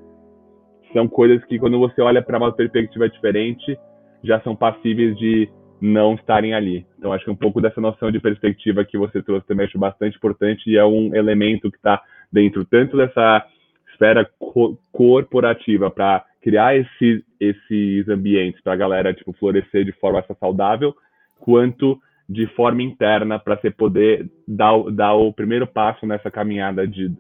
são 0.92 1.08
coisas 1.08 1.44
que 1.46 1.60
quando 1.60 1.78
você 1.78 2.02
olha 2.02 2.22
para 2.22 2.38
uma 2.38 2.52
perspectiva 2.52 3.08
diferente, 3.08 3.78
já 4.24 4.40
são 4.42 4.56
passíveis 4.56 5.16
de 5.18 5.48
não 5.82 6.16
estarem 6.16 6.54
ali. 6.54 6.86
Então, 6.98 7.12
acho 7.12 7.26
que 7.26 7.32
um 7.32 7.36
pouco 7.36 7.60
dessa 7.60 7.82
noção 7.82 8.10
de 8.10 8.20
perspectiva 8.20 8.86
que 8.86 8.98
você 8.98 9.22
trouxe 9.22 9.46
também 9.46 9.66
acho 9.66 9.78
bastante 9.78 10.16
importante 10.16 10.70
e 10.70 10.78
é 10.78 10.86
um 10.86 11.14
elemento 11.14 11.70
que 11.70 11.78
está 11.78 12.02
dentro 12.32 12.64
tanto 12.66 12.96
dessa 12.96 13.46
esfera 13.92 14.28
co 14.40 14.78
corporativa 14.92 15.92
para 15.92 16.24
criar 16.44 16.76
esses, 16.76 17.24
esses 17.40 18.08
ambientes 18.10 18.62
para 18.62 18.74
a 18.74 18.76
galera 18.76 19.14
tipo, 19.14 19.32
florescer 19.34 19.86
de 19.86 19.94
forma 19.94 20.24
saudável, 20.40 20.94
quanto 21.40 22.00
de 22.28 22.46
forma 22.48 22.84
interna 22.84 23.40
para 23.40 23.56
você 23.56 23.72
poder 23.72 24.30
dar, 24.46 24.78
dar 24.92 25.14
o 25.14 25.32
primeiro 25.34 25.66
passo 25.66 26.06
nessa 26.06 26.30
caminhada 26.30 26.86
de, 26.86 27.12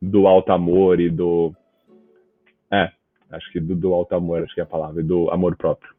do 0.00 0.26
alto 0.26 0.52
amor 0.52 1.00
e 1.00 1.08
do. 1.08 1.54
É, 2.70 2.90
acho 3.30 3.50
que 3.50 3.60
do, 3.60 3.74
do 3.74 3.94
alto 3.94 4.14
amor, 4.14 4.42
acho 4.42 4.54
que 4.54 4.60
é 4.60 4.64
a 4.64 4.66
palavra, 4.66 5.00
e 5.00 5.04
do 5.04 5.30
amor 5.30 5.56
próprio. 5.56 5.94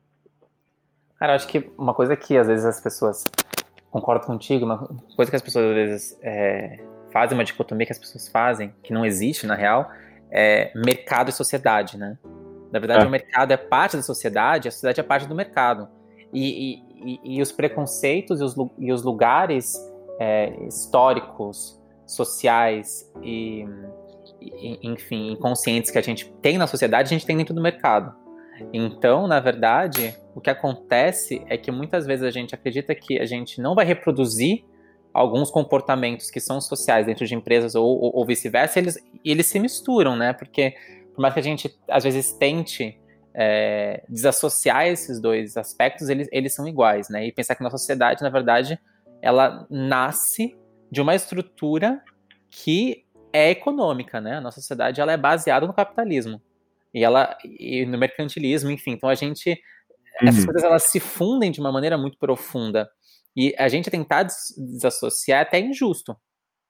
Cara, 1.18 1.34
acho 1.34 1.48
que 1.48 1.68
uma 1.78 1.96
coisa 1.96 2.16
que 2.16 2.38
às 2.38 2.46
vezes 2.46 2.64
as 2.64 2.80
pessoas 2.80 3.26
concordo 3.90 4.28
contigo, 4.28 4.66
uma 4.66 4.78
coisa 5.16 5.32
que 5.32 5.36
as 5.36 5.42
pessoas 5.42 5.66
às 5.66 5.74
vezes 5.74 6.20
é, 6.22 6.80
fazem, 7.12 7.36
uma 7.36 7.44
dicotomia 7.44 7.88
que 7.88 7.92
as 7.92 7.98
pessoas 7.98 8.28
fazem, 8.28 8.72
que 8.84 8.94
não 8.94 9.04
existe 9.04 9.48
na 9.48 9.56
real, 9.56 9.90
é 10.30 10.72
mercado 10.76 11.30
e 11.30 11.34
sociedade, 11.34 11.98
né? 11.98 12.18
Na 12.72 12.80
verdade, 12.80 13.06
é. 13.06 13.08
o 13.08 13.10
mercado 13.10 13.52
é 13.52 13.58
parte 13.58 13.96
da 13.96 14.04
sociedade, 14.04 14.68
a 14.68 14.72
sociedade 14.72 15.00
é 15.00 15.04
parte 15.04 15.28
do 15.28 15.36
mercado. 15.36 15.88
E, 16.34 16.82
e, 17.04 17.20
e 17.24 17.42
os 17.42 17.52
preconceitos 17.52 18.42
e 18.42 18.44
os, 18.44 18.56
e 18.78 18.92
os 18.92 19.04
lugares 19.04 19.76
é, 20.20 20.54
históricos, 20.68 21.82
sociais 22.06 23.12
e, 23.22 23.66
enfim, 24.82 25.32
inconscientes 25.32 25.92
que 25.92 25.98
a 25.98 26.02
gente 26.02 26.32
tem 26.42 26.58
na 26.58 26.68
sociedade, 26.68 27.08
a 27.08 27.18
gente 27.18 27.26
tem 27.26 27.38
dentro 27.38 27.54
do 27.54 27.62
mercado. 27.62 28.16
Então, 28.74 29.28
na 29.28 29.40
verdade, 29.40 30.18
o 30.34 30.42
que 30.42 30.50
acontece 30.50 31.44
é 31.48 31.58
que 31.58 31.72
muitas 31.72 32.08
vezes 32.08 32.24
a 32.24 32.32
gente 32.32 32.56
acredita 32.56 32.96
que 32.96 33.20
a 33.20 33.26
gente 33.26 33.62
não 33.62 33.76
vai 33.76 33.86
reproduzir 33.86 34.64
alguns 35.14 35.50
comportamentos 35.52 36.30
que 36.30 36.40
são 36.40 36.62
sociais 36.62 37.06
dentro 37.06 37.26
de 37.26 37.36
empresas 37.36 37.76
ou, 37.76 37.86
ou, 37.86 38.16
ou 38.16 38.26
vice-versa, 38.26 38.80
eles, 38.80 38.98
eles 39.24 39.46
se 39.48 39.60
misturam, 39.60 40.16
né? 40.16 40.34
Porque 40.34 40.76
por 41.18 41.24
mais 41.24 41.34
que 41.34 41.40
a 41.40 41.44
gente 41.44 41.76
às 41.90 42.04
vezes 42.04 42.32
tente 42.34 42.96
é, 43.34 44.04
desassociar 44.08 44.86
esses 44.86 45.20
dois 45.20 45.58
aspectos, 45.58 46.10
eles, 46.10 46.30
eles 46.32 46.54
são 46.54 46.68
iguais, 46.68 47.10
né? 47.10 47.26
E 47.26 47.32
pensar 47.32 47.56
que 47.56 47.64
na 47.64 47.72
sociedade, 47.72 48.22
na 48.22 48.30
verdade, 48.30 48.80
ela 49.20 49.66
nasce 49.68 50.56
de 50.92 51.02
uma 51.02 51.16
estrutura 51.16 52.00
que 52.52 53.04
é 53.34 53.50
econômica, 53.50 54.22
né? 54.22 54.36
A 54.36 54.42
nossa 54.42 54.62
sociedade 54.62 55.02
ela 55.02 55.12
é 55.12 55.18
baseada 55.18 55.66
no 55.66 55.74
capitalismo 55.74 56.40
e 56.94 57.04
ela 57.04 57.36
e 57.44 57.84
no 57.84 57.98
mercantilismo, 57.98 58.70
enfim. 58.70 58.92
Então 58.92 59.10
a 59.10 59.16
gente 59.16 59.50
uhum. 60.22 60.30
essas 60.30 60.46
coisas 60.46 60.64
elas 60.64 60.84
se 60.84 61.00
fundem 61.00 61.50
de 61.50 61.60
uma 61.60 61.72
maneira 61.72 61.98
muito 61.98 62.20
profunda 62.20 62.88
e 63.36 63.56
a 63.58 63.68
gente 63.68 63.90
tentar 63.90 64.22
des 64.22 64.54
desassociar 64.56 65.40
é 65.40 65.42
até 65.42 65.60
injusto. 65.60 66.16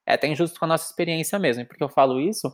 É 0.05 0.13
até 0.13 0.25
injusto 0.29 0.57
com 0.57 0.63
a 0.63 0.69
nossa 0.69 0.89
experiência 0.89 1.37
mesmo. 1.37 1.63
E 1.63 1.65
por 1.65 1.75
que 1.75 1.83
eu 1.83 1.89
falo 1.89 2.21
isso? 2.21 2.49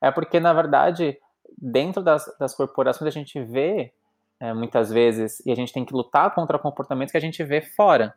É 0.00 0.10
porque 0.10 0.40
na 0.40 0.52
verdade 0.52 1.18
dentro 1.58 2.02
das, 2.02 2.24
das 2.38 2.54
corporações 2.54 3.08
a 3.08 3.18
gente 3.18 3.42
vê 3.42 3.92
é, 4.38 4.54
muitas 4.54 4.90
vezes 4.90 5.44
e 5.44 5.50
a 5.50 5.54
gente 5.54 5.72
tem 5.72 5.84
que 5.84 5.92
lutar 5.92 6.34
contra 6.34 6.58
comportamentos 6.58 7.12
que 7.12 7.18
a 7.18 7.20
gente 7.20 7.42
vê 7.44 7.60
fora. 7.60 8.14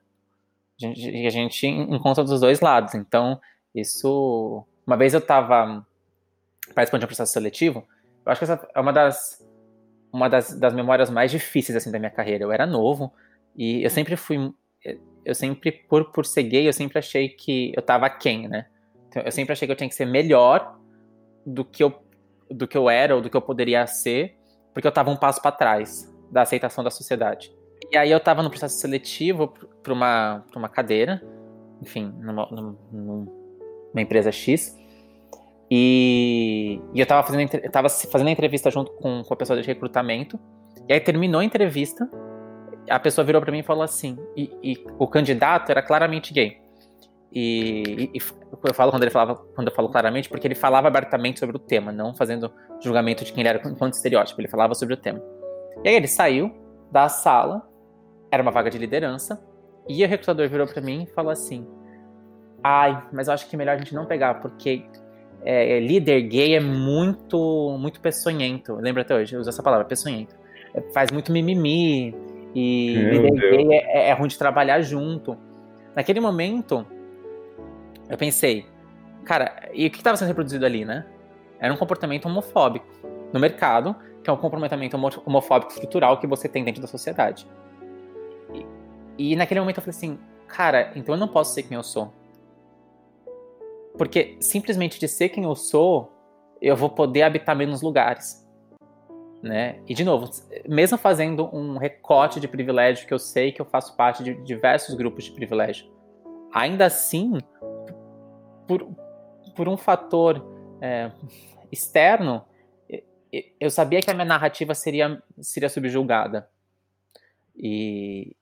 A 0.82 0.86
gente, 0.86 1.26
a 1.28 1.30
gente 1.30 1.68
encontra 1.68 2.24
dos 2.24 2.40
dois 2.40 2.62
lados. 2.62 2.96
Então 2.96 3.40
isso 3.74 4.66
uma 4.86 4.98
vez 4.98 5.14
eu 5.14 5.20
estava 5.20 5.86
participando 6.74 7.02
de 7.02 7.06
um 7.06 7.08
processo 7.08 7.34
seletivo 7.34 7.86
eu 8.26 8.32
acho 8.32 8.40
que 8.40 8.46
essa 8.46 8.68
é 8.74 8.80
uma 8.80 8.94
das 8.94 9.44
uma 10.12 10.30
das, 10.30 10.58
das 10.60 10.74
memórias 10.74 11.10
mais 11.10 11.32
difíceis 11.32 11.76
assim 11.76 11.92
da 11.92 12.00
minha 12.00 12.12
carreira. 12.12 12.44
Eu 12.44 12.52
era 12.52 12.66
novo 12.66 13.12
e 13.56 13.84
eu 13.84 13.90
sempre 13.90 14.16
fui 14.16 14.54
eu 15.26 15.36
sempre 15.36 15.72
por 15.72 16.12
por 16.12 16.26
ser 16.26 16.44
gay, 16.44 16.68
eu 16.68 16.74
sempre 16.74 17.00
achei 17.00 17.30
que 17.30 17.74
eu 17.76 17.82
tava 17.82 18.10
quem, 18.10 18.48
né? 18.48 18.68
Então, 19.08 19.24
eu 19.24 19.32
sempre 19.32 19.54
achei 19.54 19.68
que 19.68 19.72
eu 19.72 19.76
tinha 19.76 19.90
que 19.90 19.96
ser 19.96 20.06
melhor 20.06 20.80
do 21.46 21.64
que 21.64 21.84
eu 21.84 21.94
do 22.50 22.68
que 22.68 22.78
eu 22.78 22.90
era 22.90 23.16
ou 23.16 23.22
do 23.22 23.30
que 23.30 23.38
eu 23.38 23.42
poderia 23.42 23.88
ser, 23.88 24.38
porque 24.74 24.88
eu 24.88 24.92
tava 24.92 25.10
um 25.10 25.16
passo 25.16 25.42
para 25.42 25.52
trás 25.52 26.14
da 26.30 26.42
aceitação 26.44 26.84
da 26.84 26.92
sociedade. 26.92 27.52
E 27.92 27.98
aí 27.98 28.12
eu 28.12 28.20
tava 28.20 28.44
no 28.44 28.50
processo 28.50 28.80
seletivo 28.80 29.54
para 29.82 29.94
uma 29.94 30.44
para 30.50 30.60
uma 30.60 30.70
cadeira, 30.70 31.22
enfim, 31.82 32.14
numa, 32.20 32.48
numa, 32.92 34.02
empresa 34.02 34.32
X. 34.32 34.78
E, 35.70 36.80
e 36.94 37.00
eu 37.00 37.06
tava 37.06 37.26
fazendo, 37.26 37.56
eu 37.56 37.72
tava 37.72 37.90
fazendo 37.90 38.28
a 38.28 38.32
entrevista 38.32 38.70
junto 38.70 38.92
com, 38.94 39.24
com 39.24 39.34
a 39.34 39.38
pessoa 39.38 39.60
de 39.60 39.68
recrutamento. 39.68 40.40
E 40.88 40.94
aí 40.94 41.00
terminou 41.00 41.42
a 41.42 41.46
entrevista, 41.46 42.10
a 42.90 43.00
pessoa 43.00 43.26
virou 43.26 43.42
para 43.42 43.52
mim 43.52 43.60
e 43.60 43.64
falou 43.64 43.84
assim: 43.84 44.18
e, 44.36 44.52
e, 44.62 44.86
o 44.98 45.08
candidato 45.08 45.70
era 45.70 45.82
claramente 45.82 46.34
gay. 46.34 46.63
E, 47.36 48.12
e, 48.14 48.20
eu 48.64 48.74
falo 48.74 48.92
quando 48.92 49.02
ele 49.02 49.12
falava, 49.12 49.36
quando 49.56 49.68
eu 49.68 49.74
falo 49.74 49.90
claramente, 49.90 50.30
porque 50.30 50.46
ele 50.46 50.56
falava 50.56 50.88
abertamente 50.88 51.40
sobre 51.40 51.56
o 51.56 51.60
tema, 51.60 51.92
não 51.92 52.14
fazendo 52.14 52.52
julgamento 52.80 53.26
de 53.26 53.34
quem 53.34 53.42
ele 53.42 53.50
era 53.50 53.68
enquanto 53.68 53.94
estereótipo. 53.94 54.40
Ele 54.40 54.48
falava 54.48 54.76
sobre 54.76 54.94
o 54.94 54.98
tema. 54.98 55.22
E 55.84 55.90
aí 55.90 55.96
ele 55.96 56.08
saiu 56.08 56.54
da 56.92 57.10
sala, 57.10 57.68
era 58.32 58.44
uma 58.44 58.52
vaga 58.52 58.70
de 58.70 58.78
liderança, 58.78 59.44
e 59.88 60.04
o 60.04 60.08
recrutador 60.08 60.48
virou 60.48 60.68
para 60.68 60.82
mim 60.82 61.04
e 61.04 61.08
falou 61.08 61.32
assim: 61.32 61.68
Ai, 62.64 63.04
mas 63.12 63.28
eu 63.28 63.34
acho 63.34 63.50
que 63.50 63.56
é 63.56 63.58
melhor 63.58 63.76
a 63.76 63.78
gente 63.78 63.96
não 63.96 64.06
pegar, 64.06 64.36
porque 64.36 64.86
é, 65.44 65.78
é, 65.78 65.80
líder 65.80 66.22
gay 66.22 66.56
é 66.56 66.60
muito 66.60 67.78
muito 67.80 68.00
peçonhento. 68.00 68.76
Lembra 68.76 69.02
até 69.02 69.16
hoje, 69.16 69.36
usa 69.36 69.50
essa 69.50 69.64
palavra, 69.64 69.86
peçonhento. 69.86 70.36
É, 70.74 70.82
faz 70.94 71.12
muito 71.12 71.32
mimimi 71.32 72.16
e 72.56 72.96
Meu 72.96 73.12
líder 73.12 73.32
Deus. 73.32 73.52
gay 73.52 73.68
é, 73.72 74.10
é, 74.10 74.14
ruim 74.14 74.28
de 74.28 74.38
trabalhar 74.38 74.82
junto. 74.82 75.38
Naquele 75.96 76.20
momento, 76.20 76.86
eu 78.10 78.18
pensei, 78.18 78.66
cara, 79.24 79.70
e 79.74 79.88
o 79.88 79.92
que 79.92 79.98
estava 79.98 80.18
sendo 80.18 80.28
reproduzido 80.28 80.66
ali, 80.66 80.86
né? 80.86 81.06
era 81.64 81.74
um 81.74 81.78
comportamento 81.78 82.26
homofóbico 82.26 82.86
no 83.32 83.40
mercado, 83.40 83.96
que 84.22 84.30
é 84.30 84.34
um 84.34 84.36
comportamento 84.36 84.96
homofóbico 85.26 85.72
estrutural 85.72 86.20
que 86.20 86.28
você 86.28 86.50
tem 86.50 86.62
dentro 86.62 86.82
da 86.82 86.90
sociedade. 86.90 87.48
E, 88.54 88.66
e 89.32 89.36
naquele 89.38 89.62
momento 89.62 89.78
eu 89.78 89.82
falei 89.82 89.96
assim, 89.96 90.20
cara, 90.46 90.92
então 90.94 91.16
eu 91.16 91.20
não 91.20 91.30
posso 91.30 91.54
ser 91.54 91.64
quem 91.64 91.78
eu 91.78 91.84
sou. 91.84 92.12
Porque 93.98 94.36
simplesmente 94.42 95.00
de 95.00 95.08
ser 95.08 95.30
quem 95.30 95.46
eu 95.46 95.56
sou, 95.56 96.12
eu 96.62 96.76
vou 96.76 96.90
poder 96.90 97.22
habitar 97.22 97.56
menos 97.56 97.82
lugares. 97.82 98.46
Né? 99.42 99.80
E 99.88 99.94
de 99.94 100.04
novo, 100.04 100.30
mesmo 100.68 100.98
fazendo 100.98 101.50
um 101.56 101.78
recorte 101.78 102.42
de 102.42 102.48
privilégio 102.48 103.08
que 103.08 103.14
eu 103.14 103.20
sei 103.20 103.54
que 103.54 103.62
eu 103.62 103.66
faço 103.66 103.96
parte 103.96 104.22
de 104.22 104.34
diversos 104.44 104.96
grupos 104.96 105.24
de 105.24 105.32
privilégio, 105.32 105.90
ainda 106.54 106.88
assim, 106.88 107.38
por, 108.68 108.88
por 109.56 109.68
um 109.68 109.78
fator 109.78 110.44
é, 110.82 111.12
externo, 111.72 112.46
eu 113.60 113.72
sabia 113.72 114.02
que 114.02 114.12
a 114.12 114.14
minha 114.14 114.26
narrativa 114.26 114.76
seria, 114.76 115.22
seria 115.42 115.70
subjulgada. 115.70 116.48
E, 117.56 118.36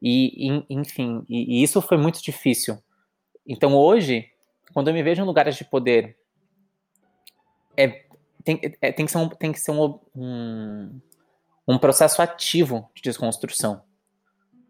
e 0.00 0.64
enfim, 0.70 1.24
e, 1.28 1.58
e 1.58 1.62
isso 1.62 1.82
foi 1.82 1.98
muito 1.98 2.22
difícil. 2.22 2.82
Então 3.46 3.74
hoje, 3.74 4.30
quando 4.72 4.88
eu 4.88 4.94
me 4.94 5.02
vejo 5.02 5.22
em 5.22 5.26
lugares 5.26 5.56
de 5.56 5.64
poder, 5.64 6.16
é, 7.76 8.04
tem, 8.42 8.60
é, 8.80 8.92
tem 8.92 9.06
que 9.06 9.12
ser, 9.12 9.18
um, 9.18 9.28
tem 9.28 9.52
que 9.52 9.60
ser 9.60 9.70
um, 9.70 9.98
um, 10.14 11.00
um 11.68 11.78
processo 11.78 12.22
ativo 12.22 12.90
de 12.94 13.02
desconstrução. 13.02 13.82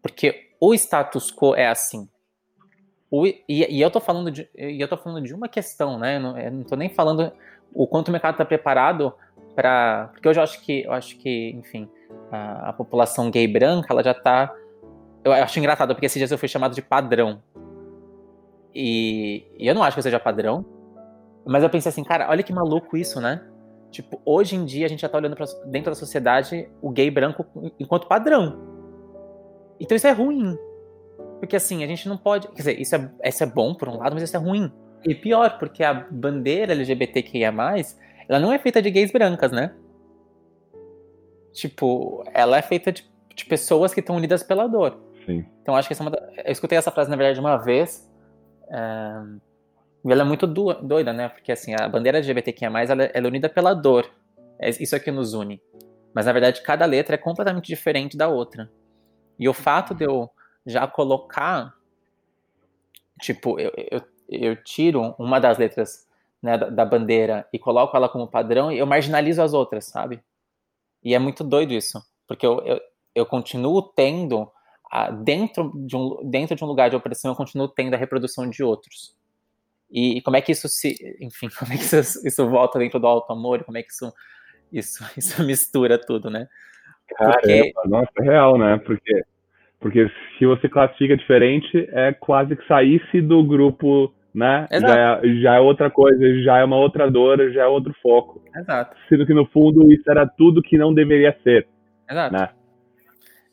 Porque 0.01 0.51
o 0.59 0.73
status 0.73 1.31
quo 1.31 1.55
é 1.55 1.67
assim. 1.67 2.09
O, 3.15 3.27
e, 3.27 3.43
e, 3.47 3.79
eu 3.79 3.91
tô 3.91 3.99
falando 3.99 4.31
de, 4.31 4.49
e 4.57 4.81
eu 4.81 4.87
tô 4.87 4.97
falando 4.97 5.23
de 5.23 5.35
uma 5.35 5.47
questão, 5.47 5.99
né? 5.99 6.15
Eu 6.15 6.19
não, 6.19 6.35
eu 6.35 6.51
não 6.51 6.63
tô 6.63 6.75
nem 6.75 6.89
falando 6.89 7.31
o 7.71 7.85
quanto 7.85 8.07
o 8.07 8.11
mercado 8.11 8.33
está 8.33 8.43
preparado 8.43 9.13
para, 9.55 10.09
porque 10.11 10.27
eu 10.27 10.41
acho 10.41 10.59
que, 10.61 10.81
eu 10.83 10.91
acho 10.91 11.15
que, 11.19 11.51
enfim, 11.51 11.87
a, 12.31 12.69
a 12.69 12.73
população 12.73 13.29
gay 13.29 13.47
branca, 13.47 13.93
ela 13.93 14.01
já 14.03 14.13
está, 14.13 14.51
eu 15.23 15.31
acho 15.31 15.59
engraçado 15.59 15.93
porque 15.93 16.07
esses 16.07 16.17
dias 16.17 16.31
eu 16.31 16.39
fui 16.39 16.47
chamado 16.47 16.73
de 16.73 16.81
padrão. 16.81 17.39
E, 18.73 19.45
e 19.59 19.67
eu 19.67 19.75
não 19.75 19.83
acho 19.83 19.93
que 19.93 19.99
eu 19.99 20.03
seja 20.03 20.19
padrão, 20.19 20.65
mas 21.45 21.61
eu 21.61 21.69
pensei 21.69 21.91
assim, 21.91 22.03
cara, 22.03 22.31
olha 22.31 22.41
que 22.41 22.51
maluco 22.51 22.97
isso, 22.97 23.21
né? 23.21 23.47
Tipo, 23.91 24.19
hoje 24.25 24.55
em 24.55 24.65
dia 24.65 24.87
a 24.87 24.89
gente 24.89 25.03
já 25.03 25.09
tá 25.09 25.19
olhando 25.19 25.35
pra, 25.35 25.45
dentro 25.67 25.91
da 25.91 25.95
sociedade 25.95 26.67
o 26.81 26.89
gay 26.89 27.11
branco 27.11 27.45
enquanto 27.79 28.07
padrão. 28.07 28.57
Então 29.79 29.95
isso 29.95 30.07
é 30.07 30.11
ruim. 30.11 30.57
Porque 31.39 31.55
assim, 31.55 31.83
a 31.83 31.87
gente 31.87 32.07
não 32.07 32.17
pode. 32.17 32.47
Quer 32.49 32.55
dizer, 32.55 32.79
isso 32.79 32.95
é, 32.95 33.11
isso 33.25 33.43
é 33.43 33.45
bom 33.45 33.73
por 33.73 33.89
um 33.89 33.97
lado, 33.97 34.13
mas 34.13 34.23
isso 34.23 34.35
é 34.35 34.39
ruim. 34.39 34.71
E 35.03 35.13
pior, 35.13 35.57
porque 35.59 35.83
a 35.83 35.93
bandeira 35.93 36.71
LGBTQIA, 36.73 37.53
ela 38.29 38.39
não 38.39 38.53
é 38.53 38.57
feita 38.57 38.81
de 38.81 38.89
gays 38.89 39.11
brancas, 39.11 39.51
né? 39.51 39.73
Tipo, 41.51 42.23
ela 42.33 42.57
é 42.57 42.61
feita 42.61 42.91
de, 42.91 43.05
de 43.35 43.45
pessoas 43.45 43.93
que 43.93 43.99
estão 43.99 44.15
unidas 44.15 44.41
pela 44.41 44.67
dor. 44.67 44.97
Sim. 45.25 45.45
Então 45.61 45.75
acho 45.75 45.87
que 45.87 45.93
essa 45.93 46.03
é 46.03 46.07
uma. 46.07 46.17
Eu 46.45 46.51
escutei 46.51 46.77
essa 46.77 46.91
frase, 46.91 47.09
na 47.09 47.15
verdade, 47.15 47.39
uma 47.39 47.57
vez. 47.57 48.09
É 48.69 49.53
e 50.05 50.11
ela 50.11 50.21
é 50.21 50.25
muito 50.25 50.45
doida, 50.45 51.13
né? 51.13 51.29
Porque 51.29 51.51
assim, 51.51 51.73
a 51.73 51.87
bandeira 51.87 52.17
LGBTQIA+, 52.17 52.67
ela, 52.67 53.03
ela 53.03 53.09
é 53.13 53.27
unida 53.27 53.47
pela 53.47 53.73
dor. 53.73 54.09
É 54.59 54.69
isso 54.69 54.95
é 54.95 54.99
que 54.99 55.11
nos 55.11 55.33
une. 55.33 55.61
Mas 56.13 56.25
na 56.25 56.33
verdade, 56.33 56.61
cada 56.61 56.85
letra 56.85 57.15
é 57.15 57.17
completamente 57.17 57.67
diferente 57.67 58.17
da 58.17 58.27
outra. 58.27 58.69
E 59.39 59.47
o 59.47 59.53
fato 59.53 59.95
de 59.95 60.03
eu 60.03 60.29
já 60.65 60.87
colocar, 60.87 61.75
tipo, 63.19 63.59
eu, 63.59 63.71
eu, 63.75 64.01
eu 64.29 64.63
tiro 64.63 65.15
uma 65.17 65.39
das 65.39 65.57
letras 65.57 66.07
né, 66.41 66.57
da, 66.57 66.69
da, 66.69 66.85
bandeira 66.85 67.47
e 67.53 67.59
coloco 67.59 67.95
ela 67.95 68.09
como 68.09 68.27
padrão 68.27 68.71
e 68.71 68.77
eu 68.77 68.85
marginalizo 68.85 69.41
as 69.41 69.53
outras, 69.53 69.85
sabe? 69.85 70.21
E 71.03 71.13
é 71.13 71.19
muito 71.19 71.43
doido 71.43 71.73
isso. 71.73 72.01
Porque 72.27 72.45
eu, 72.45 72.59
eu, 72.65 72.81
eu 73.15 73.25
continuo 73.25 73.81
tendo, 73.81 74.51
a, 74.89 75.11
dentro, 75.11 75.71
de 75.75 75.95
um, 75.95 76.19
dentro 76.29 76.55
de 76.55 76.63
um 76.63 76.67
lugar 76.67 76.89
de 76.89 76.95
opressão, 76.95 77.31
eu 77.31 77.35
continuo 77.35 77.67
tendo 77.67 77.93
a 77.93 77.97
reprodução 77.97 78.49
de 78.49 78.63
outros. 78.63 79.15
E, 79.91 80.21
como 80.21 80.35
é 80.35 80.41
que 80.41 80.51
isso 80.51 80.67
se, 80.67 80.95
enfim, 81.21 81.49
como 81.57 81.71
é 81.71 81.77
que 81.77 81.83
isso, 81.83 82.27
isso 82.27 82.49
volta 82.49 82.79
dentro 82.79 82.99
do 82.99 83.07
alto 83.07 83.31
amor? 83.31 83.63
Como 83.63 83.77
é 83.77 83.83
que 83.83 83.91
isso, 83.91 84.13
isso, 84.71 85.03
isso 85.15 85.43
mistura 85.43 85.99
tudo, 85.99 86.29
né? 86.29 86.47
Porque... 87.07 87.73
nossa, 87.85 88.09
é 88.19 88.23
real, 88.23 88.57
né? 88.57 88.77
Porque, 88.79 89.23
porque 89.83 90.09
se 90.39 90.45
você 90.45 90.69
classifica 90.69 91.17
diferente, 91.17 91.89
é 91.91 92.13
quase 92.13 92.55
que 92.55 92.65
saísse 92.65 93.21
do 93.21 93.43
grupo, 93.43 94.13
né? 94.33 94.65
Já 94.71 94.97
é, 94.97 95.41
já 95.41 95.55
é 95.55 95.59
outra 95.59 95.91
coisa, 95.91 96.41
já 96.41 96.59
é 96.59 96.63
uma 96.63 96.77
outra 96.77 97.11
dor, 97.11 97.51
já 97.51 97.63
é 97.63 97.67
outro 97.67 97.93
foco. 98.01 98.41
Exato. 98.55 98.95
Sendo 99.09 99.25
que 99.25 99.33
no 99.33 99.45
fundo 99.47 99.91
isso 99.91 100.09
era 100.09 100.25
tudo 100.25 100.61
que 100.61 100.77
não 100.77 100.93
deveria 100.93 101.37
ser. 101.43 101.67
Exato. 102.09 102.33
Né? 102.33 102.49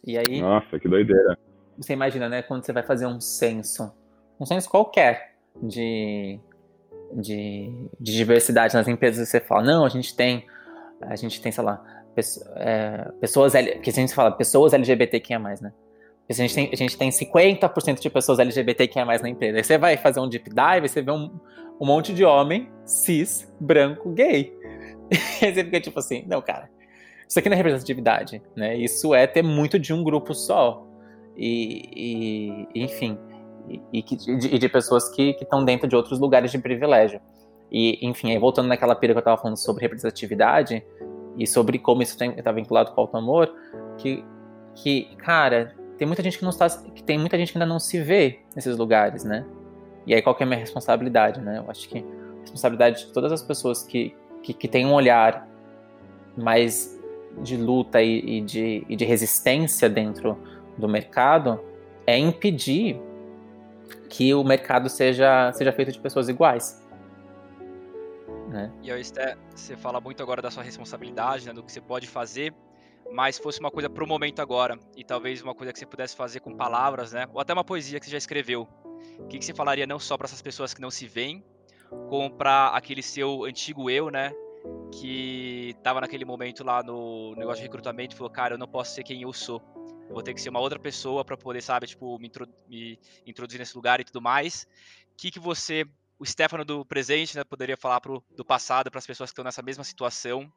E 0.07 0.17
aí. 0.17 0.41
Nossa, 0.41 0.79
que 0.79 0.89
doideira. 0.89 1.37
Você 1.77 1.95
imagina, 1.95 2.29
né? 2.29 2.43
Quando 2.43 2.65
você 2.65 2.73
vai 2.73 2.85
fazer 2.85 3.07
um 3.07 3.21
censo, 3.21 3.93
um 4.41 4.47
censo 4.47 4.71
qualquer, 4.71 5.33
de, 5.61 6.39
de, 7.13 7.73
de 7.99 8.13
diversidade 8.13 8.73
nas 8.73 8.87
empresas, 8.87 9.29
você 9.29 9.41
fala, 9.41 9.65
não, 9.65 9.85
a 9.85 9.89
gente 9.89 10.15
tem, 10.15 10.47
a 11.03 11.17
gente 11.17 11.43
tem, 11.43 11.51
sei 11.51 11.65
lá, 11.65 11.83
é, 12.55 13.11
pessoas, 13.21 13.53
que 13.53 13.91
a 13.91 13.93
gente 13.93 14.15
fala 14.15 14.31
pessoas 14.31 14.73
LGBTQIA+, 14.73 15.41
né? 15.61 15.73
A 16.31 16.33
gente 16.33 16.55
tem, 16.55 16.71
a 16.73 16.77
gente 16.77 16.97
tem 16.97 17.11
50% 17.11 18.01
de 18.01 18.09
pessoas 18.09 18.39
LGBTQIA+, 18.39 19.05
na 19.05 19.29
empresa. 19.29 19.59
Aí 19.59 19.65
você 19.65 19.77
vai 19.77 19.97
fazer 19.97 20.21
um 20.21 20.29
deep 20.29 20.49
dive, 20.49 20.89
você 20.89 21.03
vê 21.03 21.11
um, 21.11 21.29
um 21.81 21.85
monte 21.85 22.15
de 22.15 22.25
homem 22.25 22.71
cis, 22.85 23.53
branco, 23.59 24.11
gay. 24.11 24.57
E 25.11 25.17
aí 25.45 25.53
você 25.53 25.65
fica 25.65 25.81
tipo 25.81 25.99
assim, 25.99 26.25
não, 26.29 26.41
cara, 26.41 26.71
isso 27.29 27.37
aqui 27.37 27.49
não 27.49 27.55
é 27.55 27.57
representatividade, 27.57 28.41
né? 28.55 28.77
Isso 28.77 29.13
é 29.13 29.27
ter 29.27 29.43
muito 29.43 29.77
de 29.77 29.93
um 29.93 30.05
grupo 30.05 30.33
só. 30.33 30.87
E, 31.37 32.69
e 32.75 32.85
enfim, 32.85 33.19
e, 33.93 34.03
que, 34.03 34.15
de, 34.15 34.59
de, 34.59 34.69
pessoas 34.69 35.09
que 35.09 35.37
estão 35.41 35.65
dentro 35.65 35.89
de 35.89 35.97
outros 35.97 36.21
lugares 36.21 36.53
de 36.53 36.59
privilégio. 36.59 37.21
E, 37.73 37.99
enfim, 38.07 38.31
aí 38.31 38.39
voltando 38.39 38.69
naquela 38.69 38.95
pira 38.95 39.13
que 39.13 39.19
eu 39.19 39.21
estava 39.21 39.41
falando 39.41 39.57
sobre 39.57 39.83
representatividade 39.83 40.85
e 41.37 41.47
sobre 41.47 41.79
como 41.79 42.03
isso 42.03 42.17
está 42.23 42.53
vinculado 42.53 42.93
com 42.93 43.01
o 43.01 43.05
auto-amor, 43.05 43.53
que, 43.99 44.25
que, 44.75 45.17
cara, 45.17 45.75
tem 46.01 46.07
muita 46.07 46.23
gente 46.23 46.39
que 46.39 46.45
não 46.45 46.51
está, 46.51 46.67
que 46.71 47.03
tem 47.03 47.19
muita 47.19 47.37
gente 47.37 47.53
que 47.53 47.59
ainda 47.59 47.67
não 47.67 47.79
se 47.79 48.01
vê 48.01 48.41
nesses 48.57 48.75
lugares, 48.75 49.23
né? 49.23 49.45
E 50.07 50.15
aí 50.15 50.23
qual 50.23 50.35
que 50.35 50.43
é 50.43 50.47
a 50.47 50.49
minha 50.49 50.59
responsabilidade, 50.59 51.43
né? 51.43 51.59
Eu 51.59 51.71
acho 51.71 51.87
que 51.91 51.99
a 51.99 52.41
responsabilidade 52.41 53.05
de 53.05 53.13
todas 53.13 53.31
as 53.31 53.43
pessoas 53.43 53.83
que, 53.83 54.17
que, 54.43 54.55
que 54.55 54.67
têm 54.67 54.87
um 54.87 54.95
olhar 54.95 55.47
mais 56.35 56.99
de 57.43 57.55
luta 57.55 58.01
e, 58.01 58.39
e, 58.39 58.41
de, 58.41 58.83
e 58.89 58.97
de 58.97 59.05
resistência 59.05 59.91
dentro 59.91 60.39
do 60.79 60.89
mercado 60.89 61.61
é 62.07 62.17
impedir 62.17 62.99
que 64.09 64.33
o 64.33 64.43
mercado 64.43 64.89
seja, 64.89 65.53
seja 65.53 65.71
feito 65.71 65.93
de 65.93 66.01
pessoas 66.01 66.31
iguais. 66.31 66.83
Né? 68.49 68.73
E 68.81 68.91
aí, 68.91 69.03
Esté, 69.03 69.37
você 69.55 69.77
fala 69.77 70.01
muito 70.01 70.23
agora 70.23 70.41
da 70.41 70.51
sua 70.51 70.63
responsabilidade, 70.63 71.47
né, 71.47 71.53
do 71.53 71.63
que 71.63 71.71
você 71.71 71.81
pode 71.83 72.07
fazer, 72.07 72.55
mas 73.13 73.39
fosse 73.39 73.61
uma 73.61 73.71
coisa 73.71 73.89
pro 73.89 74.07
momento 74.07 74.41
agora, 74.41 74.79
e 74.97 75.05
talvez 75.05 75.43
uma 75.43 75.55
coisa 75.55 75.73
que 75.73 75.79
você 75.79 75.87
pudesse 75.87 76.17
fazer 76.17 76.41
com 76.41 76.57
palavras, 76.57 77.13
né, 77.13 77.27
ou 77.33 77.41
até 77.41 77.53
uma 77.53 77.65
poesia 77.65 77.99
que 77.99 78.07
você 78.07 78.13
já 78.13 78.19
escreveu, 78.19 78.69
o 79.19 79.27
que, 79.27 79.39
que 79.39 79.45
você 79.45 79.55
falaria 79.55 79.87
não 79.87 79.99
só 79.99 80.17
para 80.17 80.27
essas 80.27 80.43
pessoas 80.43 80.75
que 80.75 80.81
não 80.81 80.91
se 80.91 81.07
veem, 81.07 81.45
como 82.09 82.31
para 82.31 82.69
aquele 82.69 83.03
seu 83.03 83.45
antigo 83.45 83.91
eu, 83.91 84.11
né, 84.11 84.33
que 84.93 85.75
estava 85.77 86.01
naquele 86.01 86.25
momento 86.25 86.63
lá 86.63 86.83
no 86.83 87.35
negócio 87.37 87.59
de 87.59 87.63
recrutamento 87.63 88.15
e 88.15 88.19
falou, 88.19 88.31
cara, 88.31 88.55
eu 88.55 88.59
não 88.59 88.69
posso 88.69 88.95
ser 88.95 89.03
quem 89.03 89.23
eu 89.23 89.33
sou 89.33 89.61
vou 90.13 90.23
ter 90.23 90.35
que 90.35 90.41
ser 90.41 90.51
uma 90.51 90.61
outra 90.61 90.79
pessoa 90.79 91.25
para 91.25 91.37
poder, 91.37 91.63
sabe, 91.63 91.87
tipo, 91.87 92.19
me, 92.19 92.27
introdu 92.27 92.53
me, 92.69 92.99
introduzir 93.27 93.59
nesse 93.59 93.77
lugar 93.77 94.01
e 94.01 94.05
tudo 94.05 94.21
mais. 94.21 94.67
O 95.13 95.17
que, 95.17 95.31
que 95.31 95.39
você, 95.39 95.87
o 96.19 96.27
Stefano 96.27 96.65
do 96.65 96.85
presente, 96.85 97.37
né, 97.37 97.45
poderia 97.45 97.77
falar 97.77 98.01
pro, 98.01 98.23
do 98.37 98.45
passado 98.45 98.91
para 98.91 98.99
as 98.99 99.07
pessoas 99.07 99.31
que 99.31 99.33
estão 99.33 99.45
nessa 99.45 99.63
mesma 99.63 99.85
situação, 99.85 100.53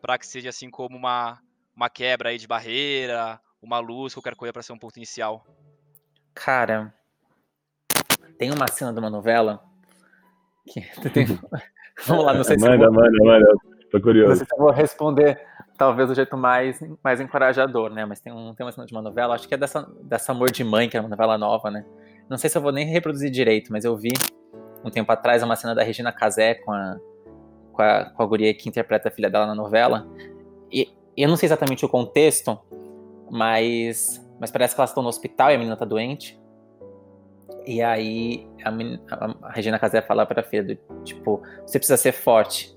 para 0.00 0.18
que 0.18 0.26
seja 0.26 0.50
assim 0.50 0.70
como 0.70 0.96
uma, 0.96 1.40
uma 1.78 1.88
quebra 1.88 2.30
aí 2.30 2.38
de 2.38 2.48
barreira, 2.48 3.38
uma 3.62 3.78
luz, 3.78 4.12
qualquer 4.12 4.34
coisa 4.34 4.52
para 4.52 4.62
ser 4.62 4.72
um 4.72 4.78
ponto 4.78 4.96
inicial? 4.96 5.46
Cara, 6.34 6.92
tem 8.36 8.50
uma 8.50 8.66
cena 8.66 8.92
de 8.92 8.98
uma 8.98 9.08
novela 9.08 9.62
que 10.66 10.80
tem... 11.14 11.26
Vamos 12.04 12.24
lá, 12.24 12.34
não 12.34 12.42
sei 12.42 12.56
manda, 12.56 12.72
se 12.72 12.78
vou... 12.78 12.92
manda, 12.92 13.24
manda, 13.24 13.54
tô 13.92 14.00
curioso. 14.00 14.30
Não 14.30 14.36
sei 14.36 14.46
se 14.46 14.52
eu 14.52 14.58
vou 14.58 14.72
responder 14.72 15.40
talvez 15.76 16.10
o 16.10 16.14
jeito 16.16 16.36
mais, 16.36 16.80
mais 17.02 17.20
encorajador, 17.20 17.90
né? 17.90 18.04
Mas 18.04 18.20
tem, 18.20 18.32
um, 18.32 18.52
tem 18.54 18.66
uma 18.66 18.72
cena 18.72 18.84
de 18.84 18.92
uma 18.92 19.02
novela, 19.02 19.36
acho 19.36 19.46
que 19.46 19.54
é 19.54 19.56
dessa, 19.56 19.82
dessa 20.02 20.32
Amor 20.32 20.50
de 20.50 20.64
Mãe, 20.64 20.88
que 20.88 20.96
é 20.96 21.00
uma 21.00 21.08
novela 21.08 21.38
nova, 21.38 21.70
né? 21.70 21.84
Não 22.28 22.36
sei 22.36 22.50
se 22.50 22.58
eu 22.58 22.62
vou 22.62 22.72
nem 22.72 22.86
reproduzir 22.86 23.30
direito, 23.30 23.70
mas 23.70 23.84
eu 23.84 23.96
vi 23.96 24.12
um 24.84 24.90
tempo 24.90 25.12
atrás 25.12 25.44
uma 25.44 25.54
cena 25.54 25.76
da 25.76 25.84
Regina 25.84 26.10
Casé 26.10 26.54
com 26.54 26.72
a, 26.72 26.98
com 27.72 27.82
a, 27.82 28.04
com 28.06 28.22
a 28.22 28.26
guria 28.26 28.52
que 28.52 28.68
interpreta 28.68 29.08
a 29.08 29.12
filha 29.12 29.30
dela 29.30 29.46
na 29.46 29.54
novela. 29.54 30.08
E 30.70 30.97
eu 31.22 31.28
não 31.28 31.36
sei 31.36 31.46
exatamente 31.46 31.84
o 31.84 31.88
contexto, 31.88 32.58
mas, 33.30 34.24
mas 34.40 34.50
parece 34.50 34.74
que 34.74 34.80
elas 34.80 34.90
estão 34.90 35.02
no 35.02 35.08
hospital 35.08 35.50
e 35.50 35.54
a 35.54 35.58
menina 35.58 35.76
tá 35.76 35.84
doente. 35.84 36.38
E 37.66 37.82
aí 37.82 38.48
a, 38.64 38.70
menina, 38.70 39.02
a 39.42 39.50
Regina 39.50 39.78
Casé 39.78 40.00
fala 40.00 40.24
pra 40.24 40.42
filha, 40.42 40.62
do, 40.62 41.02
tipo, 41.04 41.42
você 41.66 41.78
precisa 41.78 41.96
ser 41.96 42.12
forte. 42.12 42.76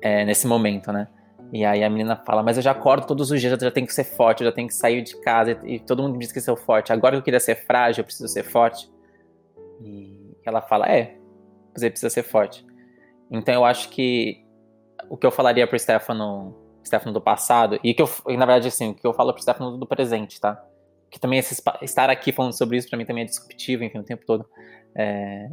é, 0.00 0.24
nesse 0.24 0.46
momento, 0.46 0.92
né? 0.92 1.08
E 1.52 1.64
aí 1.64 1.82
a 1.82 1.88
menina 1.90 2.16
fala, 2.16 2.42
mas 2.42 2.56
eu 2.56 2.62
já 2.62 2.72
acordo 2.72 3.06
todos 3.06 3.30
os 3.30 3.40
dias, 3.40 3.52
eu 3.52 3.58
já 3.58 3.70
tenho 3.70 3.86
que 3.86 3.94
ser 3.94 4.04
forte, 4.04 4.42
eu 4.42 4.48
já 4.48 4.52
tenho 4.52 4.68
que 4.68 4.74
sair 4.74 5.02
de 5.02 5.18
casa, 5.20 5.58
e, 5.64 5.80
todo 5.80 6.02
mundo 6.02 6.18
diz 6.18 6.30
que 6.30 6.40
sou 6.40 6.56
forte. 6.56 6.92
Agora 6.92 7.16
que 7.16 7.20
eu 7.20 7.24
queria 7.24 7.40
ser 7.40 7.54
frágil, 7.54 8.02
eu 8.02 8.04
preciso 8.04 8.28
ser 8.28 8.44
forte. 8.44 8.90
E 9.80 10.36
ela 10.44 10.60
fala, 10.60 10.86
é, 10.86 11.16
você 11.74 11.90
precisa 11.90 12.10
ser 12.10 12.22
forte. 12.22 12.66
Então 13.30 13.54
eu 13.54 13.64
acho 13.64 13.88
que 13.90 14.44
o 15.08 15.16
que 15.16 15.26
eu 15.26 15.30
falaria 15.30 15.66
pro 15.66 15.78
Stefano, 15.78 16.54
Stefano 16.88 17.12
do 17.12 17.20
passado, 17.20 17.78
e 17.84 17.94
que 17.94 18.02
eu, 18.02 18.08
na 18.36 18.46
verdade, 18.46 18.68
assim, 18.68 18.92
que 18.92 19.06
eu 19.06 19.14
falo 19.14 19.32
pro 19.32 19.42
Stefano 19.42 19.76
do 19.76 19.86
presente, 19.86 20.40
tá? 20.40 20.62
Que 21.10 21.20
também 21.20 21.38
esse, 21.38 21.62
estar 21.82 22.10
aqui 22.10 22.32
falando 22.32 22.56
sobre 22.56 22.76
isso 22.76 22.88
para 22.88 22.98
mim 22.98 23.04
também 23.04 23.22
é 23.22 23.26
disruptivo, 23.26 23.84
enfim, 23.84 23.98
o 23.98 24.04
tempo 24.04 24.24
todo. 24.26 24.44
É, 24.94 25.48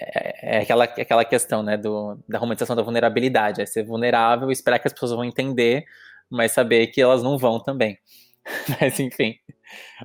é, 0.00 0.56
é, 0.56 0.58
aquela, 0.62 0.84
aquela 0.84 1.24
questão, 1.24 1.62
né, 1.62 1.76
do, 1.76 2.18
da 2.28 2.38
romantização 2.38 2.76
da 2.76 2.82
vulnerabilidade. 2.82 3.60
É 3.60 3.66
ser 3.66 3.84
vulnerável 3.84 4.50
e 4.50 4.52
esperar 4.52 4.78
que 4.78 4.86
as 4.86 4.92
pessoas 4.92 5.12
vão 5.12 5.24
entender, 5.24 5.84
mas 6.30 6.52
saber 6.52 6.88
que 6.88 7.00
elas 7.00 7.22
não 7.22 7.38
vão 7.38 7.60
também. 7.60 7.98
mas, 8.80 8.98
enfim, 9.00 9.34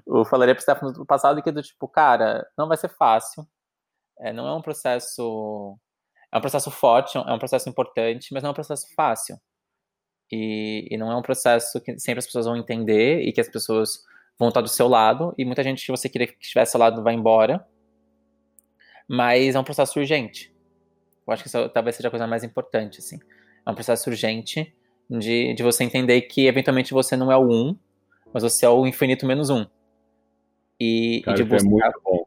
eu 0.07 0.25
falaria 0.25 0.55
pro 0.55 0.63
Stefano 0.63 0.93
do 0.93 1.05
passado 1.05 1.41
que 1.41 1.51
do 1.51 1.61
tipo, 1.61 1.88
cara, 1.88 2.45
não 2.57 2.67
vai 2.67 2.77
ser 2.77 2.89
fácil, 2.89 3.47
é, 4.19 4.34
não 4.34 4.47
é 4.47 4.53
um 4.55 4.61
processo... 4.61 5.77
É 6.31 6.38
um 6.38 6.41
processo 6.41 6.71
forte, 6.71 7.15
é 7.15 7.31
um 7.31 7.38
processo 7.38 7.69
importante, 7.69 8.34
mas 8.34 8.41
não 8.41 8.49
é 8.49 8.51
um 8.51 8.55
processo 8.55 8.88
fácil. 8.95 9.38
E, 10.36 10.88
e 10.89 10.97
não 10.97 11.11
é 11.11 11.15
um 11.15 11.21
processo 11.21 11.79
que 11.79 11.99
sempre 11.99 12.17
as 12.17 12.25
pessoas 12.25 12.47
vão 12.47 12.57
entender 12.57 13.21
e 13.21 13.31
que 13.31 13.39
as 13.39 13.47
pessoas 13.47 14.03
vão 14.39 14.47
estar 14.47 14.61
do 14.61 14.67
seu 14.67 14.88
lado, 14.88 15.31
e 15.38 15.45
muita 15.45 15.61
gente 15.61 15.86
que 15.86 15.91
você 15.91 16.09
queria 16.09 16.25
que 16.25 16.36
estivesse 16.41 16.75
ao 16.75 16.79
lado 16.79 17.03
vai 17.03 17.13
embora, 17.13 17.63
mas 19.07 19.53
é 19.53 19.59
um 19.59 19.63
processo 19.63 19.99
urgente. 19.99 20.51
Eu 21.27 21.31
acho 21.31 21.43
que 21.43 21.49
isso 21.49 21.69
talvez 21.69 21.95
seja 21.95 22.07
a 22.07 22.11
coisa 22.11 22.25
mais 22.25 22.43
importante, 22.43 22.97
assim. 22.97 23.19
É 23.63 23.69
um 23.69 23.75
processo 23.75 24.09
urgente 24.09 24.75
de, 25.07 25.53
de 25.53 25.61
você 25.61 25.84
entender 25.84 26.21
que 26.21 26.47
eventualmente 26.47 26.93
você 26.93 27.15
não 27.15 27.31
é 27.31 27.38
o 27.38 27.47
um, 27.47 27.77
mas 28.34 28.41
você 28.41 28.65
é 28.65 28.69
o 28.69 28.88
infinito 28.88 29.27
menos 29.27 29.51
um. 29.51 29.67
E, 30.79 31.21
Cara, 31.23 31.39
e 31.39 31.43
de 31.43 31.47
buscar... 31.47 31.67
Isso 31.67 31.67
é 31.67 31.69
muito 31.69 32.01
bom. 32.03 32.25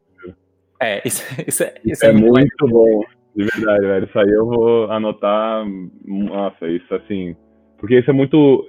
É, 0.81 1.03
isso, 1.05 1.25
isso, 1.45 1.65
é, 1.65 1.75
isso 1.85 2.07
é, 2.07 2.11
é, 2.11 2.13
muito, 2.13 2.35
muito 2.35 2.69
bom. 2.69 3.01
De 3.35 3.45
verdade, 3.45 3.81
velho. 3.81 4.07
Isso 4.07 4.19
aí 4.19 4.31
eu 4.31 4.47
vou 4.47 4.91
anotar. 4.93 5.67
Nossa, 6.05 6.69
isso 6.69 6.95
assim. 6.95 7.37
Porque 7.79 7.99
isso 7.99 8.11
é 8.11 8.13
muito. 8.13 8.67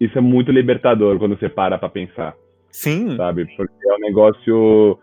Isso 0.00 0.18
é 0.18 0.20
muito 0.20 0.50
libertador 0.50 1.18
quando 1.18 1.38
você 1.38 1.48
para 1.48 1.78
pra 1.78 1.88
pensar. 1.88 2.34
Sim. 2.70 3.16
Sabe? 3.16 3.46
Porque 3.56 3.88
é 3.88 3.94
um 3.94 4.00
negócio 4.00 4.98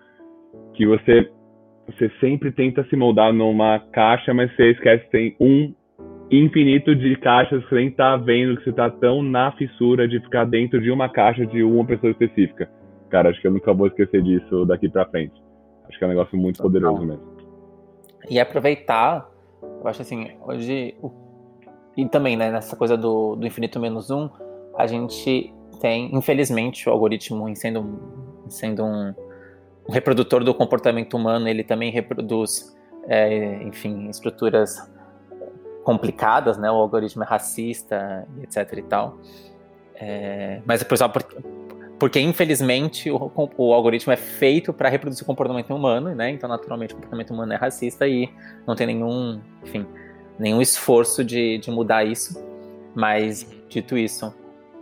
que 0.74 0.86
você 0.86 1.30
você 1.88 2.12
sempre 2.20 2.52
tenta 2.52 2.84
se 2.86 2.96
moldar 2.96 3.34
numa 3.34 3.80
caixa, 3.92 4.34
mas 4.34 4.54
você 4.56 4.72
esquece 4.72 5.04
que 5.06 5.12
tem 5.12 5.36
um 5.40 5.74
infinito 6.30 6.96
de 6.96 7.16
caixas 7.18 7.64
que 7.64 7.70
você 7.70 7.76
nem 7.76 7.92
tá 7.92 8.16
vendo 8.16 8.58
que 8.58 8.64
você 8.64 8.72
tá 8.72 8.90
tão 8.90 9.22
na 9.22 9.52
fissura 9.54 10.08
de 10.08 10.20
ficar 10.22 10.46
dentro 10.46 10.82
de 10.82 10.90
uma 10.90 11.10
caixa 11.10 11.46
de 11.46 11.62
uma 11.64 11.86
pessoa 11.86 12.12
específica. 12.12 12.70
Cara, 13.10 13.30
acho 13.30 13.42
que 13.42 13.48
eu 13.48 13.52
nunca 13.52 13.74
vou 13.74 13.88
esquecer 13.88 14.22
disso 14.22 14.66
daqui 14.66 14.88
para 14.88 15.06
frente. 15.06 15.34
Acho 15.90 15.98
que 15.98 16.04
é 16.04 16.08
um 16.08 16.12
negócio 16.12 16.38
muito 16.38 16.62
poderoso 16.62 17.06
mesmo. 17.06 17.24
E 18.30 18.40
aproveitar, 18.40 19.30
eu 19.62 19.88
acho 19.88 20.02
assim, 20.02 20.32
hoje. 20.46 20.96
E 22.02 22.10
também, 22.10 22.36
né, 22.36 22.50
nessa 22.52 22.76
coisa 22.76 22.98
do, 22.98 23.36
do 23.36 23.46
infinito 23.46 23.80
menos 23.80 24.10
um, 24.10 24.28
a 24.76 24.88
gente 24.88 25.54
tem, 25.80 26.10
infelizmente, 26.16 26.90
o 26.90 26.92
algoritmo 26.92 27.56
sendo, 27.56 28.02
sendo 28.50 28.84
um 28.84 29.14
reprodutor 29.88 30.44
do 30.44 30.52
comportamento 30.52 31.16
humano, 31.16 31.48
ele 31.48 31.64
também 31.64 31.92
reproduz, 31.92 32.76
é, 33.08 33.62
enfim, 33.62 34.10
estruturas 34.10 34.92
complicadas, 35.84 36.58
né? 36.58 36.72
O 36.72 36.76
algoritmo 36.76 37.24
é 37.24 37.28
racista, 37.28 38.28
etc 38.42 38.80
e 38.80 38.82
tal. 38.82 39.20
É, 39.94 40.60
mas, 40.66 40.82
exemplo, 40.82 41.22
porque, 41.22 41.38
porque 42.00 42.20
infelizmente 42.20 43.12
o, 43.12 43.32
o, 43.58 43.74
algoritmo 43.74 44.12
é 44.12 44.18
feito 44.18 44.74
para 44.74 44.90
reproduzir 44.90 45.22
o 45.22 45.28
comportamento 45.28 45.72
humano, 45.72 46.16
né? 46.16 46.32
Então, 46.32 46.50
naturalmente, 46.50 46.94
o 46.94 46.96
comportamento 46.96 47.32
humano 47.32 47.54
é 47.54 47.58
racista 47.58 48.08
e 48.08 48.28
não 48.66 48.76
tem 48.76 48.88
nenhum, 48.88 49.40
enfim, 49.64 49.86
nenhum 50.42 50.60
esforço 50.60 51.24
de, 51.24 51.60
de 51.60 51.70
mudar 51.70 52.04
isso. 52.04 52.44
Mas, 52.96 53.48
dito 53.70 53.96
isso, 53.96 54.34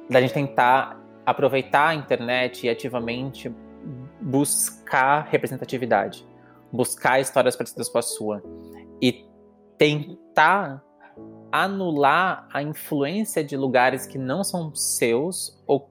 da 0.10 0.22
gente 0.22 0.34
tentar 0.34 0.98
aproveitar 1.26 1.90
a 1.90 1.96
internet 1.96 2.66
e 2.66 2.70
ativamente 2.70 3.54
buscar 4.22 5.28
representatividade, 5.30 6.26
buscar 6.72 7.20
histórias 7.20 7.56
parecidas 7.56 7.90
com 7.90 7.98
a 7.98 8.02
sua 8.02 8.42
e 9.02 9.26
tentar 9.78 10.84
anular 11.52 12.48
a 12.52 12.64
influência 12.64 13.44
de 13.44 13.58
lugares 13.58 14.08
que 14.08 14.18
não 14.18 14.44
são 14.44 14.74
seus 14.74 15.62
ou 15.68 15.90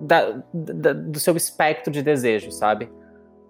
da, 0.00 0.42
da, 0.52 0.92
do 0.92 1.18
seu 1.18 1.36
espectro 1.36 1.92
de 1.92 2.02
desejo, 2.02 2.50
sabe? 2.50 2.90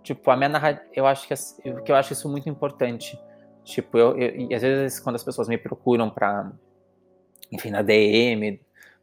Tipo, 0.02 0.30
a 0.30 0.36
minha 0.36 0.48
narrativa, 0.48 0.86
eu 0.94 1.06
acho 1.06 1.26
que 1.26 1.34
que 1.82 1.90
eu 1.90 1.96
acho 1.96 2.12
isso 2.12 2.28
muito 2.28 2.48
importante. 2.48 3.18
Tipo, 3.66 3.98
eu, 3.98 4.16
eu, 4.16 4.48
e 4.48 4.54
às 4.54 4.62
vezes 4.62 5.00
quando 5.00 5.16
as 5.16 5.24
pessoas 5.24 5.48
me 5.48 5.58
procuram 5.58 6.08
para 6.08 6.50
enfim, 7.50 7.70
na 7.70 7.82
DM, 7.82 8.52
no 8.52 8.58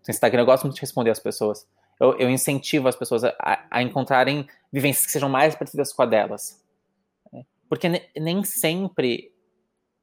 Instagram, 0.10 0.42
eu 0.42 0.46
gosto 0.46 0.64
muito 0.64 0.76
de 0.76 0.82
responder 0.82 1.12
as 1.12 1.20
pessoas 1.20 1.68
eu, 2.00 2.18
eu 2.18 2.30
incentivo 2.30 2.88
as 2.88 2.96
pessoas 2.96 3.24
a, 3.24 3.36
a, 3.70 3.82
encontrarem 3.82 4.48
vivências 4.72 5.06
que 5.06 5.12
sejam 5.12 5.30
mais 5.30 5.56
parecidas 5.56 5.94
com 5.94 6.02
a 6.02 6.06
delas. 6.06 6.62
Né? 7.32 7.44
Porque 7.70 7.88
nem 8.18 8.44
sempre 8.44 9.32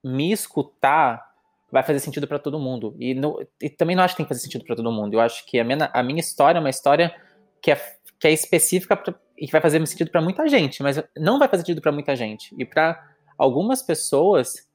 me 0.03 0.33
escutar 0.33 1.29
vai 1.71 1.83
fazer 1.83 2.01
sentido 2.01 2.27
para 2.27 2.39
todo 2.39 2.59
mundo. 2.59 2.97
E, 2.99 3.15
no, 3.15 3.47
e, 3.61 3.69
também 3.69 3.95
não 3.95 4.03
acho 4.03 4.15
que 4.15 4.19
tem 4.19 4.25
que 4.25 4.31
fazer 4.31 4.41
sentido 4.41 4.65
para 4.65 4.77
todo 4.77 4.91
mundo. 4.91 5.15
Eu 5.15 5.21
acho 5.21 5.45
que 5.47 5.59
a 5.59 5.65
minha, 5.65 5.91
a 5.93 6.03
minha 6.03 6.21
história 6.21 6.59
é 6.59 6.61
uma 6.61 6.71
história 6.71 7.15
que 7.63 7.71
é, 7.71 7.77
que 8.19 8.27
é 8.27 8.33
específica 8.33 8.97
pra, 8.97 9.15
e 9.37 9.47
que 9.47 9.53
vai 9.53 9.61
fazer 9.61 9.85
sentido 9.87 10.11
para 10.11 10.21
muita 10.21 10.47
gente, 10.49 10.83
mas 10.83 11.03
não 11.17 11.39
vai 11.39 11.49
fazer 11.49 11.63
sentido 11.63 11.81
para 11.81 11.93
muita 11.93 12.17
gente. 12.17 12.55
E 12.59 12.65
para 12.65 13.01
algumas 13.41 13.81
pessoas, 13.81 14.69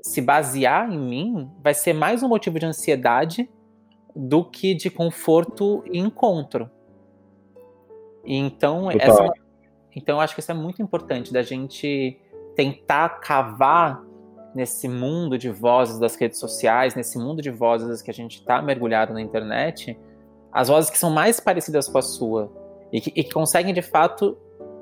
se 0.00 0.20
basear 0.20 0.88
em 0.88 0.98
mim 0.98 1.50
vai 1.60 1.74
ser 1.74 1.92
mais 1.92 2.22
um 2.22 2.28
motivo 2.28 2.60
de 2.60 2.66
ansiedade 2.66 3.50
do 4.14 4.44
que 4.44 4.72
de 4.72 4.88
conforto 4.88 5.82
e 5.90 5.98
encontro. 5.98 6.70
E 8.24 8.36
então, 8.36 8.88
essa, 8.88 9.32
então 9.96 10.16
eu 10.16 10.20
acho 10.20 10.32
que 10.32 10.40
isso 10.40 10.52
é 10.52 10.54
muito 10.54 10.80
importante 10.80 11.32
da 11.32 11.42
gente 11.42 12.16
tentar 12.54 13.18
cavar 13.18 14.00
nesse 14.54 14.86
mundo 14.86 15.36
de 15.36 15.50
vozes 15.50 15.98
das 15.98 16.14
redes 16.14 16.38
sociais, 16.38 16.94
nesse 16.94 17.18
mundo 17.18 17.42
de 17.42 17.50
vozes 17.50 18.00
que 18.00 18.12
a 18.12 18.14
gente 18.14 18.38
está 18.38 18.62
mergulhado 18.62 19.12
na 19.12 19.20
internet, 19.20 19.98
as 20.52 20.68
vozes 20.68 20.88
que 20.88 20.98
são 20.98 21.10
mais 21.10 21.40
parecidas 21.40 21.88
com 21.88 21.98
a 21.98 22.02
sua 22.02 22.48
e 22.92 23.00
que, 23.00 23.12
e 23.16 23.24
que 23.24 23.32
conseguem 23.32 23.74
de 23.74 23.82
fato 23.82 24.38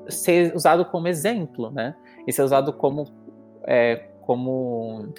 ser 0.07 0.55
usado 0.55 0.85
como 0.85 1.07
exemplo, 1.07 1.71
né? 1.71 1.95
E 2.27 2.31
ser 2.31 2.43
usado 2.43 2.73
como, 2.73 3.05
é, 3.67 4.07
como, 4.21 5.13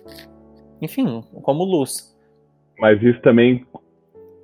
enfim, 0.80 1.22
como 1.42 1.64
luz. 1.64 2.14
Mas 2.78 3.02
isso 3.02 3.20
também 3.20 3.66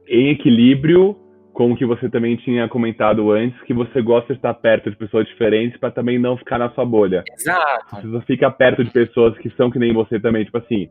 em 0.09 0.31
equilíbrio 0.31 1.17
com 1.53 1.73
o 1.73 1.77
que 1.77 1.85
você 1.85 2.09
também 2.09 2.37
tinha 2.37 2.69
comentado 2.69 3.31
antes, 3.31 3.61
que 3.63 3.75
você 3.75 4.01
gosta 4.01 4.33
de 4.33 4.39
estar 4.39 4.55
perto 4.55 4.91
de 4.91 4.97
pessoas 4.97 5.27
diferentes 5.27 5.79
para 5.79 5.91
também 5.91 6.19
não 6.19 6.37
ficar 6.37 6.59
na 6.59 6.71
sua 6.71 6.85
bolha. 6.85 7.23
Exato. 7.33 8.11
Você 8.11 8.27
fica 8.27 8.51
perto 8.51 8.83
de 8.85 8.91
pessoas 8.91 9.37
que 9.39 9.51
são 9.51 9.71
que 9.71 9.79
nem 9.79 9.93
você 9.93 10.19
também, 10.19 10.45
tipo 10.45 10.59
assim. 10.59 10.89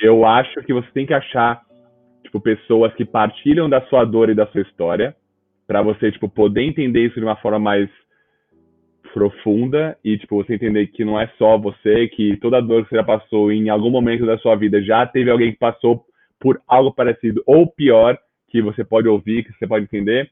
Eu 0.00 0.24
acho 0.24 0.62
que 0.62 0.72
você 0.72 0.88
tem 0.92 1.04
que 1.04 1.14
achar 1.14 1.60
tipo 2.22 2.40
pessoas 2.40 2.94
que 2.94 3.04
partilham 3.04 3.68
da 3.68 3.82
sua 3.82 4.04
dor 4.04 4.30
e 4.30 4.34
da 4.34 4.46
sua 4.46 4.62
história, 4.62 5.14
para 5.66 5.82
você 5.82 6.10
tipo 6.10 6.28
poder 6.28 6.62
entender 6.62 7.06
isso 7.06 7.16
de 7.16 7.24
uma 7.26 7.36
forma 7.36 7.58
mais 7.58 7.90
profunda 9.12 9.96
e 10.04 10.16
tipo 10.18 10.42
você 10.42 10.54
entender 10.54 10.86
que 10.88 11.04
não 11.04 11.20
é 11.20 11.26
só 11.38 11.58
você, 11.58 12.08
que 12.08 12.36
toda 12.36 12.60
dor 12.60 12.84
que 12.84 12.90
você 12.90 12.96
já 12.96 13.04
passou 13.04 13.52
em 13.52 13.68
algum 13.68 13.90
momento 13.90 14.24
da 14.24 14.38
sua 14.38 14.56
vida 14.56 14.82
já 14.82 15.06
teve 15.06 15.30
alguém 15.30 15.52
que 15.52 15.58
passou 15.58 16.04
por 16.40 16.60
algo 16.66 16.92
parecido 16.92 17.42
ou 17.46 17.66
pior 17.66 18.18
que 18.48 18.60
você 18.62 18.84
pode 18.84 19.08
ouvir, 19.08 19.44
que 19.44 19.52
você 19.52 19.66
pode 19.66 19.84
entender, 19.84 20.30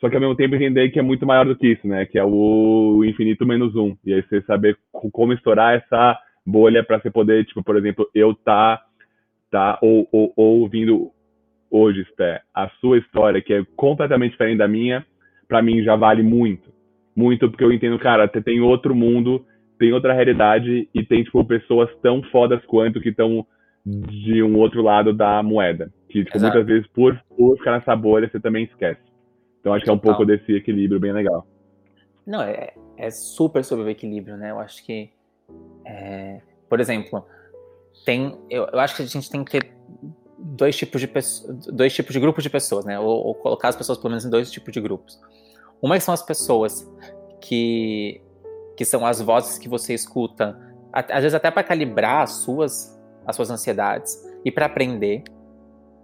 só 0.00 0.08
que 0.08 0.14
ao 0.14 0.20
mesmo 0.20 0.34
tempo 0.34 0.54
entender 0.54 0.88
que 0.90 0.98
é 0.98 1.02
muito 1.02 1.26
maior 1.26 1.44
do 1.44 1.54
que 1.54 1.68
isso, 1.68 1.86
né? 1.86 2.06
Que 2.06 2.18
é 2.18 2.24
o 2.24 3.04
infinito 3.04 3.46
menos 3.46 3.76
um. 3.76 3.94
E 4.04 4.14
aí 4.14 4.22
você 4.22 4.40
saber 4.42 4.78
como 4.90 5.34
estourar 5.34 5.74
essa 5.74 6.18
bolha 6.44 6.82
para 6.82 6.98
você 6.98 7.10
poder, 7.10 7.44
tipo, 7.44 7.62
por 7.62 7.76
exemplo, 7.76 8.08
eu 8.14 8.34
tá, 8.34 8.82
tá 9.50 9.78
ou, 9.82 10.08
ou, 10.10 10.32
ou 10.34 10.60
ouvindo 10.60 11.10
hoje, 11.70 12.04
Sté, 12.12 12.40
a 12.54 12.68
sua 12.80 12.98
história, 12.98 13.42
que 13.42 13.52
é 13.52 13.64
completamente 13.76 14.32
diferente 14.32 14.58
da 14.58 14.66
minha, 14.66 15.04
para 15.46 15.62
mim 15.62 15.82
já 15.82 15.94
vale 15.96 16.22
muito. 16.22 16.72
Muito, 17.20 17.50
porque 17.50 17.62
eu 17.62 17.72
entendo, 17.72 17.98
cara, 17.98 18.26
tem 18.26 18.60
outro 18.62 18.94
mundo, 18.94 19.44
tem 19.78 19.92
outra 19.92 20.14
realidade 20.14 20.88
e 20.94 21.04
tem, 21.04 21.22
tipo, 21.22 21.44
pessoas 21.44 21.90
tão 22.00 22.22
fodas 22.24 22.64
quanto 22.64 23.00
que 23.00 23.10
estão 23.10 23.46
de 23.84 24.42
um 24.42 24.58
outro 24.58 24.82
lado 24.82 25.12
da 25.12 25.42
moeda. 25.42 25.92
Que 26.08 26.24
tipo, 26.24 26.40
muitas 26.40 26.66
vezes, 26.66 26.86
por, 26.88 27.22
por 27.36 27.58
ficar 27.58 27.72
nessa 27.72 27.94
bolha, 27.94 28.28
você 28.30 28.40
também 28.40 28.64
esquece. 28.64 29.00
Então 29.60 29.74
acho 29.74 29.84
que 29.84 29.90
é 29.90 29.92
um 29.92 29.98
pouco 29.98 30.24
desse 30.24 30.50
equilíbrio 30.54 30.98
bem 30.98 31.12
legal. 31.12 31.46
Não, 32.26 32.42
é, 32.42 32.72
é 32.96 33.10
super 33.10 33.62
sobre 33.64 33.84
o 33.84 33.90
equilíbrio, 33.90 34.36
né? 34.36 34.50
Eu 34.50 34.58
acho 34.58 34.84
que, 34.84 35.10
é, 35.84 36.40
por 36.68 36.80
exemplo, 36.80 37.24
tem, 38.04 38.38
eu, 38.48 38.66
eu 38.72 38.80
acho 38.80 38.96
que 38.96 39.02
a 39.02 39.06
gente 39.06 39.30
tem 39.30 39.44
que 39.44 39.52
ter 39.52 39.72
dois 40.38 40.76
tipos 40.76 41.00
de 41.00 41.10
dois 41.72 41.94
tipos 41.94 42.12
de 42.12 42.20
grupos 42.20 42.42
de 42.42 42.50
pessoas, 42.50 42.84
né? 42.84 42.98
Ou, 42.98 43.26
ou, 43.26 43.34
colocar 43.34 43.68
as 43.68 43.76
pessoas 43.76 43.98
pelo 43.98 44.10
menos 44.10 44.24
em 44.24 44.30
dois 44.30 44.50
tipos 44.50 44.72
de 44.72 44.80
grupos. 44.80 45.20
Uma 45.82 45.96
que 45.96 46.04
são 46.04 46.14
as 46.14 46.22
pessoas 46.22 46.88
que 47.40 48.20
que 48.76 48.84
são 48.84 49.04
as 49.04 49.20
vozes 49.20 49.58
que 49.58 49.68
você 49.68 49.92
escuta, 49.92 50.58
às 50.90 51.22
vezes 51.22 51.34
até 51.34 51.50
para 51.50 51.62
calibrar 51.62 52.22
as 52.22 52.30
suas 52.42 52.98
as 53.26 53.36
suas 53.36 53.50
ansiedades 53.50 54.18
e 54.44 54.50
para 54.50 54.66
aprender. 54.66 55.22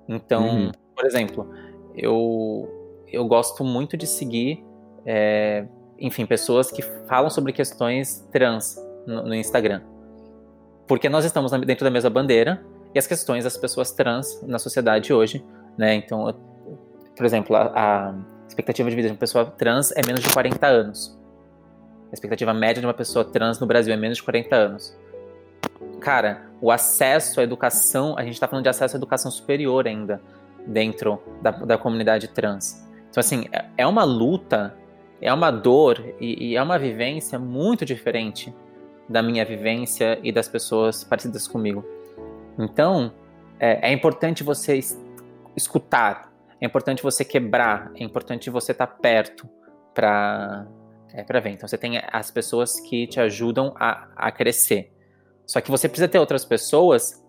Então, 0.09 0.47
uhum. 0.47 0.73
por 0.95 1.07
exemplo, 1.07 1.51
eu 1.95 2.69
eu 3.09 3.27
gosto 3.27 3.65
muito 3.65 3.97
de 3.97 4.07
seguir, 4.07 4.65
é, 5.05 5.67
enfim, 5.99 6.27
pessoas 6.27 6.71
que 6.71 6.83
falam 6.83 7.31
sobre 7.31 7.53
questões 7.53 8.27
trans 8.33 8.77
no, 9.07 9.23
no 9.23 9.35
Instagram, 9.35 9.83
porque 10.87 11.09
nós 11.09 11.25
estamos 11.25 11.53
dentro 11.53 11.85
da 11.85 11.91
mesma 11.91 12.11
bandeira 12.11 12.65
e 12.95 12.99
as 12.99 13.07
questões 13.07 13.45
das 13.45 13.57
pessoas 13.57 13.93
trans 13.93 14.43
na 14.43 14.59
sociedade 14.59 15.13
hoje, 15.13 15.45
né? 15.79 15.95
Então, 15.95 16.35
por 17.17 17.25
exemplo, 17.25 17.57
a, 17.57 17.73
a 17.75 18.15
expectativa 18.49 18.89
de 18.89 18.97
vida 18.97 19.09
de 19.09 19.13
uma 19.13 19.19
pessoa 19.19 19.47
trans 19.47 19.93
é 19.93 20.01
menos 20.07 20.23
de 20.23 20.31
40 20.31 20.67
anos. 20.67 21.19
A 22.11 22.15
expectativa 22.15 22.55
média 22.55 22.81
de 22.81 22.87
uma 22.87 22.95
pessoa 22.95 23.25
trans 23.25 23.59
no 23.59 23.67
Brasil 23.67 23.93
é 23.93 23.97
menos 23.97 24.19
de 24.19 24.23
40 24.23 24.55
anos. 24.55 24.97
Cara, 26.01 26.47
o 26.61 26.71
acesso 26.71 27.41
à 27.41 27.43
educação, 27.43 28.17
a 28.17 28.23
gente 28.23 28.35
está 28.35 28.47
falando 28.47 28.63
de 28.63 28.69
acesso 28.69 28.97
à 28.97 28.99
educação 28.99 29.31
superior 29.31 29.87
ainda 29.87 30.21
dentro 30.67 31.21
da, 31.43 31.51
da 31.51 31.79
comunidade 31.79 32.29
trans. 32.29 32.85
Então, 33.11 33.21
assim, 33.21 33.47
é, 33.53 33.65
é 33.79 33.87
uma 33.87 34.05
luta, 34.05 34.75
é 35.21 35.33
uma 35.33 35.51
dor 35.51 36.05
e, 36.21 36.51
e 36.51 36.57
é 36.57 36.63
uma 36.63 36.79
vivência 36.79 37.39
muito 37.39 37.85
diferente 37.85 38.55
da 39.09 39.23
minha 39.23 39.45
vivência 39.45 40.19
e 40.23 40.33
das 40.33 40.49
pessoas 40.49 41.05
parecidas 41.05 41.47
comigo. 41.47 41.85
Então, 42.59 43.13
é, 43.59 43.91
é 43.91 43.93
importante 43.93 44.43
você 44.43 44.79
escutar, 45.57 46.33
é 46.61 46.67
importante 46.67 47.03
você 47.03 47.25
quebrar, 47.25 47.91
é 47.95 48.03
importante 48.03 48.49
você 48.51 48.73
estar 48.73 48.87
tá 48.87 48.95
perto 48.95 49.49
para 49.95 50.67
é, 51.13 51.41
ver. 51.41 51.51
Então, 51.51 51.69
você 51.69 51.79
tem 51.79 52.01
as 52.13 52.31
pessoas 52.31 52.81
que 52.81 53.07
te 53.07 53.21
ajudam 53.21 53.75
a, 53.77 54.09
a 54.17 54.33
crescer. 54.33 54.93
Só 55.47 55.61
que 55.61 55.71
você 55.71 55.89
precisa 55.89 56.09
ter 56.09 56.19
outras 56.19 56.45
pessoas 56.45 57.25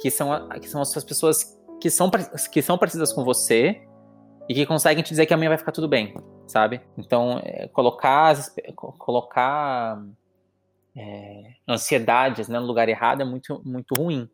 que 0.00 0.10
são, 0.10 0.48
que 0.60 0.68
são 0.68 0.82
as 0.82 1.04
pessoas 1.04 1.58
que 1.80 1.90
são, 1.90 2.10
que 2.52 2.62
são 2.62 2.78
parecidas 2.78 3.12
com 3.12 3.24
você 3.24 3.82
e 4.48 4.54
que 4.54 4.66
conseguem 4.66 5.02
te 5.02 5.10
dizer 5.10 5.26
que 5.26 5.34
amanhã 5.34 5.48
vai 5.48 5.58
ficar 5.58 5.72
tudo 5.72 5.88
bem, 5.88 6.14
sabe? 6.46 6.80
Então, 6.98 7.40
é, 7.42 7.68
colocar, 7.68 8.36
colocar 8.98 10.02
é, 10.96 11.54
ansiedades 11.68 12.48
né, 12.48 12.58
no 12.58 12.66
lugar 12.66 12.88
errado 12.88 13.22
é 13.22 13.24
muito, 13.24 13.60
muito 13.64 13.94
ruim. 13.94 14.28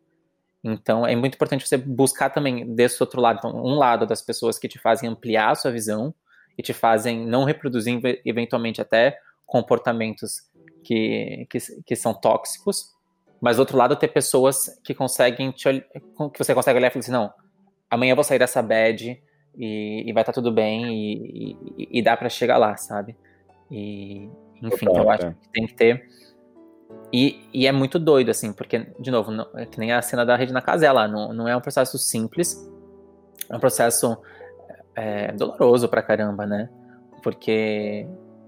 Então, 0.63 1.05
é 1.05 1.15
muito 1.15 1.35
importante 1.35 1.67
você 1.67 1.77
buscar 1.77 2.29
também 2.29 2.75
desse 2.75 3.01
outro 3.01 3.19
lado. 3.19 3.37
Então, 3.39 3.51
um 3.51 3.75
lado 3.75 4.05
das 4.05 4.21
pessoas 4.21 4.59
que 4.59 4.67
te 4.67 4.77
fazem 4.77 5.09
ampliar 5.09 5.51
a 5.51 5.55
sua 5.55 5.71
visão 5.71 6.13
e 6.57 6.61
te 6.61 6.73
fazem 6.73 7.25
não 7.25 7.43
reproduzir, 7.43 7.99
eventualmente, 8.25 8.79
até 8.79 9.17
comportamentos 9.45 10.35
que, 10.83 11.47
que, 11.49 11.57
que 11.85 11.95
são 11.95 12.13
tóxicos. 12.13 12.91
Mas, 13.41 13.57
do 13.57 13.61
outro 13.61 13.77
lado, 13.77 13.95
ter 13.95 14.09
pessoas 14.09 14.79
que 14.83 14.93
conseguem 14.93 15.51
te, 15.51 15.81
que 15.81 16.37
você 16.37 16.53
consegue 16.53 16.77
olhar 16.77 16.87
e 16.87 16.91
falar 16.91 16.99
assim, 16.99 17.11
não, 17.11 17.33
amanhã 17.89 18.11
eu 18.11 18.15
vou 18.15 18.23
sair 18.23 18.37
dessa 18.37 18.61
bad 18.61 19.19
e, 19.57 20.03
e 20.07 20.13
vai 20.13 20.21
estar 20.21 20.31
tá 20.31 20.33
tudo 20.33 20.51
bem 20.51 20.85
e, 20.93 21.57
e, 21.77 21.99
e 21.99 22.01
dá 22.03 22.15
para 22.15 22.29
chegar 22.29 22.57
lá, 22.57 22.77
sabe? 22.77 23.17
E, 23.71 24.29
enfim, 24.61 24.85
então 24.89 25.03
eu 25.03 25.09
acho 25.09 25.25
é. 25.25 25.31
que 25.31 25.49
tem 25.49 25.65
que 25.65 25.73
ter 25.73 26.07
e, 27.13 27.41
e, 27.53 27.67
é 27.67 27.71
muito 27.71 27.99
doido, 27.99 28.29
assim, 28.29 28.53
porque, 28.53 28.87
de 28.97 29.11
novo, 29.11 29.31
não, 29.31 29.45
é 29.55 29.65
que 29.65 29.77
nem 29.79 29.91
a 29.91 30.01
cena 30.01 30.25
da 30.25 30.35
rede 30.35 30.53
na 30.53 30.61
casela, 30.61 31.07
não, 31.07 31.33
não 31.33 31.47
é 31.47 31.55
um 31.55 31.59
processo 31.59 31.97
simples, 31.97 32.57
é 33.49 33.55
um 33.55 33.59
processo 33.59 34.17
é, 34.95 35.31
doloroso 35.33 35.89
pra 35.89 36.01
caramba, 36.01 36.45
né? 36.45 36.69
Porque, 37.21 38.07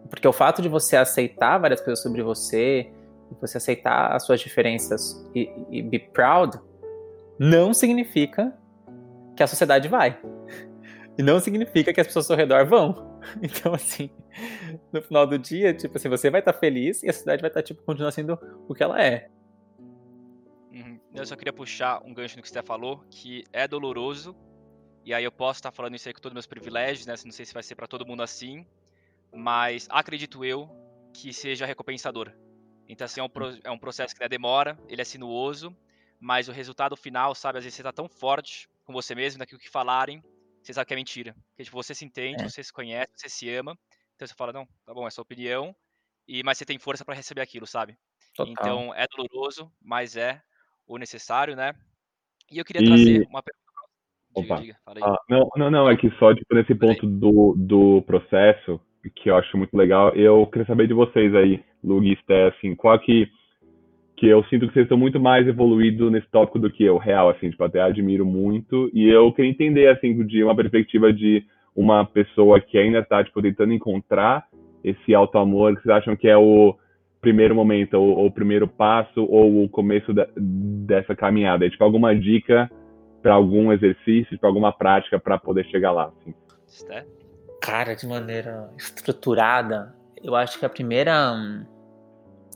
porque 0.09 0.27
o 0.27 0.33
fato 0.33 0.61
de 0.61 0.69
você 0.69 0.95
aceitar 0.95 1.57
várias 1.57 1.81
coisas 1.81 2.01
sobre 2.01 2.23
você, 2.23 2.89
você 3.41 3.57
aceitar 3.57 4.15
as 4.15 4.25
suas 4.25 4.39
diferenças 4.39 5.25
e, 5.35 5.51
e 5.69 5.81
be 5.81 5.99
proud, 5.99 6.57
não 7.37 7.73
significa 7.73 8.53
que 9.35 9.43
a 9.43 9.47
sociedade 9.47 9.87
vai. 9.87 10.17
E 11.18 11.22
não 11.22 11.39
significa 11.39 11.93
que 11.93 12.01
as 12.01 12.07
pessoas 12.07 12.30
ao 12.30 12.38
redor 12.38 12.66
vão. 12.66 13.14
Então, 13.41 13.74
assim, 13.74 14.09
no 14.91 15.01
final 15.01 15.26
do 15.26 15.39
dia, 15.39 15.74
tipo 15.74 15.95
assim, 15.95 16.09
você 16.09 16.30
vai 16.30 16.41
estar 16.41 16.51
tá 16.51 16.59
feliz 16.59 17.03
e 17.03 17.09
a 17.09 17.14
cidade 17.14 17.41
vai 17.41 17.49
estar, 17.49 17.61
tá, 17.61 17.66
tipo, 17.66 17.82
continuar 17.84 18.11
sendo 18.11 18.38
o 18.68 18.76
que 18.76 18.84
ela 18.84 19.01
é. 19.01 19.30
Uhum. 20.74 20.99
Eu 21.16 21.26
só 21.26 21.38
queria 21.38 21.53
puxar 21.53 22.03
um 22.03 22.14
gancho 22.14 22.36
no 22.36 22.41
que 22.41 22.49
você 22.49 22.61
falou, 22.61 23.01
que 23.09 23.45
é 23.53 23.66
doloroso, 23.66 24.36
e 25.05 25.14
aí 25.14 25.24
eu 25.24 25.32
posso 25.32 25.59
estar 25.59 25.72
falando 25.72 25.95
isso 25.95 26.09
aí 26.09 26.14
com 26.14 26.20
todos 26.20 26.34
os 26.34 26.36
meus 26.36 26.47
privilégios, 26.47 27.05
né? 27.05 27.16
Não 27.24 27.32
sei 27.32 27.45
se 27.45 27.53
vai 27.53 27.64
ser 27.64 27.76
para 27.76 27.88
todo 27.88 28.05
mundo 28.05 28.24
assim, 28.24 28.66
mas 29.34 29.88
acredito 29.89 30.43
eu 30.43 30.70
que 31.14 31.32
seja 31.34 31.66
recompensador. 31.66 32.32
Então, 32.88 33.05
assim, 33.05 33.22
é 33.22 33.24
um, 33.24 33.30
pro, 33.30 33.57
é 33.64 33.72
um 33.72 33.78
processo 33.78 34.14
que 34.14 34.22
né, 34.22 34.28
demora, 34.28 34.78
ele 34.89 35.01
é 35.01 35.05
sinuoso, 35.05 35.76
mas 36.20 36.47
o 36.47 36.51
resultado 36.51 36.95
final, 36.95 37.34
sabe, 37.36 37.57
às 37.57 37.64
vezes 37.64 37.76
você 37.76 37.84
tá 37.84 37.91
tão 37.91 38.09
forte 38.09 38.70
com 38.86 38.93
você 38.93 39.16
mesmo, 39.16 39.39
naquilo 39.39 39.59
que 39.59 39.70
falarem, 39.70 40.24
você 40.64 40.74
sabe 40.74 40.88
que 40.88 40.93
é 40.93 40.97
mentira. 40.97 41.36
Porque 41.49 41.64
tipo, 41.64 41.76
você 41.76 41.93
se 41.93 42.05
entende, 42.05 42.43
é. 42.43 42.49
você 42.49 42.64
se 42.64 42.72
conhece, 42.72 43.11
você 43.16 43.30
se 43.30 43.49
ama. 43.53 43.78
Então 44.16 44.28
você 44.28 44.34
fala, 44.34 44.53
não, 44.53 44.68
tá 44.86 44.93
bom, 44.93 45.07
é 45.07 45.09
sua 45.11 45.24
opinião. 45.24 45.76
E, 46.28 46.43
mas 46.43 46.57
você 46.57 46.66
tem 46.66 46.80
força 46.80 47.03
para 47.03 47.16
receber 47.16 47.41
aquilo, 47.41 47.68
sabe? 47.68 47.97
Total. 48.36 48.51
Então 48.51 48.95
é 48.95 49.05
doloroso, 49.07 49.72
mas 49.82 50.16
é 50.16 50.41
o 50.88 50.97
necessário, 50.97 51.55
né? 51.55 51.74
E 52.51 52.57
eu 52.57 52.66
queria 52.66 52.82
e... 52.82 52.86
trazer 52.86 53.28
uma 53.30 53.43
pergunta. 53.43 53.64
Diga, 54.36 54.53
Opa. 54.53 54.61
Diga, 54.61 54.78
ah, 55.05 55.18
não, 55.30 55.49
não, 55.55 55.70
não, 55.70 55.89
é 55.89 55.95
que 55.95 56.09
só 56.18 56.34
tipo, 56.34 56.55
nesse 56.55 56.74
ponto 56.74 57.05
do, 57.05 57.53
do 57.55 58.01
processo, 58.01 58.82
que 59.16 59.30
eu 59.30 59.38
acho 59.38 59.55
muito 59.57 59.78
legal, 59.78 60.16
eu 60.16 60.47
queria 60.47 60.66
saber 60.66 60.88
de 60.88 60.93
vocês 60.93 61.36
aí, 61.36 61.64
Lug 61.84 62.11
e 62.11 62.18
Sté, 62.22 62.47
assim, 62.47 62.76
qual 62.76 62.99
que 62.99 63.30
que 64.24 64.30
eu 64.30 64.41
sinto 64.45 64.67
que 64.67 64.74
vocês 64.74 64.86
estão 64.86 64.97
muito 64.97 65.19
mais 65.19 65.45
evoluídos 65.45 66.09
nesse 66.09 66.26
tópico 66.30 66.57
do 66.57 66.71
que 66.71 66.82
eu, 66.82 66.97
real, 66.97 67.30
assim, 67.30 67.49
tipo, 67.49 67.61
até 67.61 67.82
admiro 67.82 68.26
muito. 68.26 68.89
E 68.93 69.09
eu 69.09 69.34
queria 69.34 69.51
entender, 69.51 69.89
assim, 69.89 70.26
de 70.26 70.41
uma 70.41 70.55
perspectiva 70.55 71.11
de 71.11 71.45
uma 71.76 72.05
pessoa 72.05 72.61
que 72.61 72.78
ainda 72.78 72.99
está, 72.99 73.21
tipo, 73.21 73.41
tentando 73.41 73.74
encontrar 73.74 74.45
esse 74.82 75.13
auto-amor, 75.13 75.76
que 75.76 75.84
vocês 75.84 75.97
acham 75.97 76.15
que 76.15 76.30
é 76.30 76.38
o 76.38 76.74
primeiro 77.19 77.53
momento, 77.53 77.95
ou, 77.95 78.19
ou 78.19 78.28
o 78.28 78.32
primeiro 78.32 78.65
passo, 78.65 79.26
ou 79.26 79.61
o 79.61 79.67
começo 79.67 80.13
da, 80.13 80.26
dessa 80.38 81.13
caminhada? 81.13 81.65
É, 81.65 81.69
tipo, 81.69 81.84
alguma 81.84 82.15
dica 82.15 82.71
para 83.21 83.34
algum 83.34 83.74
exercício, 83.74 84.39
para 84.39 84.47
alguma 84.47 84.71
prática 84.71 85.19
para 85.19 85.38
poder 85.38 85.65
chegar 85.65 85.91
lá, 85.91 86.05
assim? 86.05 86.34
Cara, 87.59 87.93
de 87.93 88.07
maneira 88.07 88.69
estruturada, 88.78 89.93
eu 90.24 90.34
acho 90.34 90.57
que 90.57 90.65
a 90.65 90.69
primeira 90.69 91.34
hum, 91.34 91.65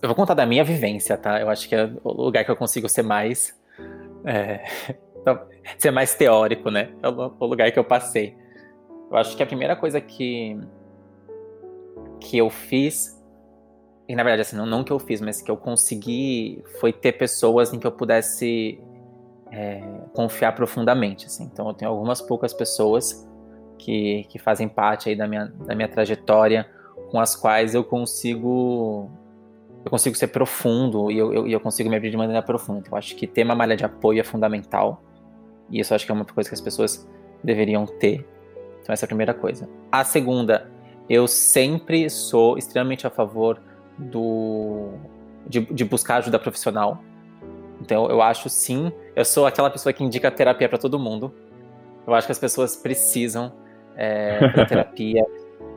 eu 0.02 0.08
vou 0.08 0.16
contar 0.16 0.34
da 0.34 0.46
minha 0.46 0.64
vivência, 0.64 1.18
tá? 1.18 1.40
Eu 1.42 1.50
acho 1.50 1.68
que 1.68 1.76
é 1.76 1.90
o 2.04 2.12
lugar 2.12 2.46
que 2.46 2.52
eu 2.52 2.56
consigo 2.56 2.88
ser 2.88 3.04
mais. 3.04 3.58
É, 4.26 4.64
ser 5.78 5.92
mais 5.92 6.14
teórico, 6.16 6.70
né? 6.70 6.92
É 7.02 7.08
o 7.08 7.46
lugar 7.46 7.72
que 7.72 7.80
eu 7.80 7.84
passei. 7.84 8.38
Eu 9.10 9.18
acho 9.18 9.36
que 9.36 9.44
a 9.44 9.46
primeira 9.46 9.76
coisa 9.76 10.00
que. 10.00 10.60
que 12.20 12.38
eu 12.38 12.50
fiz. 12.50 13.18
E 14.08 14.16
na 14.16 14.24
verdade, 14.24 14.42
assim, 14.42 14.56
não, 14.56 14.66
não 14.66 14.84
que 14.84 14.92
eu 14.92 15.00
fiz, 15.00 15.20
mas 15.20 15.42
que 15.42 15.52
eu 15.52 15.58
consegui 15.58 16.64
foi 16.80 16.94
ter 16.94 17.14
pessoas 17.14 17.74
em 17.74 17.80
que 17.80 17.86
eu 17.86 17.92
pudesse 17.92 18.80
é, 19.52 19.82
confiar 20.14 20.54
profundamente. 20.54 21.26
Assim. 21.26 21.44
Então, 21.44 21.68
eu 21.68 21.74
tenho 21.74 21.92
algumas 21.92 22.22
poucas 22.22 22.54
pessoas 22.54 23.28
que, 23.78 24.26
que 24.30 24.40
fazem 24.40 24.70
parte 24.70 25.10
aí 25.10 25.16
da 25.16 25.28
minha, 25.28 25.46
da 25.66 25.76
minha 25.76 25.90
trajetória, 25.90 26.70
com 27.10 27.20
as 27.20 27.36
quais 27.36 27.76
eu 27.76 27.84
consigo 27.84 29.10
eu 29.86 29.92
consigo 29.92 30.16
ser 30.16 30.28
profundo 30.28 31.12
e 31.12 31.18
eu, 31.18 31.34
eu, 31.34 31.48
eu, 31.48 31.60
consigo 31.60 31.90
me 31.90 31.96
abrir 31.96 32.12
de 32.12 32.18
maneira 32.18 32.42
profunda. 32.42 32.80
Então, 32.80 32.92
eu 32.94 32.98
acho 32.98 33.16
que 33.16 33.26
ter 33.26 33.44
uma 33.44 33.56
malha 33.56 33.76
de 33.76 33.86
apoio 33.86 34.20
é 34.20 34.24
fundamental. 34.24 35.02
E 35.70 35.80
isso 35.80 35.94
eu 35.94 35.96
acho 35.96 36.06
que 36.06 36.12
é 36.12 36.16
uma 36.16 36.26
coisa 36.26 36.50
que 36.50 36.54
as 36.54 36.62
pessoas 36.62 37.08
deveriam 37.44 37.86
ter. 37.86 38.26
Então, 38.82 38.94
essa 38.94 39.06
é 39.06 39.08
a 39.08 39.08
primeira 39.08 39.34
coisa. 39.34 39.70
A 39.92 40.04
segunda, 40.04 40.70
eu 41.10 41.28
sempre 41.28 42.10
sou 42.10 42.58
extremamente 42.58 43.08
a 43.08 43.10
favor 43.10 43.62
do 43.98 44.92
de, 45.48 45.62
de 45.62 45.86
buscar 45.86 46.18
ajuda 46.18 46.38
profissional. 46.38 47.02
Então, 47.82 48.10
eu 48.10 48.22
acho 48.22 48.50
sim, 48.50 48.92
eu 49.16 49.24
sou 49.24 49.46
aquela 49.46 49.70
pessoa 49.70 49.94
que 49.94 50.04
indica 50.04 50.30
terapia 50.32 50.68
para 50.68 50.78
todo 50.78 51.00
mundo. 51.00 51.34
Eu 52.06 52.14
acho 52.14 52.28
que 52.28 52.32
as 52.32 52.40
pessoas 52.40 52.76
precisam 52.76 53.54
é, 53.96 54.40
terapia. 54.68 55.26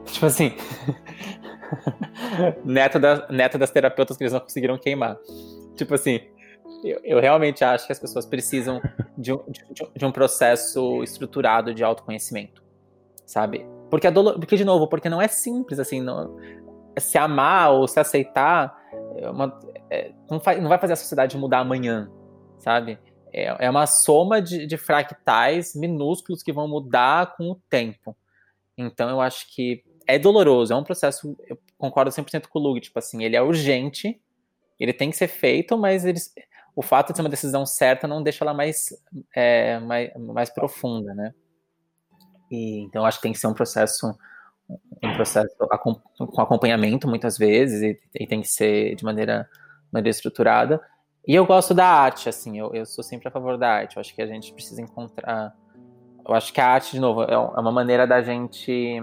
tipo 0.07 0.27
assim, 0.27 0.53
neto, 2.65 2.99
da, 2.99 3.27
das 3.59 3.71
terapeutas 3.71 4.17
que 4.17 4.25
eles 4.25 4.33
não 4.33 4.41
conseguiram 4.41 4.79
queimar. 4.79 5.19
Tipo 5.77 5.95
assim, 5.95 6.21
eu, 6.85 7.01
eu 7.03 7.21
realmente 7.21 7.65
acho 7.65 7.87
que 7.87 7.93
as 7.93 7.99
pessoas 7.99 8.27
precisam 8.27 8.81
de 9.17 9.33
um, 9.33 9.43
de, 9.49 9.65
de 9.97 10.05
um 10.05 10.13
processo 10.13 11.03
estruturado 11.03 11.75
de 11.75 11.85
autoconhecimento, 11.85 12.63
sabe? 13.27 13.67
Porque, 13.91 14.07
é 14.07 14.11
dolor, 14.11 14.39
porque, 14.39 14.57
de 14.57 14.65
novo, 14.65 14.89
porque 14.89 15.09
não 15.09 15.21
é 15.21 15.29
simples, 15.29 15.79
assim, 15.79 16.01
não, 16.01 16.37
se 16.99 17.19
amar 17.19 17.73
ou 17.73 17.89
se 17.89 17.99
aceitar 17.99 18.79
é 19.17 19.29
uma, 19.29 19.59
é, 19.91 20.13
não, 20.31 20.39
faz, 20.41 20.61
não 20.61 20.69
vai 20.69 20.79
fazer 20.79 20.93
a 20.93 20.97
sociedade 20.97 21.37
mudar 21.37 21.59
amanhã, 21.59 22.11
sabe? 22.59 22.99
é, 23.33 23.67
é 23.67 23.71
uma 23.71 23.87
soma 23.87 24.41
de, 24.43 24.67
de 24.67 24.77
fractais 24.77 25.75
minúsculos 25.75 26.43
que 26.43 26.53
vão 26.53 26.69
mudar 26.69 27.35
com 27.37 27.51
o 27.51 27.61
tempo. 27.69 28.17
Então 28.77 29.09
eu 29.09 29.21
acho 29.21 29.47
que 29.55 29.83
é 30.15 30.19
doloroso, 30.19 30.73
é 30.73 30.77
um 30.77 30.85
processo, 30.85 31.37
eu 31.47 31.59
concordo 31.79 32.11
100% 32.11 32.47
com 32.49 32.59
o 32.59 32.63
Lug, 32.63 32.81
tipo 32.81 32.99
assim, 32.99 33.25
ele 33.25 33.37
é 33.37 33.43
urgente, 33.43 34.21
ele 34.79 34.93
tem 34.93 35.11
que 35.11 35.17
ser 35.17 35.29
feito, 35.29 35.77
mas 35.77 36.05
eles, 36.05 36.33
o 36.75 36.83
fato 36.83 37.11
de 37.11 37.17
ser 37.17 37.23
uma 37.23 37.29
decisão 37.29 37.67
certa 37.67 38.09
não 38.09 38.23
deixa 38.23 38.45
ela 38.45 38.55
mais, 38.55 38.89
é, 39.35 39.79
mais, 39.81 40.11
mais 40.17 40.51
profunda, 40.51 41.15
né? 41.15 41.35
E, 42.51 42.81
então 42.81 43.05
acho 43.05 43.19
que 43.19 43.23
tem 43.23 43.33
que 43.33 43.39
ser 43.39 43.47
um 43.47 43.55
processo 43.55 44.13
um 45.03 45.15
processo 45.15 45.55
com 45.83 46.41
acompanhamento 46.41 47.09
muitas 47.09 47.37
vezes 47.37 47.83
e, 47.83 48.23
e 48.23 48.27
tem 48.27 48.41
que 48.41 48.49
ser 48.49 48.95
de 48.95 49.05
maneira, 49.05 49.49
maneira 49.93 50.11
estruturada. 50.11 50.81
E 51.27 51.35
eu 51.35 51.45
gosto 51.45 51.75
da 51.75 51.87
arte, 51.87 52.29
assim, 52.29 52.59
eu, 52.59 52.73
eu 52.75 52.87
sou 52.87 53.05
sempre 53.05 53.29
a 53.29 53.31
favor 53.31 53.59
da 53.59 53.69
arte. 53.69 53.97
Eu 53.97 54.01
acho 54.01 54.15
que 54.15 54.23
a 54.23 54.27
gente 54.27 54.53
precisa 54.53 54.81
encontrar. 54.81 55.55
Eu 56.27 56.35
acho 56.35 56.53
que 56.53 56.61
a 56.61 56.67
arte, 56.67 56.93
de 56.93 57.01
novo, 57.01 57.23
é, 57.25 57.33
é 57.33 57.39
uma 57.39 57.73
maneira 57.73 58.07
da 58.07 58.23
gente 58.23 59.01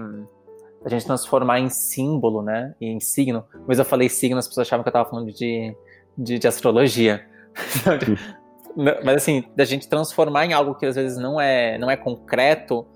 a 0.84 0.88
gente 0.88 1.04
transformar 1.06 1.60
em 1.60 1.68
símbolo, 1.68 2.42
né? 2.42 2.74
E 2.80 2.86
em 2.86 3.00
signo. 3.00 3.44
Mas 3.66 3.78
eu 3.78 3.84
falei 3.84 4.08
signo, 4.08 4.38
as 4.38 4.46
pessoas 4.46 4.66
achavam 4.66 4.82
que 4.82 4.88
eu 4.88 4.90
estava 4.90 5.08
falando 5.08 5.32
de, 5.32 5.74
de, 6.16 6.38
de 6.38 6.48
astrologia. 6.48 7.26
Mas 9.04 9.16
assim, 9.16 9.44
da 9.56 9.64
gente 9.64 9.88
transformar 9.88 10.46
em 10.46 10.52
algo 10.52 10.74
que 10.74 10.86
às 10.86 10.94
vezes 10.94 11.18
não 11.18 11.40
é, 11.40 11.76
não 11.78 11.90
é 11.90 11.96
concreto, 11.96 12.86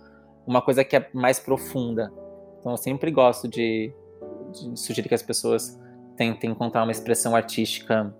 uma 0.46 0.62
coisa 0.62 0.84
que 0.84 0.96
é 0.96 1.08
mais 1.12 1.40
profunda. 1.40 2.12
Então 2.60 2.72
eu 2.72 2.76
sempre 2.76 3.10
gosto 3.10 3.48
de, 3.48 3.92
de 4.52 4.78
sugerir 4.78 5.08
que 5.08 5.14
as 5.14 5.22
pessoas 5.22 5.78
tentem 6.16 6.50
encontrar 6.50 6.84
uma 6.84 6.92
expressão 6.92 7.34
artística 7.34 8.14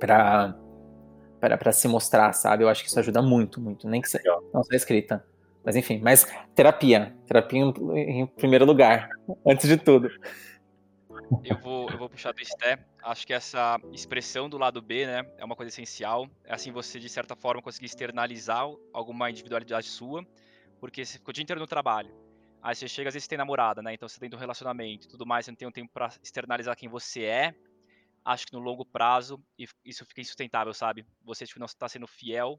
para 0.00 0.56
para 1.40 1.72
se 1.72 1.86
mostrar, 1.86 2.32
sabe? 2.32 2.64
Eu 2.64 2.70
acho 2.70 2.82
que 2.82 2.88
isso 2.88 2.98
ajuda 2.98 3.20
muito, 3.20 3.60
muito. 3.60 3.86
Nem 3.86 4.00
que 4.00 4.08
seja 4.08 4.34
não 4.52 4.64
só 4.64 4.74
escrita. 4.74 5.22
Mas 5.64 5.76
enfim, 5.76 5.98
mas 6.02 6.26
terapia. 6.54 7.16
Terapia 7.26 7.60
em, 7.60 8.26
primeiro 8.26 8.64
lugar, 8.64 9.08
antes 9.46 9.66
de 9.66 9.76
tudo. 9.76 10.08
Eu 11.42 11.58
vou, 11.58 11.88
eu 11.88 11.96
vou 11.96 12.08
puxar 12.08 12.32
do 12.32 12.44
Sté. 12.44 12.78
Acho 13.02 13.26
que 13.26 13.32
essa 13.32 13.80
expressão 13.92 14.48
do 14.48 14.58
lado 14.58 14.82
B, 14.82 15.06
né, 15.06 15.24
é 15.38 15.44
uma 15.44 15.56
coisa 15.56 15.70
essencial. 15.70 16.28
É 16.44 16.54
assim 16.54 16.70
você, 16.70 17.00
de 17.00 17.08
certa 17.08 17.34
forma, 17.34 17.62
conseguir 17.62 17.86
externalizar 17.86 18.66
alguma 18.92 19.30
individualidade 19.30 19.88
sua, 19.88 20.26
porque 20.78 21.04
você 21.04 21.18
ficou 21.18 21.30
o 21.30 21.32
dia 21.32 21.42
inteiro 21.42 21.60
no 21.60 21.66
trabalho. 21.66 22.14
Aí 22.62 22.74
você 22.74 22.86
chega, 22.86 23.08
às 23.08 23.14
vezes 23.14 23.24
você 23.24 23.30
tem 23.30 23.38
namorada, 23.38 23.82
né, 23.82 23.94
então 23.94 24.08
você 24.08 24.18
tem 24.18 24.30
um 24.32 24.38
relacionamento 24.38 25.08
tudo 25.08 25.26
mais, 25.26 25.44
você 25.44 25.50
não 25.50 25.56
tem 25.56 25.68
um 25.68 25.72
tempo 25.72 25.90
para 25.92 26.08
externalizar 26.22 26.76
quem 26.76 26.88
você 26.88 27.24
é. 27.24 27.54
Acho 28.24 28.46
que 28.46 28.54
no 28.54 28.58
longo 28.58 28.86
prazo 28.86 29.38
isso 29.84 30.04
fica 30.06 30.22
insustentável, 30.22 30.72
sabe? 30.72 31.06
Você 31.24 31.46
tipo, 31.46 31.60
não 31.60 31.66
está 31.66 31.88
sendo 31.88 32.06
fiel 32.06 32.58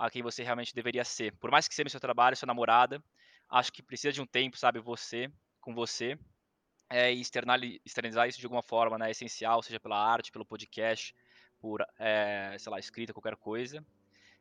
a 0.00 0.10
quem 0.10 0.22
você 0.22 0.42
realmente 0.42 0.74
deveria 0.74 1.04
ser. 1.04 1.34
Por 1.36 1.50
mais 1.50 1.68
que 1.68 1.74
seja 1.74 1.90
seu 1.90 2.00
trabalho, 2.00 2.34
sua 2.34 2.46
namorada, 2.46 3.02
acho 3.50 3.70
que 3.70 3.82
precisa 3.82 4.12
de 4.12 4.22
um 4.22 4.26
tempo, 4.26 4.56
sabe, 4.56 4.80
você, 4.80 5.30
com 5.60 5.74
você, 5.74 6.18
é, 6.88 7.12
e 7.12 7.20
externalizar 7.20 8.26
isso 8.26 8.40
de 8.40 8.46
alguma 8.46 8.62
forma, 8.62 8.96
né, 8.96 9.08
é 9.08 9.10
essencial, 9.10 9.62
seja 9.62 9.78
pela 9.78 10.02
arte, 10.02 10.32
pelo 10.32 10.46
podcast, 10.46 11.14
por, 11.60 11.86
é, 11.98 12.56
sei 12.58 12.72
lá, 12.72 12.78
escrita, 12.78 13.12
qualquer 13.12 13.36
coisa. 13.36 13.84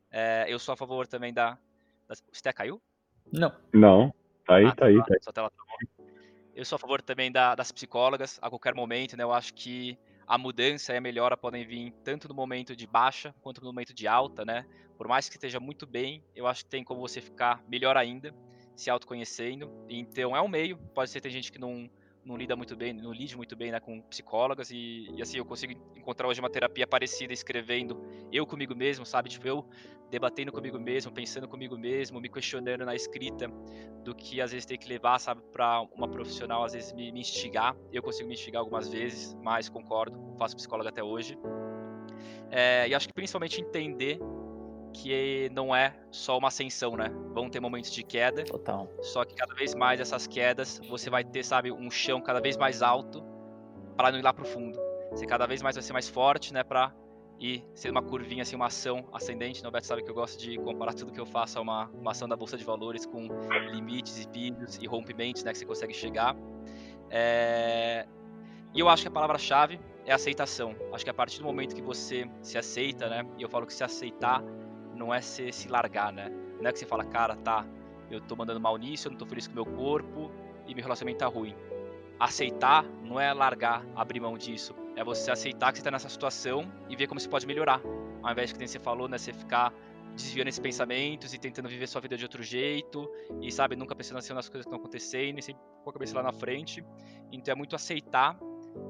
É, 0.09 0.45
eu 0.47 0.57
sou 0.57 0.73
a 0.73 0.77
favor 0.77 1.05
também 1.05 1.33
da... 1.33 1.51
da... 2.07 2.15
Você 2.31 2.53
caiu? 2.53 2.81
Não. 3.31 3.53
Não, 3.73 4.13
tá 4.45 4.55
aí, 4.55 4.65
ah, 4.65 4.69
tá, 4.69 4.75
tá, 4.75 4.85
aí, 4.85 4.97
tá 4.97 5.13
aí. 5.13 5.21
Sua 5.21 5.33
tela 5.33 5.49
tá 5.49 5.63
eu 6.55 6.65
sou 6.65 6.77
a 6.77 6.79
favor 6.79 7.01
também 7.01 7.31
da, 7.31 7.53
das 7.53 7.71
psicólogas, 7.71 8.39
a 8.41 8.49
qualquer 8.49 8.73
momento, 8.73 9.17
né, 9.17 9.23
eu 9.23 9.33
acho 9.33 9.53
que 9.53 9.97
a 10.29 10.37
mudança 10.37 10.93
e 10.93 10.97
a 10.97 11.01
melhora 11.01 11.35
podem 11.35 11.65
vir 11.65 11.91
tanto 12.03 12.27
no 12.27 12.35
momento 12.35 12.75
de 12.75 12.85
baixa 12.85 13.33
quanto 13.41 13.61
no 13.61 13.67
momento 13.67 13.95
de 13.95 14.07
alta, 14.07 14.45
né? 14.45 14.63
Por 14.95 15.07
mais 15.07 15.27
que 15.27 15.37
esteja 15.37 15.59
muito 15.59 15.87
bem, 15.87 16.23
eu 16.35 16.45
acho 16.45 16.63
que 16.63 16.69
tem 16.69 16.83
como 16.83 17.01
você 17.01 17.19
ficar 17.19 17.63
melhor 17.67 17.97
ainda, 17.97 18.31
se 18.75 18.91
autoconhecendo. 18.91 19.71
Então 19.89 20.37
é 20.37 20.41
um 20.41 20.47
meio, 20.47 20.77
pode 20.93 21.09
ser 21.09 21.19
tem 21.19 21.31
gente 21.31 21.51
que 21.51 21.57
não 21.57 21.89
não 22.29 22.37
lida 22.37 22.55
muito 22.55 22.75
bem, 22.75 22.93
não 22.93 23.11
lide 23.11 23.35
muito 23.35 23.55
bem 23.55 23.71
né, 23.71 23.79
com 23.79 24.01
psicólogas 24.03 24.69
e, 24.69 25.09
e, 25.15 25.21
assim 25.21 25.37
eu 25.37 25.45
consigo 25.45 25.73
encontrar 25.95 26.27
hoje 26.27 26.39
uma 26.39 26.49
terapia 26.49 26.85
parecida 26.85 27.33
escrevendo 27.33 27.99
eu 28.31 28.45
comigo 28.45 28.75
mesmo, 28.75 29.05
sabe? 29.05 29.29
Tipo, 29.29 29.47
eu 29.47 29.65
debatendo 30.11 30.51
comigo 30.51 30.79
mesmo, 30.79 31.11
pensando 31.11 31.47
comigo 31.47 31.77
mesmo, 31.77 32.19
me 32.21 32.29
questionando 32.29 32.85
na 32.85 32.95
escrita 32.95 33.47
do 34.03 34.13
que 34.13 34.41
às 34.41 34.51
vezes 34.51 34.65
tem 34.65 34.77
que 34.77 34.87
levar, 34.87 35.19
sabe, 35.19 35.41
para 35.51 35.81
uma 35.95 36.07
profissional 36.07 36.63
às 36.63 36.73
vezes 36.73 36.93
me, 36.93 37.11
me, 37.11 37.19
instigar. 37.19 37.75
Eu 37.91 38.01
consigo 38.03 38.27
me 38.27 38.35
instigar 38.35 38.61
algumas 38.61 38.87
vezes, 38.87 39.35
mas 39.41 39.67
concordo, 39.67 40.35
faço 40.37 40.55
psicóloga 40.55 40.89
até 40.89 41.03
hoje. 41.03 41.37
É, 42.51 42.87
e 42.87 42.95
acho 42.95 43.07
que 43.07 43.13
principalmente 43.13 43.61
entender 43.61 44.19
que 45.01 45.49
não 45.53 45.73
é 45.73 45.95
só 46.11 46.37
uma 46.37 46.49
ascensão, 46.49 46.95
né? 46.97 47.09
Vão 47.33 47.49
ter 47.49 47.59
momentos 47.59 47.91
de 47.91 48.03
queda. 48.03 48.43
Total. 48.43 48.89
Só 49.01 49.23
que 49.23 49.33
cada 49.33 49.53
vez 49.55 49.73
mais 49.73 49.99
essas 49.99 50.27
quedas, 50.27 50.81
você 50.89 51.09
vai 51.09 51.23
ter, 51.23 51.43
sabe, 51.43 51.71
um 51.71 51.89
chão 51.89 52.21
cada 52.21 52.41
vez 52.41 52.57
mais 52.57 52.81
alto 52.81 53.23
para 53.95 54.11
não 54.11 54.19
ir 54.19 54.21
lá 54.21 54.33
pro 54.33 54.45
fundo. 54.45 54.77
Você 55.11 55.25
cada 55.25 55.47
vez 55.47 55.61
mais 55.61 55.75
vai 55.75 55.83
ser 55.83 55.93
mais 55.93 56.09
forte, 56.09 56.53
né, 56.53 56.63
para 56.63 56.93
ir 57.39 57.63
ser 57.73 57.89
uma 57.89 58.01
curvinha 58.01 58.43
assim, 58.43 58.55
uma 58.55 58.67
ação 58.67 59.07
ascendente. 59.13 59.65
O 59.65 59.71
Beto 59.71 59.87
sabe 59.87 60.03
que 60.03 60.09
eu 60.09 60.13
gosto 60.13 60.37
de 60.37 60.57
comparar 60.57 60.93
tudo 60.93 61.11
que 61.11 61.19
eu 61.19 61.25
faço 61.25 61.57
a 61.57 61.61
uma, 61.61 61.85
uma 61.93 62.11
ação 62.11 62.27
da 62.27 62.35
bolsa 62.35 62.57
de 62.57 62.65
valores 62.65 63.05
com 63.05 63.27
limites 63.71 64.21
e 64.21 64.27
picos 64.27 64.77
e 64.81 64.85
rompimentos, 64.85 65.43
né, 65.43 65.53
que 65.53 65.59
você 65.59 65.65
consegue 65.65 65.93
chegar. 65.93 66.35
É... 67.09 68.05
E 68.73 68.79
eu 68.81 68.89
acho 68.89 69.03
que 69.03 69.07
a 69.07 69.11
palavra-chave 69.11 69.79
é 70.05 70.11
aceitação. 70.11 70.75
Acho 70.93 71.05
que 71.05 71.09
a 71.09 71.13
partir 71.13 71.39
do 71.39 71.45
momento 71.45 71.73
que 71.73 71.81
você 71.81 72.29
se 72.41 72.57
aceita, 72.57 73.07
né, 73.09 73.25
e 73.37 73.41
eu 73.41 73.49
falo 73.49 73.65
que 73.65 73.73
se 73.73 73.83
aceitar 73.83 74.43
não 74.99 75.13
é 75.13 75.21
se, 75.21 75.51
se 75.51 75.69
largar, 75.69 76.11
né? 76.11 76.29
Não 76.59 76.69
é 76.69 76.73
que 76.73 76.77
você 76.77 76.85
fala, 76.85 77.05
cara, 77.05 77.35
tá, 77.37 77.65
eu 78.11 78.19
tô 78.19 78.35
mandando 78.35 78.59
mal 78.59 78.77
nisso, 78.77 79.07
eu 79.07 79.11
não 79.11 79.17
tô 79.17 79.25
feliz 79.25 79.47
com 79.47 79.53
o 79.53 79.55
meu 79.55 79.65
corpo 79.65 80.29
e 80.67 80.75
meu 80.75 80.83
relacionamento 80.83 81.19
tá 81.19 81.27
ruim. 81.27 81.55
Aceitar 82.19 82.83
não 83.01 83.17
é 83.17 83.33
largar, 83.33 83.85
abrir 83.95 84.19
mão 84.19 84.37
disso. 84.37 84.75
É 84.97 85.03
você 85.03 85.31
aceitar 85.31 85.71
que 85.71 85.77
você 85.77 85.83
tá 85.83 85.89
nessa 85.89 86.09
situação 86.09 86.69
e 86.89 86.95
ver 86.97 87.07
como 87.07 87.17
você 87.19 87.29
pode 87.29 87.47
melhorar. 87.47 87.81
Ao 88.21 88.31
invés 88.31 88.49
de 88.49 88.59
que 88.59 88.67
você 88.67 88.77
falou, 88.77 89.07
né, 89.07 89.17
você 89.17 89.31
ficar 89.31 89.73
desviando 90.13 90.49
esses 90.49 90.59
pensamentos 90.59 91.33
e 91.33 91.37
tentando 91.39 91.69
viver 91.69 91.87
sua 91.87 92.01
vida 92.01 92.17
de 92.17 92.25
outro 92.25 92.43
jeito 92.43 93.09
e, 93.41 93.49
sabe, 93.49 93.77
nunca 93.77 93.95
pensando 93.95 94.17
assim 94.17 94.33
nas 94.33 94.49
coisas 94.49 94.65
que 94.65 94.69
estão 94.69 94.79
acontecendo 94.79 95.39
e 95.39 95.41
sempre 95.41 95.61
com 95.81 95.89
a 95.89 95.93
cabeça 95.93 96.15
lá 96.15 96.23
na 96.23 96.33
frente. 96.33 96.83
Então 97.31 97.53
é 97.53 97.55
muito 97.55 97.73
aceitar 97.73 98.37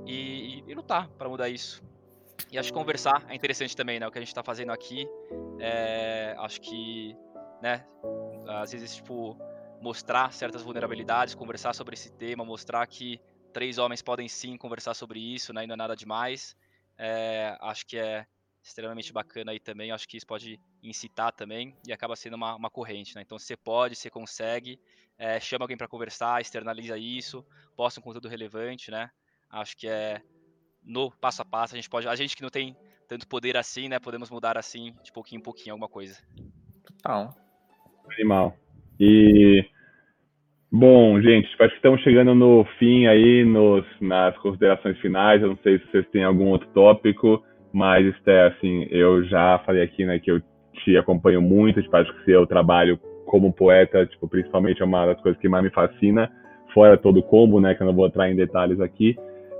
e, 0.07 0.63
e, 0.63 0.63
e 0.67 0.73
lutar 0.73 1.07
para 1.09 1.29
mudar 1.29 1.49
isso. 1.49 1.83
E 2.51 2.57
acho 2.57 2.69
que 2.69 2.77
conversar 2.77 3.25
é 3.29 3.35
interessante 3.35 3.75
também, 3.75 3.99
né? 3.99 4.07
O 4.07 4.11
que 4.11 4.17
a 4.17 4.21
gente 4.21 4.29
está 4.29 4.43
fazendo 4.43 4.71
aqui. 4.71 5.07
É, 5.59 6.35
acho 6.39 6.59
que, 6.61 7.15
né? 7.61 7.85
Às 8.47 8.71
vezes, 8.71 8.95
tipo, 8.95 9.37
mostrar 9.81 10.33
certas 10.33 10.61
vulnerabilidades, 10.61 11.35
conversar 11.35 11.73
sobre 11.73 11.93
esse 11.93 12.11
tema, 12.11 12.43
mostrar 12.43 12.85
que 12.87 13.19
três 13.53 13.77
homens 13.77 14.01
podem 14.01 14.27
sim 14.27 14.57
conversar 14.57 14.93
sobre 14.93 15.19
isso, 15.19 15.53
né? 15.53 15.63
E 15.63 15.67
não 15.67 15.73
é 15.73 15.77
nada 15.77 15.95
demais. 15.95 16.55
É, 16.97 17.57
acho 17.61 17.85
que 17.85 17.97
é 17.97 18.25
extremamente 18.63 19.13
bacana 19.13 19.51
aí 19.51 19.59
também. 19.59 19.91
Acho 19.91 20.07
que 20.07 20.17
isso 20.17 20.25
pode 20.27 20.59
incitar 20.81 21.31
também 21.31 21.75
e 21.87 21.93
acaba 21.93 22.15
sendo 22.15 22.35
uma, 22.35 22.55
uma 22.55 22.69
corrente, 22.69 23.15
né? 23.15 23.21
Então, 23.21 23.37
você 23.37 23.55
pode, 23.55 23.95
você 23.95 24.09
consegue, 24.09 24.79
é, 25.17 25.39
chama 25.39 25.63
alguém 25.63 25.77
para 25.77 25.87
conversar, 25.87 26.41
externaliza 26.41 26.97
isso, 26.97 27.45
posta 27.75 27.99
um 27.99 28.03
conteúdo 28.03 28.27
relevante, 28.27 28.91
né? 28.91 29.09
Acho 29.49 29.75
que 29.77 29.87
é 29.87 30.21
no 30.83 31.11
passo 31.11 31.41
a 31.41 31.45
passo. 31.45 31.75
A 31.75 31.77
gente 31.77 31.89
pode, 31.89 32.07
a 32.07 32.15
gente 32.15 32.35
que 32.35 32.41
não 32.41 32.49
tem 32.49 32.75
tanto 33.07 33.27
poder 33.27 33.57
assim, 33.57 33.89
né? 33.89 33.99
Podemos 33.99 34.29
mudar 34.29 34.57
assim, 34.57 34.93
de 35.03 35.11
pouquinho 35.11 35.39
em 35.39 35.43
pouquinho, 35.43 35.73
alguma 35.73 35.89
coisa. 35.89 36.17
Total. 36.85 37.33
Animal. 38.13 38.55
E 38.99 39.65
bom, 40.71 41.19
gente, 41.21 41.47
acho 41.47 41.69
que 41.69 41.75
estamos 41.75 42.01
chegando 42.01 42.35
no 42.35 42.65
fim 42.77 43.07
aí, 43.07 43.43
nos, 43.43 43.85
nas 43.99 44.37
considerações 44.37 44.97
finais. 44.99 45.41
Eu 45.41 45.49
não 45.49 45.57
sei 45.57 45.79
se 45.79 45.91
vocês 45.91 46.07
têm 46.09 46.23
algum 46.23 46.47
outro 46.47 46.67
tópico, 46.69 47.43
mas 47.71 48.05
Esté, 48.05 48.47
assim, 48.47 48.87
eu 48.89 49.23
já 49.25 49.59
falei 49.65 49.83
aqui, 49.83 50.05
né, 50.05 50.19
que 50.19 50.31
eu 50.31 50.41
te 50.73 50.97
acompanho 50.97 51.41
muito, 51.41 51.81
tipo, 51.81 51.95
acho 51.95 52.13
que 52.13 52.25
seu 52.25 52.45
trabalho 52.47 52.99
como 53.25 53.53
poeta, 53.53 54.05
tipo, 54.05 54.27
principalmente 54.27 54.81
é 54.81 54.85
uma 54.85 55.05
das 55.05 55.21
coisas 55.21 55.39
que 55.39 55.47
mais 55.47 55.63
me 55.63 55.69
fascina, 55.69 56.31
fora 56.73 56.97
todo 56.97 57.19
o 57.19 57.23
combo, 57.23 57.59
né, 57.61 57.75
que 57.75 57.81
eu 57.81 57.87
não 57.87 57.93
vou 57.93 58.07
entrar 58.07 58.29
em 58.29 58.35
detalhes 58.35 58.79
aqui, 58.79 59.15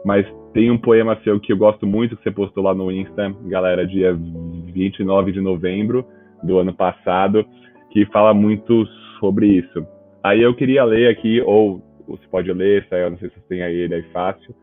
mas 0.10 0.26
tem 0.56 0.72
um 0.72 0.78
poema 0.80 1.20
seu 1.24 1.40
que 1.40 1.54
eu 1.54 1.58
gosto 1.58 1.86
muito, 1.86 2.18
que 2.18 2.24
você 2.24 2.32
postou 2.32 2.64
lá 2.64 2.74
no 2.74 2.92
Insta, 2.92 3.32
galera, 3.46 3.86
dia 3.86 4.12
29 4.12 5.32
de 5.32 5.40
novembro 5.40 6.04
do 6.42 6.58
ano 6.58 6.74
passado, 6.74 7.46
que 7.92 8.08
fala 8.08 8.34
muito 8.34 8.88
sobre 9.20 9.46
isso. 9.46 9.86
Aí 10.24 10.42
eu 10.42 10.56
queria 10.56 10.84
ler 10.84 11.12
aqui, 11.12 11.40
ou 11.42 11.80
você 12.08 12.24
pode 12.32 12.52
ler, 12.52 12.88
eu 12.90 13.12
não 13.12 13.20
sei 13.20 13.30
se 13.30 13.36
você 13.36 13.42
tem 13.50 13.62
aí 13.62 13.76
ele 13.76 13.94
aí 13.94 14.04
fácil. 14.12 14.56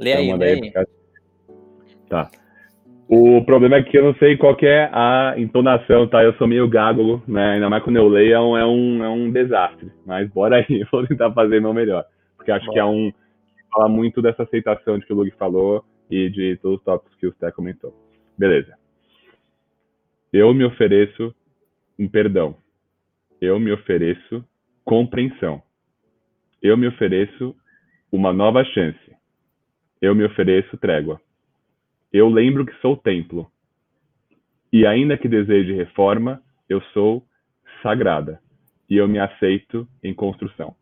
Lê 0.00 0.14
aí, 0.14 0.32
lê 0.32 0.52
aí. 0.52 0.72
Tá. 2.08 2.30
O 3.06 3.44
problema 3.44 3.76
é 3.76 3.82
que 3.82 3.98
eu 3.98 4.02
não 4.02 4.14
sei 4.14 4.38
qual 4.38 4.56
é 4.62 4.88
a 4.90 5.34
entonação, 5.36 6.08
tá? 6.08 6.24
Eu 6.24 6.32
sou 6.36 6.46
meio 6.46 6.66
gago, 6.70 7.22
né? 7.28 7.52
Ainda 7.52 7.68
mais 7.68 7.82
quando 7.82 7.96
eu 7.96 8.08
leio 8.08 8.32
é 8.32 8.40
um, 8.40 8.56
é 8.56 8.64
um, 8.64 9.04
é 9.04 9.08
um 9.10 9.30
desastre. 9.30 9.92
Mas 10.06 10.26
bora 10.30 10.56
aí, 10.56 10.84
vou 10.90 11.06
tentar 11.06 11.30
fazer 11.32 11.60
meu 11.60 11.74
melhor. 11.74 12.02
Porque 12.34 12.50
acho 12.50 12.64
Bom. 12.64 12.72
que 12.72 12.78
é 12.78 12.84
um, 12.84 13.12
fala 13.72 13.88
muito 13.88 14.22
dessa 14.22 14.42
aceitação 14.42 14.98
de 14.98 15.06
que 15.06 15.12
o 15.12 15.16
Lug 15.16 15.30
falou 15.32 15.84
e 16.10 16.28
de 16.30 16.56
todos 16.58 16.78
os 16.78 16.84
tópicos 16.84 17.16
que 17.18 17.26
o 17.26 17.32
Sté 17.32 17.50
comentou. 17.50 17.92
Beleza. 18.38 18.76
Eu 20.32 20.52
me 20.52 20.64
ofereço 20.64 21.34
um 21.98 22.08
perdão. 22.08 22.56
Eu 23.40 23.58
me 23.58 23.72
ofereço 23.72 24.44
compreensão. 24.84 25.62
Eu 26.62 26.76
me 26.76 26.86
ofereço 26.86 27.54
uma 28.10 28.32
nova 28.32 28.64
chance. 28.64 29.16
Eu 30.00 30.14
me 30.14 30.24
ofereço 30.24 30.76
trégua. 30.78 31.20
Eu 32.12 32.28
lembro 32.28 32.64
que 32.64 32.74
sou 32.80 32.96
templo. 32.96 33.50
E 34.72 34.86
ainda 34.86 35.16
que 35.16 35.28
deseje 35.28 35.72
reforma, 35.72 36.42
eu 36.68 36.80
sou 36.92 37.24
sagrada. 37.82 38.40
E 38.88 38.96
eu 38.96 39.08
me 39.08 39.18
aceito 39.18 39.88
em 40.02 40.14
construção. 40.14 40.74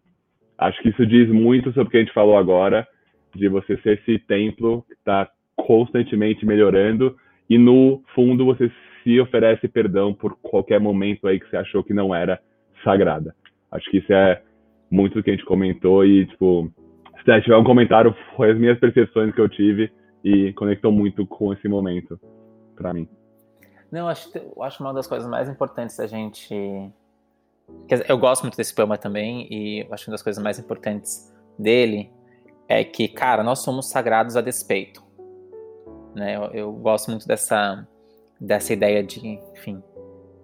Acho 0.59 0.81
que 0.83 0.91
isso 0.91 1.07
diz 1.07 1.29
muito 1.29 1.73
sobre 1.73 1.89
o 1.89 1.91
que 1.91 1.97
a 1.97 2.01
gente 2.01 2.13
falou 2.13 2.37
agora, 2.37 2.87
de 3.35 3.49
você 3.49 3.77
ser 3.79 3.99
esse 3.99 4.19
templo 4.21 4.85
que 4.87 4.95
está 4.95 5.29
constantemente 5.57 6.47
melhorando 6.47 7.17
e 7.49 7.59
no 7.59 8.03
fundo 8.15 8.45
você 8.45 8.71
se 9.03 9.21
oferece 9.21 9.69
perdão 9.69 10.15
por 10.15 10.37
qualquer 10.41 10.81
momento 10.81 11.27
aí 11.27 11.39
que 11.39 11.49
você 11.49 11.57
achou 11.57 11.83
que 11.83 11.93
não 11.93 12.15
era 12.15 12.41
sagrada. 12.83 13.35
Acho 13.71 13.91
que 13.91 13.99
isso 13.99 14.13
é 14.13 14.43
muito 14.91 15.15
do 15.15 15.23
que 15.23 15.31
a 15.31 15.33
gente 15.35 15.45
comentou 15.45 16.05
e, 16.05 16.27
tipo, 16.27 16.71
se 17.25 17.41
tiver 17.43 17.57
um 17.57 17.65
comentário, 17.65 18.15
foi 18.37 18.53
as 18.53 18.59
minhas 18.59 18.79
percepções 18.79 19.35
que 19.35 19.41
eu 19.41 19.49
tive 19.49 19.91
e 20.23 20.53
conectou 20.55 20.93
muito 20.93 21.27
com 21.27 21.53
esse 21.53 21.69
momento 21.69 22.19
para 22.77 22.95
mim. 22.95 23.09
Não, 23.91 24.09
acho, 24.09 24.31
acho 24.61 24.83
uma 24.83 24.93
das 24.93 25.07
coisas 25.07 25.29
mais 25.29 25.49
importantes 25.49 25.97
da 25.97 26.07
gente. 26.07 26.55
Eu 28.09 28.19
gosto 28.19 28.43
muito 28.43 28.57
desse 28.57 28.75
poema 28.75 28.97
também, 28.97 29.47
e 29.51 29.87
acho 29.91 30.05
que 30.05 30.11
uma 30.11 30.15
das 30.15 30.23
coisas 30.23 30.43
mais 30.43 30.59
importantes 30.59 31.33
dele 31.59 32.11
é 32.69 32.83
que, 32.83 33.09
cara, 33.09 33.43
nós 33.43 33.61
somos 33.61 33.89
sagrados 33.89 34.37
a 34.37 34.41
despeito. 34.41 35.03
Né? 36.15 36.37
Eu, 36.37 36.43
eu 36.53 36.73
gosto 36.73 37.11
muito 37.11 37.27
dessa, 37.27 37.87
dessa 38.41 38.73
ideia 38.73 39.03
de, 39.03 39.39
enfim, 39.53 39.83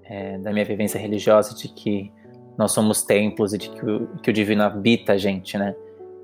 é, 0.05 0.39
da 0.39 0.53
minha 0.53 0.65
vivência 0.65 0.99
religiosa, 0.99 1.55
de 1.55 1.69
que 1.69 2.13
nós 2.59 2.73
somos 2.73 3.03
templos 3.03 3.55
e 3.55 3.59
de 3.59 3.71
que 3.71 3.85
o, 3.85 4.07
que 4.19 4.31
o 4.31 4.33
divino 4.33 4.63
habita 4.63 5.15
a 5.15 5.17
gente, 5.17 5.57
né? 5.57 5.75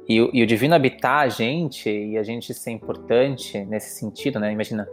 E, 0.09 0.17
e, 0.17 0.43
o 0.43 0.47
divino 0.47 0.75
habitar 0.75 1.21
a 1.21 1.29
gente 1.29 1.91
e 1.91 2.19
a 2.19 2.23
gente 2.23 2.53
ser 2.53 2.71
importante 2.71 3.65
nesse 3.65 3.99
sentido, 3.99 4.39
né? 4.39 4.53
Imagina, 4.53 4.89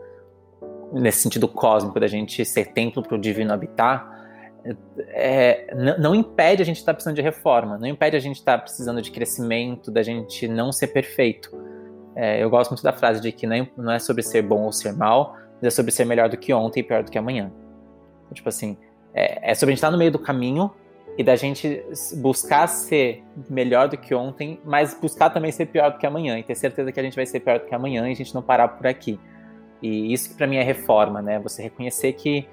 nesse 0.93 1.21
sentido 1.21 1.47
cósmico, 1.47 1.99
da 1.99 2.07
gente 2.07 2.45
ser 2.45 2.71
templo 2.71 3.03
para 3.03 3.15
o 3.15 3.19
divino 3.19 3.53
habitar, 3.53 4.22
é, 5.09 5.73
não, 5.75 5.97
não, 5.97 6.15
impede 6.15 6.61
a 6.61 6.65
gente 6.65 6.77
estar 6.77 6.91
tá 6.91 6.95
precisando 6.95 7.15
de 7.15 7.21
reforma, 7.21 7.77
não 7.77 7.87
impede 7.87 8.15
a 8.15 8.19
gente 8.19 8.37
estar 8.37 8.57
tá 8.57 8.63
precisando 8.63 9.01
de 9.01 9.11
crescimento, 9.11 9.91
da 9.91 10.01
gente 10.01 10.47
não 10.47 10.71
ser 10.71 10.87
perfeito. 10.87 11.51
É, 12.15 12.41
eu 12.41 12.49
gosto 12.49 12.71
muito 12.71 12.83
da 12.83 12.93
frase 12.93 13.21
de 13.21 13.31
que 13.31 13.47
não 13.47 13.91
é 13.91 13.99
sobre 13.99 14.21
ser 14.23 14.41
bom 14.41 14.63
ou 14.63 14.71
ser 14.71 14.93
mal, 14.93 15.35
mas 15.55 15.63
é 15.63 15.69
sobre 15.69 15.91
ser 15.91 16.05
melhor 16.05 16.29
do 16.29 16.37
que 16.37 16.53
ontem 16.53 16.79
e 16.79 16.83
pior 16.83 17.03
do 17.03 17.11
que 17.11 17.17
amanhã. 17.17 17.51
Tipo 18.33 18.49
assim, 18.49 18.77
é, 19.13 19.51
é 19.51 19.55
sobre 19.55 19.71
a 19.71 19.73
gente 19.73 19.79
estar 19.79 19.91
no 19.91 19.97
meio 19.97 20.11
do 20.11 20.19
caminho 20.19 20.71
e 21.17 21.23
da 21.23 21.35
gente 21.35 21.83
buscar 22.15 22.67
ser 22.67 23.23
melhor 23.49 23.87
do 23.87 23.97
que 23.97 24.15
ontem, 24.15 24.59
mas 24.63 24.93
buscar 24.99 25.29
também 25.29 25.51
ser 25.51 25.67
pior 25.67 25.91
do 25.91 25.97
que 25.97 26.07
amanhã 26.07 26.39
e 26.39 26.43
ter 26.43 26.55
certeza 26.55 26.91
que 26.91 26.99
a 26.99 27.03
gente 27.03 27.15
vai 27.15 27.25
ser 27.25 27.39
pior 27.39 27.59
do 27.59 27.65
que 27.65 27.75
amanhã 27.75 28.07
e 28.07 28.11
a 28.11 28.15
gente 28.15 28.33
não 28.33 28.41
parar 28.41 28.69
por 28.69 28.87
aqui. 28.87 29.19
E 29.81 30.13
isso 30.13 30.29
que 30.29 30.35
para 30.35 30.47
mim 30.47 30.55
é 30.55 30.63
reforma, 30.63 31.21
né? 31.21 31.39
Você 31.39 31.61
reconhecer 31.61 32.13
que 32.13 32.47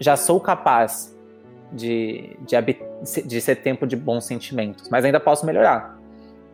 já 0.00 0.16
sou 0.16 0.40
capaz 0.40 1.15
de, 1.72 2.36
de, 2.40 3.22
de 3.22 3.40
ser 3.40 3.56
tempo 3.56 3.86
de 3.86 3.96
bons 3.96 4.24
sentimentos, 4.24 4.88
mas 4.88 5.04
ainda 5.04 5.20
posso 5.20 5.44
melhorar. 5.44 5.98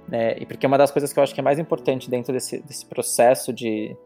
Né? 0.08 0.36
E 0.38 0.46
porque 0.46 0.66
uma 0.66 0.78
das 0.78 0.90
coisas 0.90 1.12
que 1.12 1.18
eu 1.18 1.22
acho 1.22 1.34
que 1.34 1.40
é 1.40 1.42
mais 1.42 1.58
importante 1.58 2.10
dentro 2.10 2.32
desse, 2.32 2.60
desse 2.62 2.86
processo 2.86 3.52
de, 3.52 3.96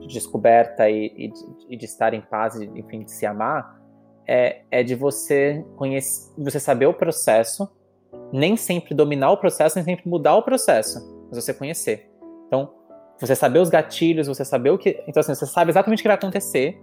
de 0.00 0.06
descoberta 0.06 0.88
e, 0.88 1.12
e, 1.16 1.28
de, 1.28 1.76
de, 1.76 1.84
estar 1.84 2.14
em 2.14 2.20
paz, 2.20 2.56
e, 2.56 2.64
enfim, 2.74 3.00
de 3.00 3.12
se 3.12 3.26
amar, 3.26 3.80
é, 4.26 4.62
é 4.70 4.82
de 4.82 4.94
você 4.94 5.64
conhecer, 5.76 6.32
você 6.38 6.60
saber 6.60 6.86
o 6.86 6.94
processo, 6.94 7.70
nem 8.32 8.56
sempre 8.56 8.94
dominar 8.94 9.30
o 9.30 9.36
processo, 9.36 9.76
nem 9.76 9.84
sempre 9.84 10.08
mudar 10.08 10.36
o 10.36 10.42
processo, 10.42 11.00
mas 11.28 11.44
você 11.44 11.52
conhecer. 11.52 12.10
Então, 12.46 12.72
você 13.18 13.36
saber 13.36 13.60
os 13.60 13.68
gatilhos, 13.68 14.26
você 14.26 14.44
saber 14.44 14.70
o 14.70 14.78
que. 14.78 15.02
Então, 15.06 15.20
assim, 15.20 15.34
você 15.34 15.46
sabe 15.46 15.70
exatamente 15.70 16.00
o 16.00 16.02
que 16.02 16.08
vai 16.08 16.16
acontecer. 16.16 16.82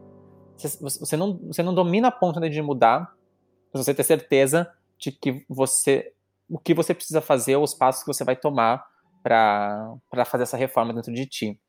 Você, 0.58 0.78
você, 0.82 1.18
não, 1.18 1.38
você 1.48 1.64
não 1.64 1.74
domina 1.74 2.10
a 2.10 2.12
ponta 2.12 2.50
de 2.50 2.62
mudar, 2.62 3.14
você 3.78 3.94
ter 3.94 4.04
certeza 4.04 4.72
de 4.98 5.12
que 5.12 5.46
você. 5.48 6.14
O 6.50 6.58
que 6.58 6.74
você 6.74 6.94
precisa 6.94 7.22
fazer, 7.22 7.58
os 7.58 7.74
passos 7.74 8.04
que 8.04 8.08
você 8.08 8.24
vai 8.24 8.36
tomar 8.36 8.84
para 9.22 10.26
fazer 10.26 10.44
essa 10.44 10.58
reforma 10.58 10.94
dentro 10.94 11.14
de 11.14 11.26
ti. 11.26 11.60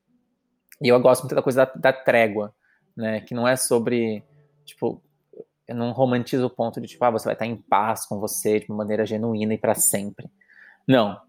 E 0.80 0.88
eu 0.88 0.98
gosto 1.00 1.22
muito 1.22 1.34
da 1.34 1.42
coisa 1.42 1.66
da, 1.66 1.72
da 1.74 1.92
trégua, 1.92 2.54
né? 2.96 3.20
Que 3.20 3.34
não 3.34 3.46
é 3.46 3.56
sobre. 3.56 4.24
Tipo, 4.64 5.02
eu 5.68 5.76
não 5.76 5.92
romantizo 5.92 6.46
o 6.46 6.50
ponto 6.50 6.80
de 6.80 6.88
tipo, 6.88 7.04
ah, 7.04 7.10
você 7.10 7.26
vai 7.26 7.34
estar 7.34 7.46
em 7.46 7.56
paz 7.56 8.06
com 8.06 8.18
você 8.18 8.58
de 8.58 8.66
uma 8.68 8.78
maneira 8.78 9.06
genuína 9.06 9.54
e 9.54 9.58
para 9.58 9.74
sempre. 9.74 10.28
Não. 10.86 11.20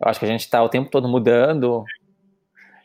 Eu 0.00 0.08
acho 0.08 0.18
que 0.18 0.24
a 0.24 0.28
gente 0.28 0.40
está 0.40 0.62
o 0.62 0.68
tempo 0.68 0.90
todo 0.90 1.06
mudando. 1.06 1.84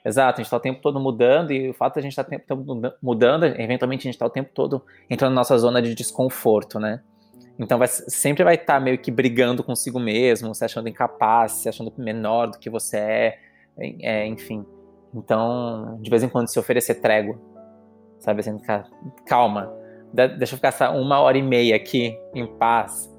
Exato, 0.03 0.39
a 0.39 0.43
gente 0.43 0.47
está 0.47 0.57
o 0.57 0.59
tempo 0.59 0.81
todo 0.81 0.99
mudando 0.99 1.51
e 1.51 1.69
o 1.69 1.73
fato 1.73 1.93
de 1.93 1.99
a 1.99 2.01
gente 2.03 2.11
estar 2.11 2.23
tá 2.23 2.27
o 2.27 2.31
tempo 2.31 2.45
todo 2.45 2.93
mudando, 3.01 3.45
eventualmente 3.45 4.01
a 4.01 4.07
gente 4.09 4.15
está 4.15 4.25
o 4.25 4.29
tempo 4.29 4.51
todo 4.53 4.85
entrando 5.09 5.31
na 5.31 5.37
nossa 5.37 5.57
zona 5.57 5.81
de 5.81 5.95
desconforto, 5.95 6.79
né? 6.79 7.01
Então 7.57 7.77
vai, 7.77 7.87
sempre 7.87 8.43
vai 8.43 8.55
estar 8.55 8.75
tá 8.75 8.79
meio 8.79 8.97
que 8.97 9.09
brigando 9.09 9.63
consigo 9.63 9.99
mesmo, 9.99 10.53
se 10.53 10.65
achando 10.65 10.89
incapaz, 10.89 11.53
se 11.53 11.69
achando 11.69 11.93
menor 11.97 12.47
do 12.47 12.59
que 12.59 12.69
você 12.69 12.97
é, 12.97 13.39
é 14.01 14.27
enfim. 14.27 14.65
Então, 15.13 15.97
de 16.01 16.09
vez 16.09 16.23
em 16.23 16.29
quando 16.29 16.49
se 16.49 16.59
oferecer 16.59 16.95
trégua, 16.95 17.39
sabe 18.19 18.41
assim, 18.41 18.59
calma, 19.25 19.73
deixa 20.13 20.53
eu 20.53 20.57
ficar 20.57 20.69
essa 20.69 20.91
uma 20.91 21.19
hora 21.21 21.37
e 21.37 21.41
meia 21.41 21.75
aqui 21.75 22.17
em 22.33 22.45
paz. 22.57 23.09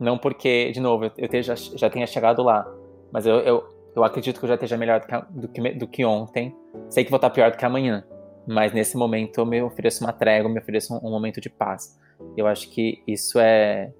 Não 0.00 0.18
porque, 0.18 0.70
de 0.72 0.80
novo, 0.80 1.04
eu 1.16 1.28
já 1.42 1.90
tenha 1.90 2.06
chegado 2.06 2.42
lá, 2.42 2.66
mas 3.12 3.26
eu, 3.26 3.36
eu, 3.40 3.64
eu 3.94 4.04
acredito 4.04 4.38
que 4.38 4.44
eu 4.44 4.48
já 4.48 4.54
esteja 4.54 4.76
melhor 4.76 5.00
do 5.30 5.48
que, 5.48 5.72
do 5.72 5.86
que 5.86 6.04
ontem. 6.04 6.54
Sei 6.88 7.04
que 7.04 7.10
vou 7.10 7.16
estar 7.16 7.30
pior 7.30 7.50
do 7.50 7.56
que 7.56 7.64
amanhã, 7.64 8.04
mas 8.46 8.72
nesse 8.72 8.96
momento 8.96 9.38
eu 9.38 9.46
me 9.46 9.62
ofereço 9.62 10.04
uma 10.04 10.12
trégua, 10.12 10.50
me 10.50 10.58
ofereço 10.58 10.94
um, 10.94 11.08
um 11.08 11.10
momento 11.10 11.40
de 11.40 11.50
paz. 11.50 11.98
Eu 12.36 12.46
acho 12.46 12.70
que 12.70 13.02
isso 13.06 13.38
é 13.38 13.92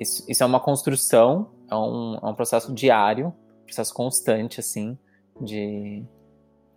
isso, 0.00 0.24
isso 0.30 0.42
é 0.42 0.46
uma 0.46 0.60
construção, 0.60 1.50
é 1.70 1.74
um, 1.74 2.18
é 2.22 2.26
um 2.26 2.34
processo 2.34 2.74
diário, 2.74 3.32
processo 3.64 3.94
constante, 3.94 4.60
assim, 4.60 4.98
de, 5.40 6.02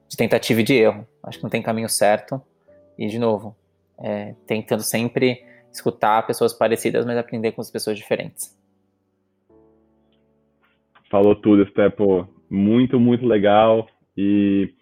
de 0.07 0.17
tentativa 0.17 0.61
e 0.61 0.63
de 0.63 0.73
erro. 0.73 1.07
Acho 1.23 1.37
que 1.37 1.43
não 1.43 1.49
tem 1.49 1.61
caminho 1.61 1.89
certo. 1.89 2.41
E, 2.97 3.07
de 3.07 3.19
novo, 3.19 3.55
é, 3.99 4.35
tentando 4.45 4.81
sempre 4.81 5.43
escutar 5.71 6.25
pessoas 6.25 6.53
parecidas, 6.53 7.05
mas 7.05 7.17
aprender 7.17 7.51
com 7.51 7.61
as 7.61 7.71
pessoas 7.71 7.97
diferentes. 7.97 8.57
Falou 11.09 11.35
tudo, 11.35 11.67
Stepo. 11.69 12.27
Muito, 12.49 12.99
muito 12.99 13.25
legal. 13.25 13.87
E 14.17 14.73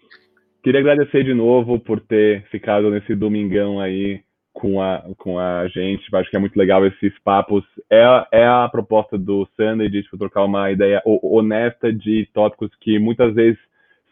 queria 0.63 0.79
agradecer 0.79 1.23
de 1.23 1.33
novo 1.33 1.79
por 1.79 1.99
ter 1.99 2.47
ficado 2.49 2.89
nesse 2.89 3.15
domingão 3.15 3.79
aí 3.79 4.21
com 4.59 4.81
a, 4.81 5.03
com 5.19 5.37
a 5.37 5.67
gente. 5.67 6.03
Acho 6.15 6.29
que 6.31 6.35
é 6.35 6.39
muito 6.39 6.57
legal 6.57 6.83
esses 6.85 7.13
papos. 7.19 7.63
É, 7.91 8.03
é 8.31 8.47
a 8.47 8.67
proposta 8.67 9.15
do 9.15 9.47
Sunday 9.55 9.87
de 9.87 10.01
tipo, 10.01 10.17
trocar 10.17 10.43
uma 10.43 10.71
ideia 10.71 10.99
honesta 11.05 11.93
de 11.93 12.27
tópicos 12.33 12.71
que 12.81 12.97
muitas 12.97 13.35
vezes 13.35 13.59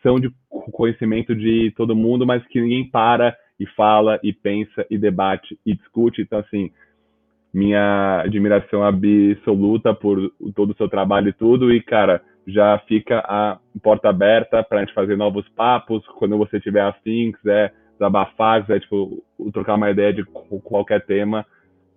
são 0.04 0.20
de 0.20 0.32
conhecimento 0.72 1.36
de 1.36 1.74
todo 1.76 1.96
mundo, 1.96 2.28
mas 2.28 2.46
que 2.48 2.62
ninguém 2.62 2.88
para 2.88 3.36
e 3.60 3.66
fala 3.66 4.20
e 4.22 4.32
pensa 4.32 4.86
e 4.88 5.00
debate 5.00 5.58
e 5.66 5.74
discute. 5.74 6.22
Então, 6.22 6.38
assim, 6.38 6.70
minha 7.52 8.22
admiração 8.22 8.84
absoluta 8.84 9.96
por 9.96 10.32
todo 10.56 10.74
o 10.74 10.78
seu 10.78 10.88
trabalho 10.88 11.30
e 11.30 11.34
tudo. 11.34 11.74
E, 11.74 11.82
cara, 11.82 12.22
já 12.46 12.78
fica 12.88 13.18
a 13.20 13.58
porta 13.82 14.10
aberta 14.10 14.62
para 14.62 14.78
a 14.78 14.82
gente 14.86 14.93
fazer 14.93 15.18
novos 15.18 15.50
papos. 15.50 16.06
Quando 16.20 16.38
você 16.38 16.60
tiver 16.60 16.82
afim, 16.82 17.32
quiser 17.32 17.74
desabafar, 17.96 18.62
quiser 18.62 18.80
tipo, 18.82 19.24
trocar 19.52 19.76
uma 19.76 19.89
ideia 19.89 20.14
de 20.14 20.24
qualquer 20.26 21.06
tema, 21.06 21.46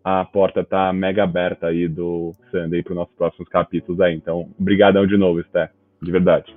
a 0.03 0.24
porta 0.24 0.64
tá 0.64 0.92
mega 0.92 1.22
aberta 1.22 1.66
aí 1.66 1.86
do 1.86 2.34
Sunday 2.51 2.82
para 2.82 2.92
os 2.92 2.96
nossos 2.96 3.14
próximos 3.14 3.49
capítulos 3.49 4.01
aí. 4.01 4.14
Então, 4.14 4.49
obrigadão 4.59 5.07
de 5.07 5.16
novo, 5.16 5.40
Sté, 5.44 5.70
de 6.01 6.11
verdade. 6.11 6.57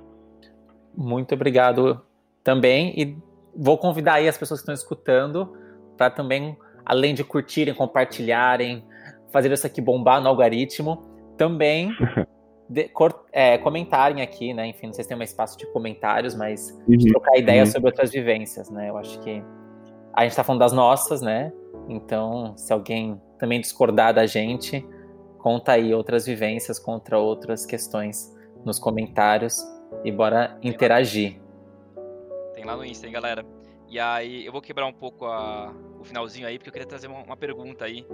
Muito 0.96 1.34
obrigado 1.34 2.00
também 2.42 2.94
e 2.96 3.16
vou 3.54 3.76
convidar 3.76 4.14
aí 4.14 4.28
as 4.28 4.38
pessoas 4.38 4.60
que 4.60 4.62
estão 4.62 4.74
escutando 4.74 5.52
para 5.96 6.10
também, 6.10 6.56
além 6.84 7.14
de 7.14 7.22
curtirem, 7.22 7.74
compartilharem, 7.74 8.82
fazer 9.30 9.52
isso 9.52 9.66
aqui 9.66 9.80
bombar 9.80 10.20
no 10.20 10.28
algoritmo, 10.28 11.02
também 11.36 11.90
de, 12.68 12.88
cor, 12.88 13.26
é, 13.32 13.58
comentarem 13.58 14.22
aqui, 14.22 14.52
né? 14.54 14.66
Enfim, 14.66 14.86
não 14.86 14.94
sei 14.94 15.04
se 15.04 15.08
tem 15.08 15.16
um 15.18 15.22
espaço 15.22 15.58
de 15.58 15.66
comentários, 15.66 16.34
mas 16.34 16.70
uhum. 16.88 16.96
de 16.96 17.10
trocar 17.10 17.36
ideias 17.36 17.68
uhum. 17.68 17.72
sobre 17.72 17.88
outras 17.88 18.10
vivências, 18.10 18.70
né? 18.70 18.90
Eu 18.90 18.96
acho 18.96 19.18
que 19.20 19.42
a 20.12 20.22
gente 20.22 20.30
está 20.30 20.44
falando 20.44 20.60
das 20.60 20.72
nossas, 20.72 21.22
né? 21.22 21.52
Então, 21.88 22.56
se 22.56 22.72
alguém 22.72 23.20
também 23.38 23.60
discordar 23.60 24.14
da 24.14 24.26
gente, 24.26 24.86
conta 25.38 25.72
aí 25.72 25.92
outras 25.92 26.26
vivências 26.26 26.78
contra 26.78 27.18
outras 27.18 27.66
questões 27.66 28.32
nos 28.64 28.78
comentários 28.78 29.62
e 30.04 30.12
bora 30.12 30.58
interagir. 30.62 31.40
Tem 32.54 32.64
lá 32.64 32.76
no 32.76 32.84
Insta, 32.84 33.06
hein, 33.06 33.12
galera? 33.12 33.44
E 33.88 33.98
aí 33.98 34.46
eu 34.46 34.52
vou 34.52 34.62
quebrar 34.62 34.86
um 34.86 34.92
pouco 34.92 35.26
a, 35.26 35.74
o 36.00 36.04
finalzinho 36.04 36.46
aí, 36.46 36.58
porque 36.58 36.70
eu 36.70 36.72
queria 36.72 36.88
trazer 36.88 37.08
uma, 37.08 37.22
uma 37.22 37.36
pergunta 37.36 37.84
aí 37.84 38.06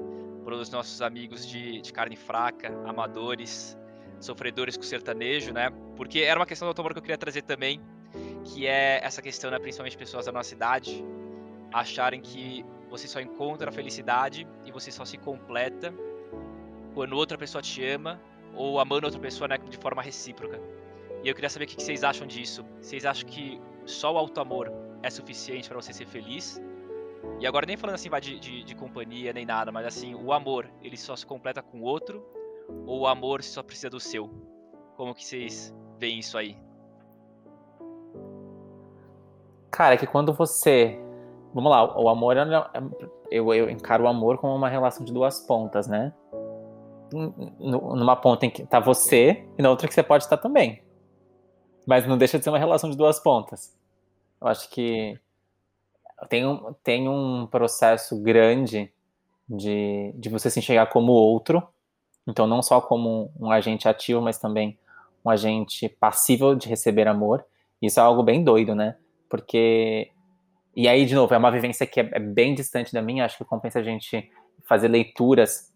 para 0.45 0.55
os 0.55 0.71
nossos 0.71 1.01
amigos 1.03 1.47
de, 1.47 1.81
de, 1.81 1.93
carne 1.93 2.17
fraca, 2.17 2.69
amadores, 2.85 3.79
sofredores 4.21 4.77
com 4.77 4.83
sertanejo, 4.83 5.53
né? 5.53 5.71
Porque 5.97 6.21
era 6.21 6.39
uma 6.39 6.47
questão 6.47 6.67
do 6.67 6.71
automóvel 6.71 6.95
que 6.95 6.99
eu 6.99 7.03
queria 7.03 7.19
trazer 7.19 7.43
também, 7.43 7.81
que 8.45 8.67
é 8.67 9.01
essa 9.03 9.23
questão, 9.23 9.51
né, 9.51 9.59
principalmente 9.59 9.97
pessoas 9.97 10.27
da 10.27 10.33
nossa 10.33 10.55
idade, 10.55 11.05
acharem 11.73 12.21
que 12.21 12.65
você 12.91 13.07
só 13.07 13.21
encontra 13.21 13.71
a 13.71 13.73
felicidade 13.73 14.47
e 14.65 14.73
você 14.73 14.91
só 14.91 15.05
se 15.05 15.19
completa 15.19 15.93
quando 16.95 17.13
outra 17.15 17.37
pessoa 17.37 17.61
te 17.61 17.85
ama 17.85 18.21
ou 18.55 18.81
amando 18.81 19.07
outra 19.07 19.21
pessoa 19.21 19.47
né, 19.47 19.59
de 19.59 19.77
forma 19.77 20.03
recíproca. 20.03 20.61
E 21.23 21.29
eu 21.29 21.35
queria 21.35 21.51
saber 21.51 21.65
o 21.65 21.69
que 21.69 21.83
vocês 21.83 22.03
acham 22.03 22.27
disso. 22.27 22.65
Vocês 22.81 23.05
acham 23.05 23.29
que 23.29 23.61
só 23.85 24.15
o 24.15 24.19
alto 24.19 24.41
amor 24.41 24.73
é 25.03 25.11
suficiente 25.11 25.69
para 25.69 25.81
você 25.81 25.93
ser 25.93 26.07
feliz? 26.07 26.61
E 27.41 27.47
agora 27.47 27.67
nem 27.67 27.77
falando 27.77 27.95
assim 27.95 28.09
vai 28.09 28.21
de, 28.21 28.39
de, 28.39 28.65
de, 28.65 28.75
companhia 28.75 29.33
nem 29.33 29.45
nada, 29.45 29.71
mas 29.71 29.87
assim, 29.87 30.15
o 30.15 30.33
amor, 30.33 30.69
ele 30.83 30.97
só 30.97 31.15
se 31.15 31.27
completa 31.27 31.63
com 31.63 31.81
o 31.81 31.83
outro 31.83 32.25
ou 32.87 33.01
o 33.01 33.07
amor 33.07 33.43
só 33.43 33.63
precisa 33.63 33.91
do 33.91 34.01
seu? 34.01 34.31
Como 34.97 35.15
que 35.15 35.25
vocês 35.25 35.75
veem 35.99 36.19
isso 36.19 36.37
aí? 36.37 36.57
Cara, 39.71 39.95
é 39.95 39.97
que 39.97 40.07
quando 40.07 40.33
você. 40.33 40.99
Vamos 41.55 41.71
lá, 41.71 41.99
o 41.99 42.09
amor 42.09 42.37
é, 42.37 42.43
eu, 43.31 43.53
eu 43.55 43.71
encaro 43.71 44.05
o 44.05 44.09
amor 44.09 44.39
como 44.39 44.55
uma 44.55 44.69
relação 44.69 45.05
de 45.05 45.13
duas 45.13 45.41
pontas, 45.41 45.87
né? 45.87 46.13
Numa 47.11 48.17
ponta 48.17 48.47
em 48.47 48.51
que 48.51 48.67
tá 48.67 48.81
você 48.81 49.47
e 49.57 49.63
na 49.63 49.71
outra 49.71 49.89
que 49.89 49.95
você 49.95 50.03
pode 50.03 50.25
estar 50.25 50.37
também. 50.37 50.83
Mas 51.87 52.07
não 52.07 52.19
deixa 52.19 52.39
de 52.39 52.45
ser 52.45 52.51
uma 52.51 52.59
relação 52.59 52.91
de 52.91 52.97
duas 52.97 53.19
pontas. 53.19 53.75
Eu 54.41 54.49
acho 54.49 54.69
que 54.69 55.19
tem 56.29 56.47
um, 56.47 56.75
tem 56.83 57.09
um 57.09 57.47
processo 57.47 58.21
grande 58.21 58.93
de, 59.49 60.13
de 60.17 60.29
você 60.29 60.51
se 60.51 60.59
enxergar 60.59 60.87
como 60.87 61.13
outro. 61.13 61.67
Então, 62.29 62.47
não 62.47 62.61
só 62.61 62.79
como 62.79 63.33
um 63.41 63.51
agente 63.51 63.89
ativo, 63.89 64.21
mas 64.21 64.39
também 64.39 64.79
um 65.25 65.31
agente 65.31 65.89
passível 65.89 66.55
de 66.55 66.69
receber 66.69 67.09
amor. 67.09 67.45
Isso 67.81 67.99
é 67.99 68.03
algo 68.03 68.23
bem 68.23 68.45
doido, 68.45 68.75
né? 68.75 68.97
Porque. 69.31 70.11
E 70.77 70.87
aí, 70.87 71.07
de 71.07 71.15
novo, 71.15 71.35
é 71.35 71.39
uma 71.39 71.51
vivência 71.51 71.87
que 71.87 72.01
é, 72.01 72.09
é 72.13 72.21
bem 72.21 72.55
distante 72.55 72.93
da 72.93 73.01
minha. 73.01 73.25
Acho 73.25 73.39
que 73.39 73.45
compensa 73.45 73.79
a 73.81 73.83
gente 73.83 74.31
fazer 74.65 74.89
leituras 74.89 75.73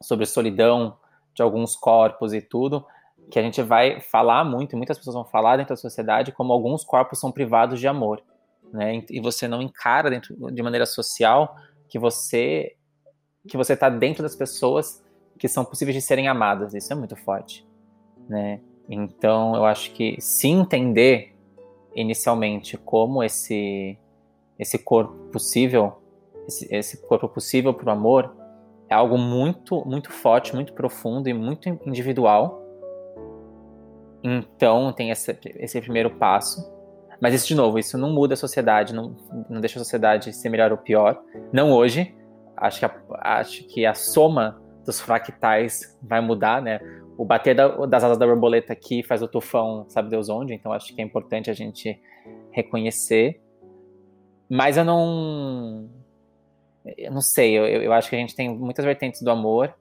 sobre 0.00 0.24
solidão 0.24 0.96
de 1.34 1.42
alguns 1.42 1.76
corpos 1.76 2.32
e 2.32 2.40
tudo, 2.40 2.84
que 3.30 3.38
a 3.38 3.42
gente 3.42 3.60
vai 3.60 4.00
falar 4.00 4.44
muito, 4.44 4.76
muitas 4.76 4.96
pessoas 4.96 5.14
vão 5.14 5.24
falar 5.24 5.56
dentro 5.56 5.74
da 5.74 5.80
sociedade, 5.80 6.32
como 6.32 6.52
alguns 6.52 6.84
corpos 6.84 7.18
são 7.18 7.30
privados 7.30 7.78
de 7.78 7.86
amor, 7.86 8.22
né? 8.72 9.04
E 9.10 9.20
você 9.20 9.46
não 9.46 9.60
encara 9.60 10.08
dentro, 10.10 10.34
de 10.50 10.62
maneira 10.62 10.86
social 10.86 11.56
que 11.88 11.98
você 11.98 12.74
que 13.46 13.58
você 13.58 13.74
está 13.74 13.90
dentro 13.90 14.22
das 14.22 14.34
pessoas 14.34 15.03
que 15.44 15.48
são 15.48 15.62
possíveis 15.62 15.94
de 15.94 16.00
serem 16.00 16.26
amadas. 16.26 16.72
Isso 16.72 16.90
é 16.90 16.96
muito 16.96 17.14
forte, 17.14 17.66
né? 18.26 18.60
Então, 18.88 19.54
eu 19.54 19.66
acho 19.66 19.92
que 19.92 20.18
se 20.18 20.48
entender 20.48 21.36
inicialmente 21.94 22.78
como 22.78 23.22
esse 23.22 23.98
esse 24.58 24.78
corpo 24.78 25.12
possível, 25.30 26.00
esse, 26.48 26.74
esse 26.74 26.96
corpo 27.06 27.28
possível 27.28 27.74
para 27.74 27.90
o 27.90 27.92
amor, 27.92 28.34
é 28.88 28.94
algo 28.94 29.18
muito 29.18 29.84
muito 29.84 30.10
forte, 30.10 30.54
muito 30.54 30.72
profundo 30.72 31.28
e 31.28 31.34
muito 31.34 31.68
individual 31.86 32.64
então 34.24 34.90
tem 34.94 35.10
esse, 35.10 35.38
esse 35.44 35.78
primeiro 35.82 36.12
passo. 36.12 36.72
Mas 37.20 37.34
isso, 37.34 37.46
de 37.46 37.54
novo, 37.54 37.78
isso 37.78 37.98
não 37.98 38.10
muda 38.10 38.32
a 38.32 38.36
sociedade, 38.36 38.94
não, 38.94 39.14
não 39.50 39.60
deixa 39.60 39.78
a 39.78 39.84
sociedade 39.84 40.32
ser 40.32 40.48
melhor 40.48 40.72
ou 40.72 40.78
pior. 40.78 41.20
Não 41.52 41.70
hoje. 41.70 42.16
Acho 42.56 42.78
que 42.78 42.84
a, 42.86 42.94
acho 43.20 43.64
que 43.64 43.84
a 43.84 43.92
soma 43.92 44.63
dos 44.84 45.00
fractais 45.00 45.98
vai 46.02 46.20
mudar, 46.20 46.62
né? 46.62 46.80
O 47.16 47.24
bater 47.24 47.54
da, 47.54 47.68
das 47.86 48.04
asas 48.04 48.18
da 48.18 48.26
borboleta 48.26 48.72
aqui 48.72 49.02
faz 49.02 49.22
o 49.22 49.28
tufão, 49.28 49.86
sabe 49.88 50.10
Deus 50.10 50.28
onde? 50.28 50.54
Então 50.54 50.72
acho 50.72 50.94
que 50.94 51.00
é 51.00 51.04
importante 51.04 51.50
a 51.50 51.54
gente 51.54 52.00
reconhecer. 52.50 53.40
Mas 54.48 54.76
eu 54.76 54.84
não. 54.84 55.88
Eu 56.96 57.12
não 57.12 57.20
sei, 57.20 57.58
eu, 57.58 57.64
eu 57.64 57.92
acho 57.92 58.10
que 58.10 58.16
a 58.16 58.18
gente 58.18 58.36
tem 58.36 58.54
muitas 58.54 58.84
vertentes 58.84 59.22
do 59.22 59.30
amor 59.30 59.74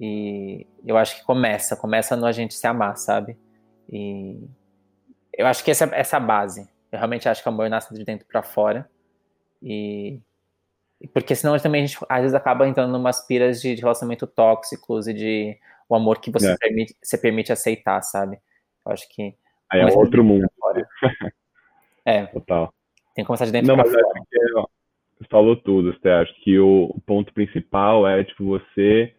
e 0.00 0.66
eu 0.86 0.96
acho 0.96 1.16
que 1.16 1.24
começa, 1.24 1.76
começa 1.76 2.16
no 2.16 2.26
a 2.26 2.32
gente 2.32 2.54
se 2.54 2.66
amar, 2.66 2.96
sabe? 2.96 3.36
E 3.90 4.40
eu 5.32 5.46
acho 5.46 5.64
que 5.64 5.70
essa, 5.70 5.84
essa 5.92 6.20
base. 6.20 6.68
Eu 6.92 6.98
realmente 6.98 7.28
acho 7.28 7.42
que 7.42 7.48
o 7.48 7.52
amor 7.52 7.68
nasce 7.68 7.92
de 7.92 8.04
dentro 8.04 8.26
para 8.26 8.42
fora. 8.42 8.88
E 9.62 10.20
porque 11.08 11.34
senão 11.34 11.56
também 11.58 11.82
a 11.82 11.86
gente 11.86 11.98
às 12.08 12.20
vezes 12.20 12.34
acaba 12.34 12.66
entrando 12.66 12.96
em 12.96 13.00
umas 13.00 13.26
piras 13.26 13.60
de, 13.60 13.74
de 13.74 13.80
relacionamento 13.80 14.26
tóxicos 14.26 15.06
e 15.06 15.14
de 15.14 15.58
o 15.88 15.94
amor 15.94 16.20
que 16.20 16.30
você, 16.30 16.52
é. 16.52 16.56
permite, 16.56 16.96
você 17.02 17.18
permite 17.18 17.52
aceitar, 17.52 18.00
sabe? 18.02 18.38
Eu 18.86 18.92
acho 18.92 19.08
que. 19.10 19.34
Aí 19.70 19.80
é 19.80 19.86
outro 19.86 20.24
mundo. 20.24 20.48
É. 22.06 22.26
Total. 22.26 22.70
Tem 23.14 23.24
que 23.24 23.26
começar 23.26 23.46
de 23.46 23.52
dentro 23.52 23.68
Não, 23.68 23.76
mas 23.76 23.90
fora. 23.90 24.06
Acho 24.06 24.24
que, 24.30 24.58
ó, 24.58 24.66
falou 25.30 25.56
tudo, 25.56 25.90
você 25.94 26.08
acha 26.08 26.34
que 26.42 26.58
o 26.58 26.94
ponto 27.06 27.32
principal 27.32 28.06
é 28.06 28.22
tipo 28.24 28.44
você 28.44 29.14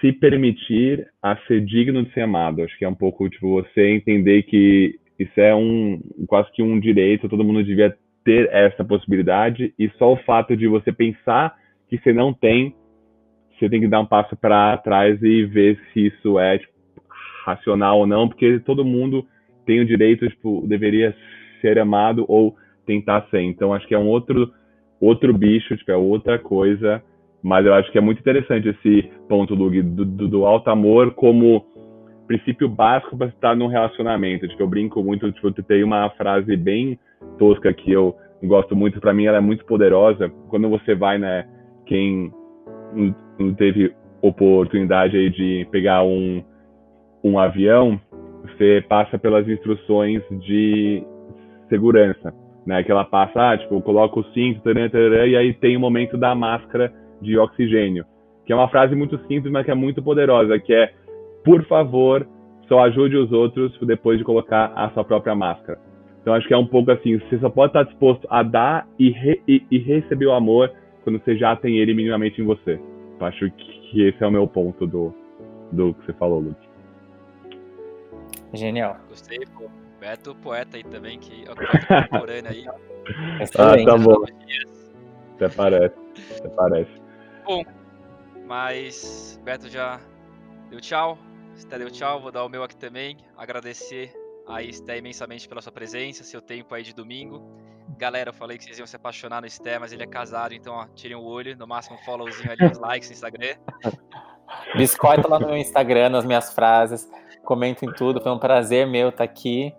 se 0.00 0.12
permitir 0.12 1.08
a 1.22 1.36
ser 1.46 1.64
digno 1.64 2.04
de 2.04 2.12
ser 2.12 2.22
amado. 2.22 2.62
Acho 2.62 2.76
que 2.76 2.84
é 2.84 2.88
um 2.88 2.94
pouco 2.96 3.28
tipo 3.30 3.62
você 3.62 3.90
entender 3.90 4.42
que 4.42 4.98
isso 5.18 5.40
é 5.40 5.54
um 5.54 6.00
quase 6.26 6.50
que 6.52 6.62
um 6.62 6.80
direito, 6.80 7.28
todo 7.28 7.44
mundo 7.44 7.62
devia 7.62 7.96
ter 8.24 8.48
essa 8.52 8.84
possibilidade 8.84 9.74
e 9.78 9.88
só 9.98 10.12
o 10.12 10.16
fato 10.18 10.56
de 10.56 10.66
você 10.66 10.92
pensar 10.92 11.54
que 11.88 11.98
você 11.98 12.12
não 12.12 12.32
tem, 12.32 12.74
você 13.58 13.68
tem 13.68 13.80
que 13.80 13.88
dar 13.88 14.00
um 14.00 14.06
passo 14.06 14.36
para 14.36 14.76
trás 14.78 15.22
e 15.22 15.44
ver 15.44 15.80
se 15.92 16.06
isso 16.06 16.38
é 16.38 16.58
tipo, 16.58 16.72
racional 17.44 17.98
ou 17.98 18.06
não, 18.06 18.28
porque 18.28 18.60
todo 18.60 18.84
mundo 18.84 19.26
tem 19.66 19.80
o 19.80 19.86
direito, 19.86 20.28
tipo, 20.28 20.66
deveria 20.66 21.14
ser 21.60 21.78
amado 21.78 22.24
ou 22.28 22.56
tentar 22.86 23.26
ser. 23.30 23.42
Então 23.42 23.72
acho 23.72 23.86
que 23.86 23.94
é 23.94 23.98
um 23.98 24.08
outro 24.08 24.52
outro 25.00 25.32
bicho, 25.32 25.76
tipo, 25.76 25.90
é 25.90 25.96
outra 25.96 26.38
coisa 26.38 27.02
mas 27.42 27.64
eu 27.64 27.74
acho 27.74 27.90
que 27.90 27.98
é 27.98 28.00
muito 28.00 28.20
interessante 28.20 28.68
esse 28.68 29.10
ponto, 29.28 29.56
do, 29.56 29.70
do, 29.82 30.28
do 30.28 30.46
alto 30.46 30.68
amor 30.70 31.12
como 31.14 31.64
princípio 32.30 32.68
básico 32.68 33.18
para 33.18 33.26
estar 33.26 33.56
num 33.56 33.66
relacionamento. 33.66 34.46
Tipo, 34.46 34.62
eu 34.62 34.68
brinco 34.68 35.02
muito, 35.02 35.32
tipo, 35.32 35.48
eu 35.48 35.52
tenho 35.64 35.84
uma 35.84 36.08
frase 36.10 36.56
bem 36.56 36.96
tosca 37.36 37.72
que 37.72 37.90
eu 37.90 38.14
gosto 38.44 38.76
muito, 38.76 39.00
para 39.00 39.12
mim 39.12 39.24
ela 39.24 39.38
é 39.38 39.40
muito 39.40 39.64
poderosa. 39.64 40.28
Quando 40.48 40.68
você 40.68 40.94
vai, 40.94 41.18
né, 41.18 41.44
quem 41.86 42.32
não 43.36 43.52
teve 43.54 43.92
oportunidade 44.22 45.16
aí 45.16 45.28
de 45.28 45.66
pegar 45.72 46.04
um, 46.04 46.40
um 47.24 47.36
avião, 47.36 48.00
você 48.44 48.84
passa 48.88 49.18
pelas 49.18 49.48
instruções 49.48 50.22
de 50.46 51.02
segurança, 51.68 52.32
né? 52.64 52.84
Que 52.84 52.92
ela 52.92 53.04
passa, 53.04 53.50
ah, 53.50 53.58
tipo, 53.58 53.82
coloca 53.82 54.20
o 54.20 54.24
cinto, 54.32 54.62
taran, 54.62 54.88
taran, 54.88 55.26
e 55.26 55.36
aí 55.36 55.52
tem 55.52 55.76
o 55.76 55.80
momento 55.80 56.16
da 56.16 56.32
máscara 56.32 56.92
de 57.20 57.36
oxigênio, 57.36 58.04
que 58.46 58.52
é 58.52 58.56
uma 58.56 58.68
frase 58.68 58.94
muito 58.94 59.18
simples, 59.26 59.52
mas 59.52 59.64
que 59.64 59.72
é 59.72 59.74
muito 59.74 60.00
poderosa, 60.00 60.60
que 60.60 60.72
é, 60.72 60.92
por 61.44 61.64
favor, 61.66 62.26
só 62.68 62.80
ajude 62.84 63.16
os 63.16 63.32
outros 63.32 63.76
depois 63.82 64.18
de 64.18 64.24
colocar 64.24 64.72
a 64.74 64.90
sua 64.90 65.04
própria 65.04 65.34
máscara. 65.34 65.78
Então 66.20 66.34
acho 66.34 66.46
que 66.46 66.54
é 66.54 66.56
um 66.56 66.66
pouco 66.66 66.90
assim, 66.90 67.18
você 67.18 67.38
só 67.38 67.48
pode 67.48 67.70
estar 67.70 67.84
disposto 67.84 68.26
a 68.30 68.42
dar 68.42 68.86
e, 68.98 69.10
re, 69.10 69.42
e, 69.48 69.64
e 69.70 69.78
receber 69.78 70.26
o 70.26 70.32
amor 70.32 70.70
quando 71.02 71.18
você 71.18 71.36
já 71.36 71.56
tem 71.56 71.78
ele 71.78 71.94
minimamente 71.94 72.40
em 72.40 72.44
você. 72.44 72.80
Eu 73.18 73.26
acho 73.26 73.50
que 73.50 74.02
esse 74.02 74.22
é 74.22 74.26
o 74.26 74.30
meu 74.30 74.46
ponto 74.46 74.86
do, 74.86 75.14
do 75.72 75.94
que 75.94 76.06
você 76.06 76.12
falou, 76.14 76.40
Luke. 76.40 76.68
Genial. 78.52 78.96
Gostei, 79.08 79.38
pô. 79.56 79.68
Beto, 79.98 80.34
poeta 80.36 80.76
aí 80.76 80.84
também, 80.84 81.18
que 81.18 81.44
é 81.46 81.52
o 81.52 81.56
contemporâneo 81.56 82.50
aí. 82.50 82.66
ah, 83.58 83.84
tá 83.84 83.98
bom. 83.98 84.24
Até 85.36 85.48
parece. 85.48 85.94
Até 86.38 86.48
parece. 86.48 86.90
Bom, 87.44 87.62
mas 88.46 89.40
Beto 89.44 89.68
já 89.68 90.00
deu 90.70 90.80
tchau. 90.80 91.18
Esté 91.60 91.78
deu 91.78 91.90
tchau, 91.90 92.18
vou 92.18 92.32
dar 92.32 92.42
o 92.42 92.48
meu 92.48 92.64
aqui 92.64 92.74
também. 92.74 93.18
Agradecer 93.36 94.10
a 94.48 94.62
Esté 94.62 94.96
imensamente 94.96 95.46
pela 95.46 95.60
sua 95.60 95.70
presença, 95.70 96.24
seu 96.24 96.40
tempo 96.40 96.74
aí 96.74 96.82
de 96.82 96.94
domingo. 96.94 97.54
Galera, 97.98 98.30
eu 98.30 98.34
falei 98.34 98.56
que 98.56 98.64
vocês 98.64 98.78
iam 98.78 98.86
se 98.86 98.96
apaixonar 98.96 99.42
no 99.42 99.46
Esté, 99.46 99.78
mas 99.78 99.92
ele 99.92 100.02
é 100.02 100.06
casado, 100.06 100.54
então 100.54 100.72
ó, 100.72 100.86
tirem 100.94 101.18
o 101.18 101.22
olho, 101.22 101.54
no 101.58 101.66
máximo 101.66 101.96
um 101.96 101.98
followzinho 102.02 102.50
ali, 102.50 102.64
uns 102.64 102.78
likes 102.78 103.10
no 103.10 103.14
Instagram. 103.14 103.56
Biscoita 104.74 105.28
lá 105.28 105.38
no 105.38 105.48
meu 105.48 105.56
Instagram, 105.58 106.08
nas 106.08 106.24
minhas 106.24 106.52
frases, 106.54 107.06
comento 107.44 107.84
em 107.84 107.92
tudo, 107.92 108.22
foi 108.22 108.32
um 108.32 108.38
prazer 108.38 108.86
meu 108.86 109.10
estar 109.10 109.24
aqui. 109.24 109.74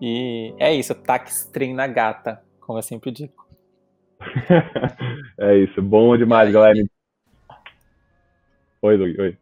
E 0.00 0.52
é 0.58 0.74
isso, 0.74 0.92
tax 0.92 1.44
stream 1.44 1.72
na 1.72 1.86
gata, 1.86 2.42
como 2.60 2.78
eu 2.78 2.82
sempre 2.82 3.12
digo. 3.12 3.46
é 5.38 5.56
isso, 5.56 5.80
bom 5.80 6.16
demais, 6.16 6.52
galera. 6.52 6.84
Oi, 8.82 8.96
Luiz, 8.96 9.18
oi. 9.20 9.41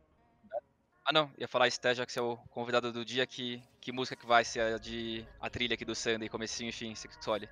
Ah, 1.11 1.13
não, 1.13 1.29
ia 1.37 1.49
falar, 1.49 1.67
Esté, 1.67 1.93
já 1.93 2.07
que 2.07 2.13
você 2.13 2.21
é 2.21 2.23
o 2.23 2.39
convidado 2.51 2.93
do 2.93 3.05
dia, 3.05 3.27
que, 3.27 3.61
que 3.81 3.91
música 3.91 4.15
que 4.15 4.25
vai 4.25 4.45
ser 4.45 4.61
a, 4.61 4.79
de, 4.79 5.25
a 5.41 5.51
trilha 5.51 5.75
aqui 5.75 5.85
do 5.85 5.93
Sunday, 5.93 6.29
comecinho 6.29 6.69
e 6.69 6.73
fim, 6.73 6.95
você 6.95 7.09
escolhe? 7.09 7.49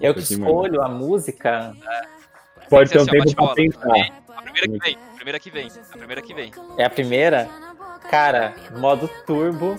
Eu 0.00 0.12
que 0.12 0.18
escolho 0.18 0.82
a 0.82 0.88
música. 0.88 1.76
É. 1.80 2.66
Pode 2.68 2.90
ter 2.90 3.00
um 3.00 3.06
tempo 3.06 3.36
pra 3.36 3.54
pensar. 3.54 3.88
A 4.36 4.42
primeira 4.42 4.68
que 4.68 4.78
vem, 4.80 4.96
a 4.96 5.14
primeira 5.14 5.38
que 5.38 5.50
vem, 5.52 5.68
a 5.68 5.96
primeira 5.96 6.22
que 6.22 6.34
vem. 6.34 6.52
É 6.76 6.84
a 6.86 6.90
primeira? 6.90 7.48
Cara, 8.10 8.56
modo 8.76 9.08
turbo, 9.24 9.78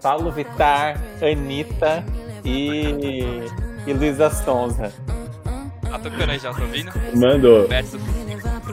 Paulo 0.00 0.30
Vittar, 0.30 0.96
Anitta 1.20 2.04
e, 2.44 3.42
e 3.84 3.92
Luísa 3.92 4.30
Sonza. 4.30 4.92
Tá 5.90 5.98
tocando 5.98 6.30
aí 6.30 6.38
já, 6.38 6.54
tá 6.54 6.62
ouvindo? 6.62 6.92
Mandou. 7.16 7.64
O 7.64 7.68
Beto, 7.68 7.96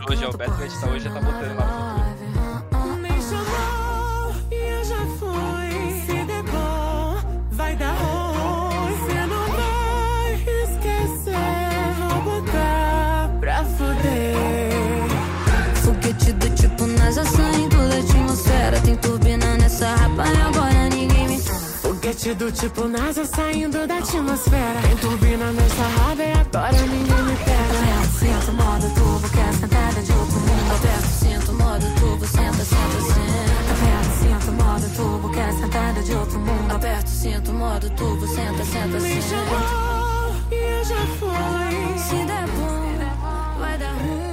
hoje, 0.07 0.23
o 0.23 0.37
Beto 0.37 0.55
que 0.55 0.63
a 0.63 0.67
gente 0.67 0.79
tá 0.79 0.87
hoje 0.87 1.05
já 1.05 1.11
tá 1.11 1.19
botando 1.19 1.57
lá 1.57 1.74
sarrapa 19.75 20.23
e 20.25 20.41
agora 20.41 20.89
ninguém 20.89 21.27
me 21.27 21.39
Foguete 21.81 22.33
do 22.33 22.51
tipo 22.51 22.87
NASA 22.87 23.25
saindo 23.25 23.85
da 23.85 23.97
atmosfera. 23.97 24.81
Tem 24.81 24.95
turbina 24.97 25.51
nessa 25.51 25.83
raba 25.83 26.23
e 26.23 26.31
agora 26.31 26.81
ninguém 26.81 27.23
me 27.23 27.35
pega. 27.35 27.75
Sinto 28.19 28.53
modo 28.53 28.87
tubo 28.95 29.29
que 29.29 29.39
é 29.39 29.53
sentada 29.53 30.01
de 30.01 30.11
outro 30.11 30.39
mundo 30.39 30.75
Aperto, 30.75 31.07
sinto 31.07 31.53
modo 31.53 31.85
tubo 31.99 32.25
senta, 32.25 32.65
senta, 32.65 33.01
senta. 33.01 33.55
Aperto, 33.75 34.13
sinto 34.21 34.51
modo 34.63 34.89
tubo 34.95 35.29
que 35.29 35.39
é 35.39 35.51
sentada 35.51 36.01
de 36.01 36.13
outro 36.13 36.39
mundo. 36.39 36.75
Aperto, 36.75 37.09
sinto 37.09 37.53
modo 37.53 37.89
tubo 37.91 38.27
senta, 38.27 38.65
senta, 38.65 38.99
senta. 38.99 38.99
Me 38.99 39.21
chamou 39.21 40.35
e 40.51 40.55
eu 40.55 40.85
já 40.85 41.05
fui. 41.19 41.99
Se 41.99 42.25
der 42.25 42.47
bom, 42.47 43.59
vai 43.59 43.77
dar 43.77 43.93
ruim. 43.93 44.24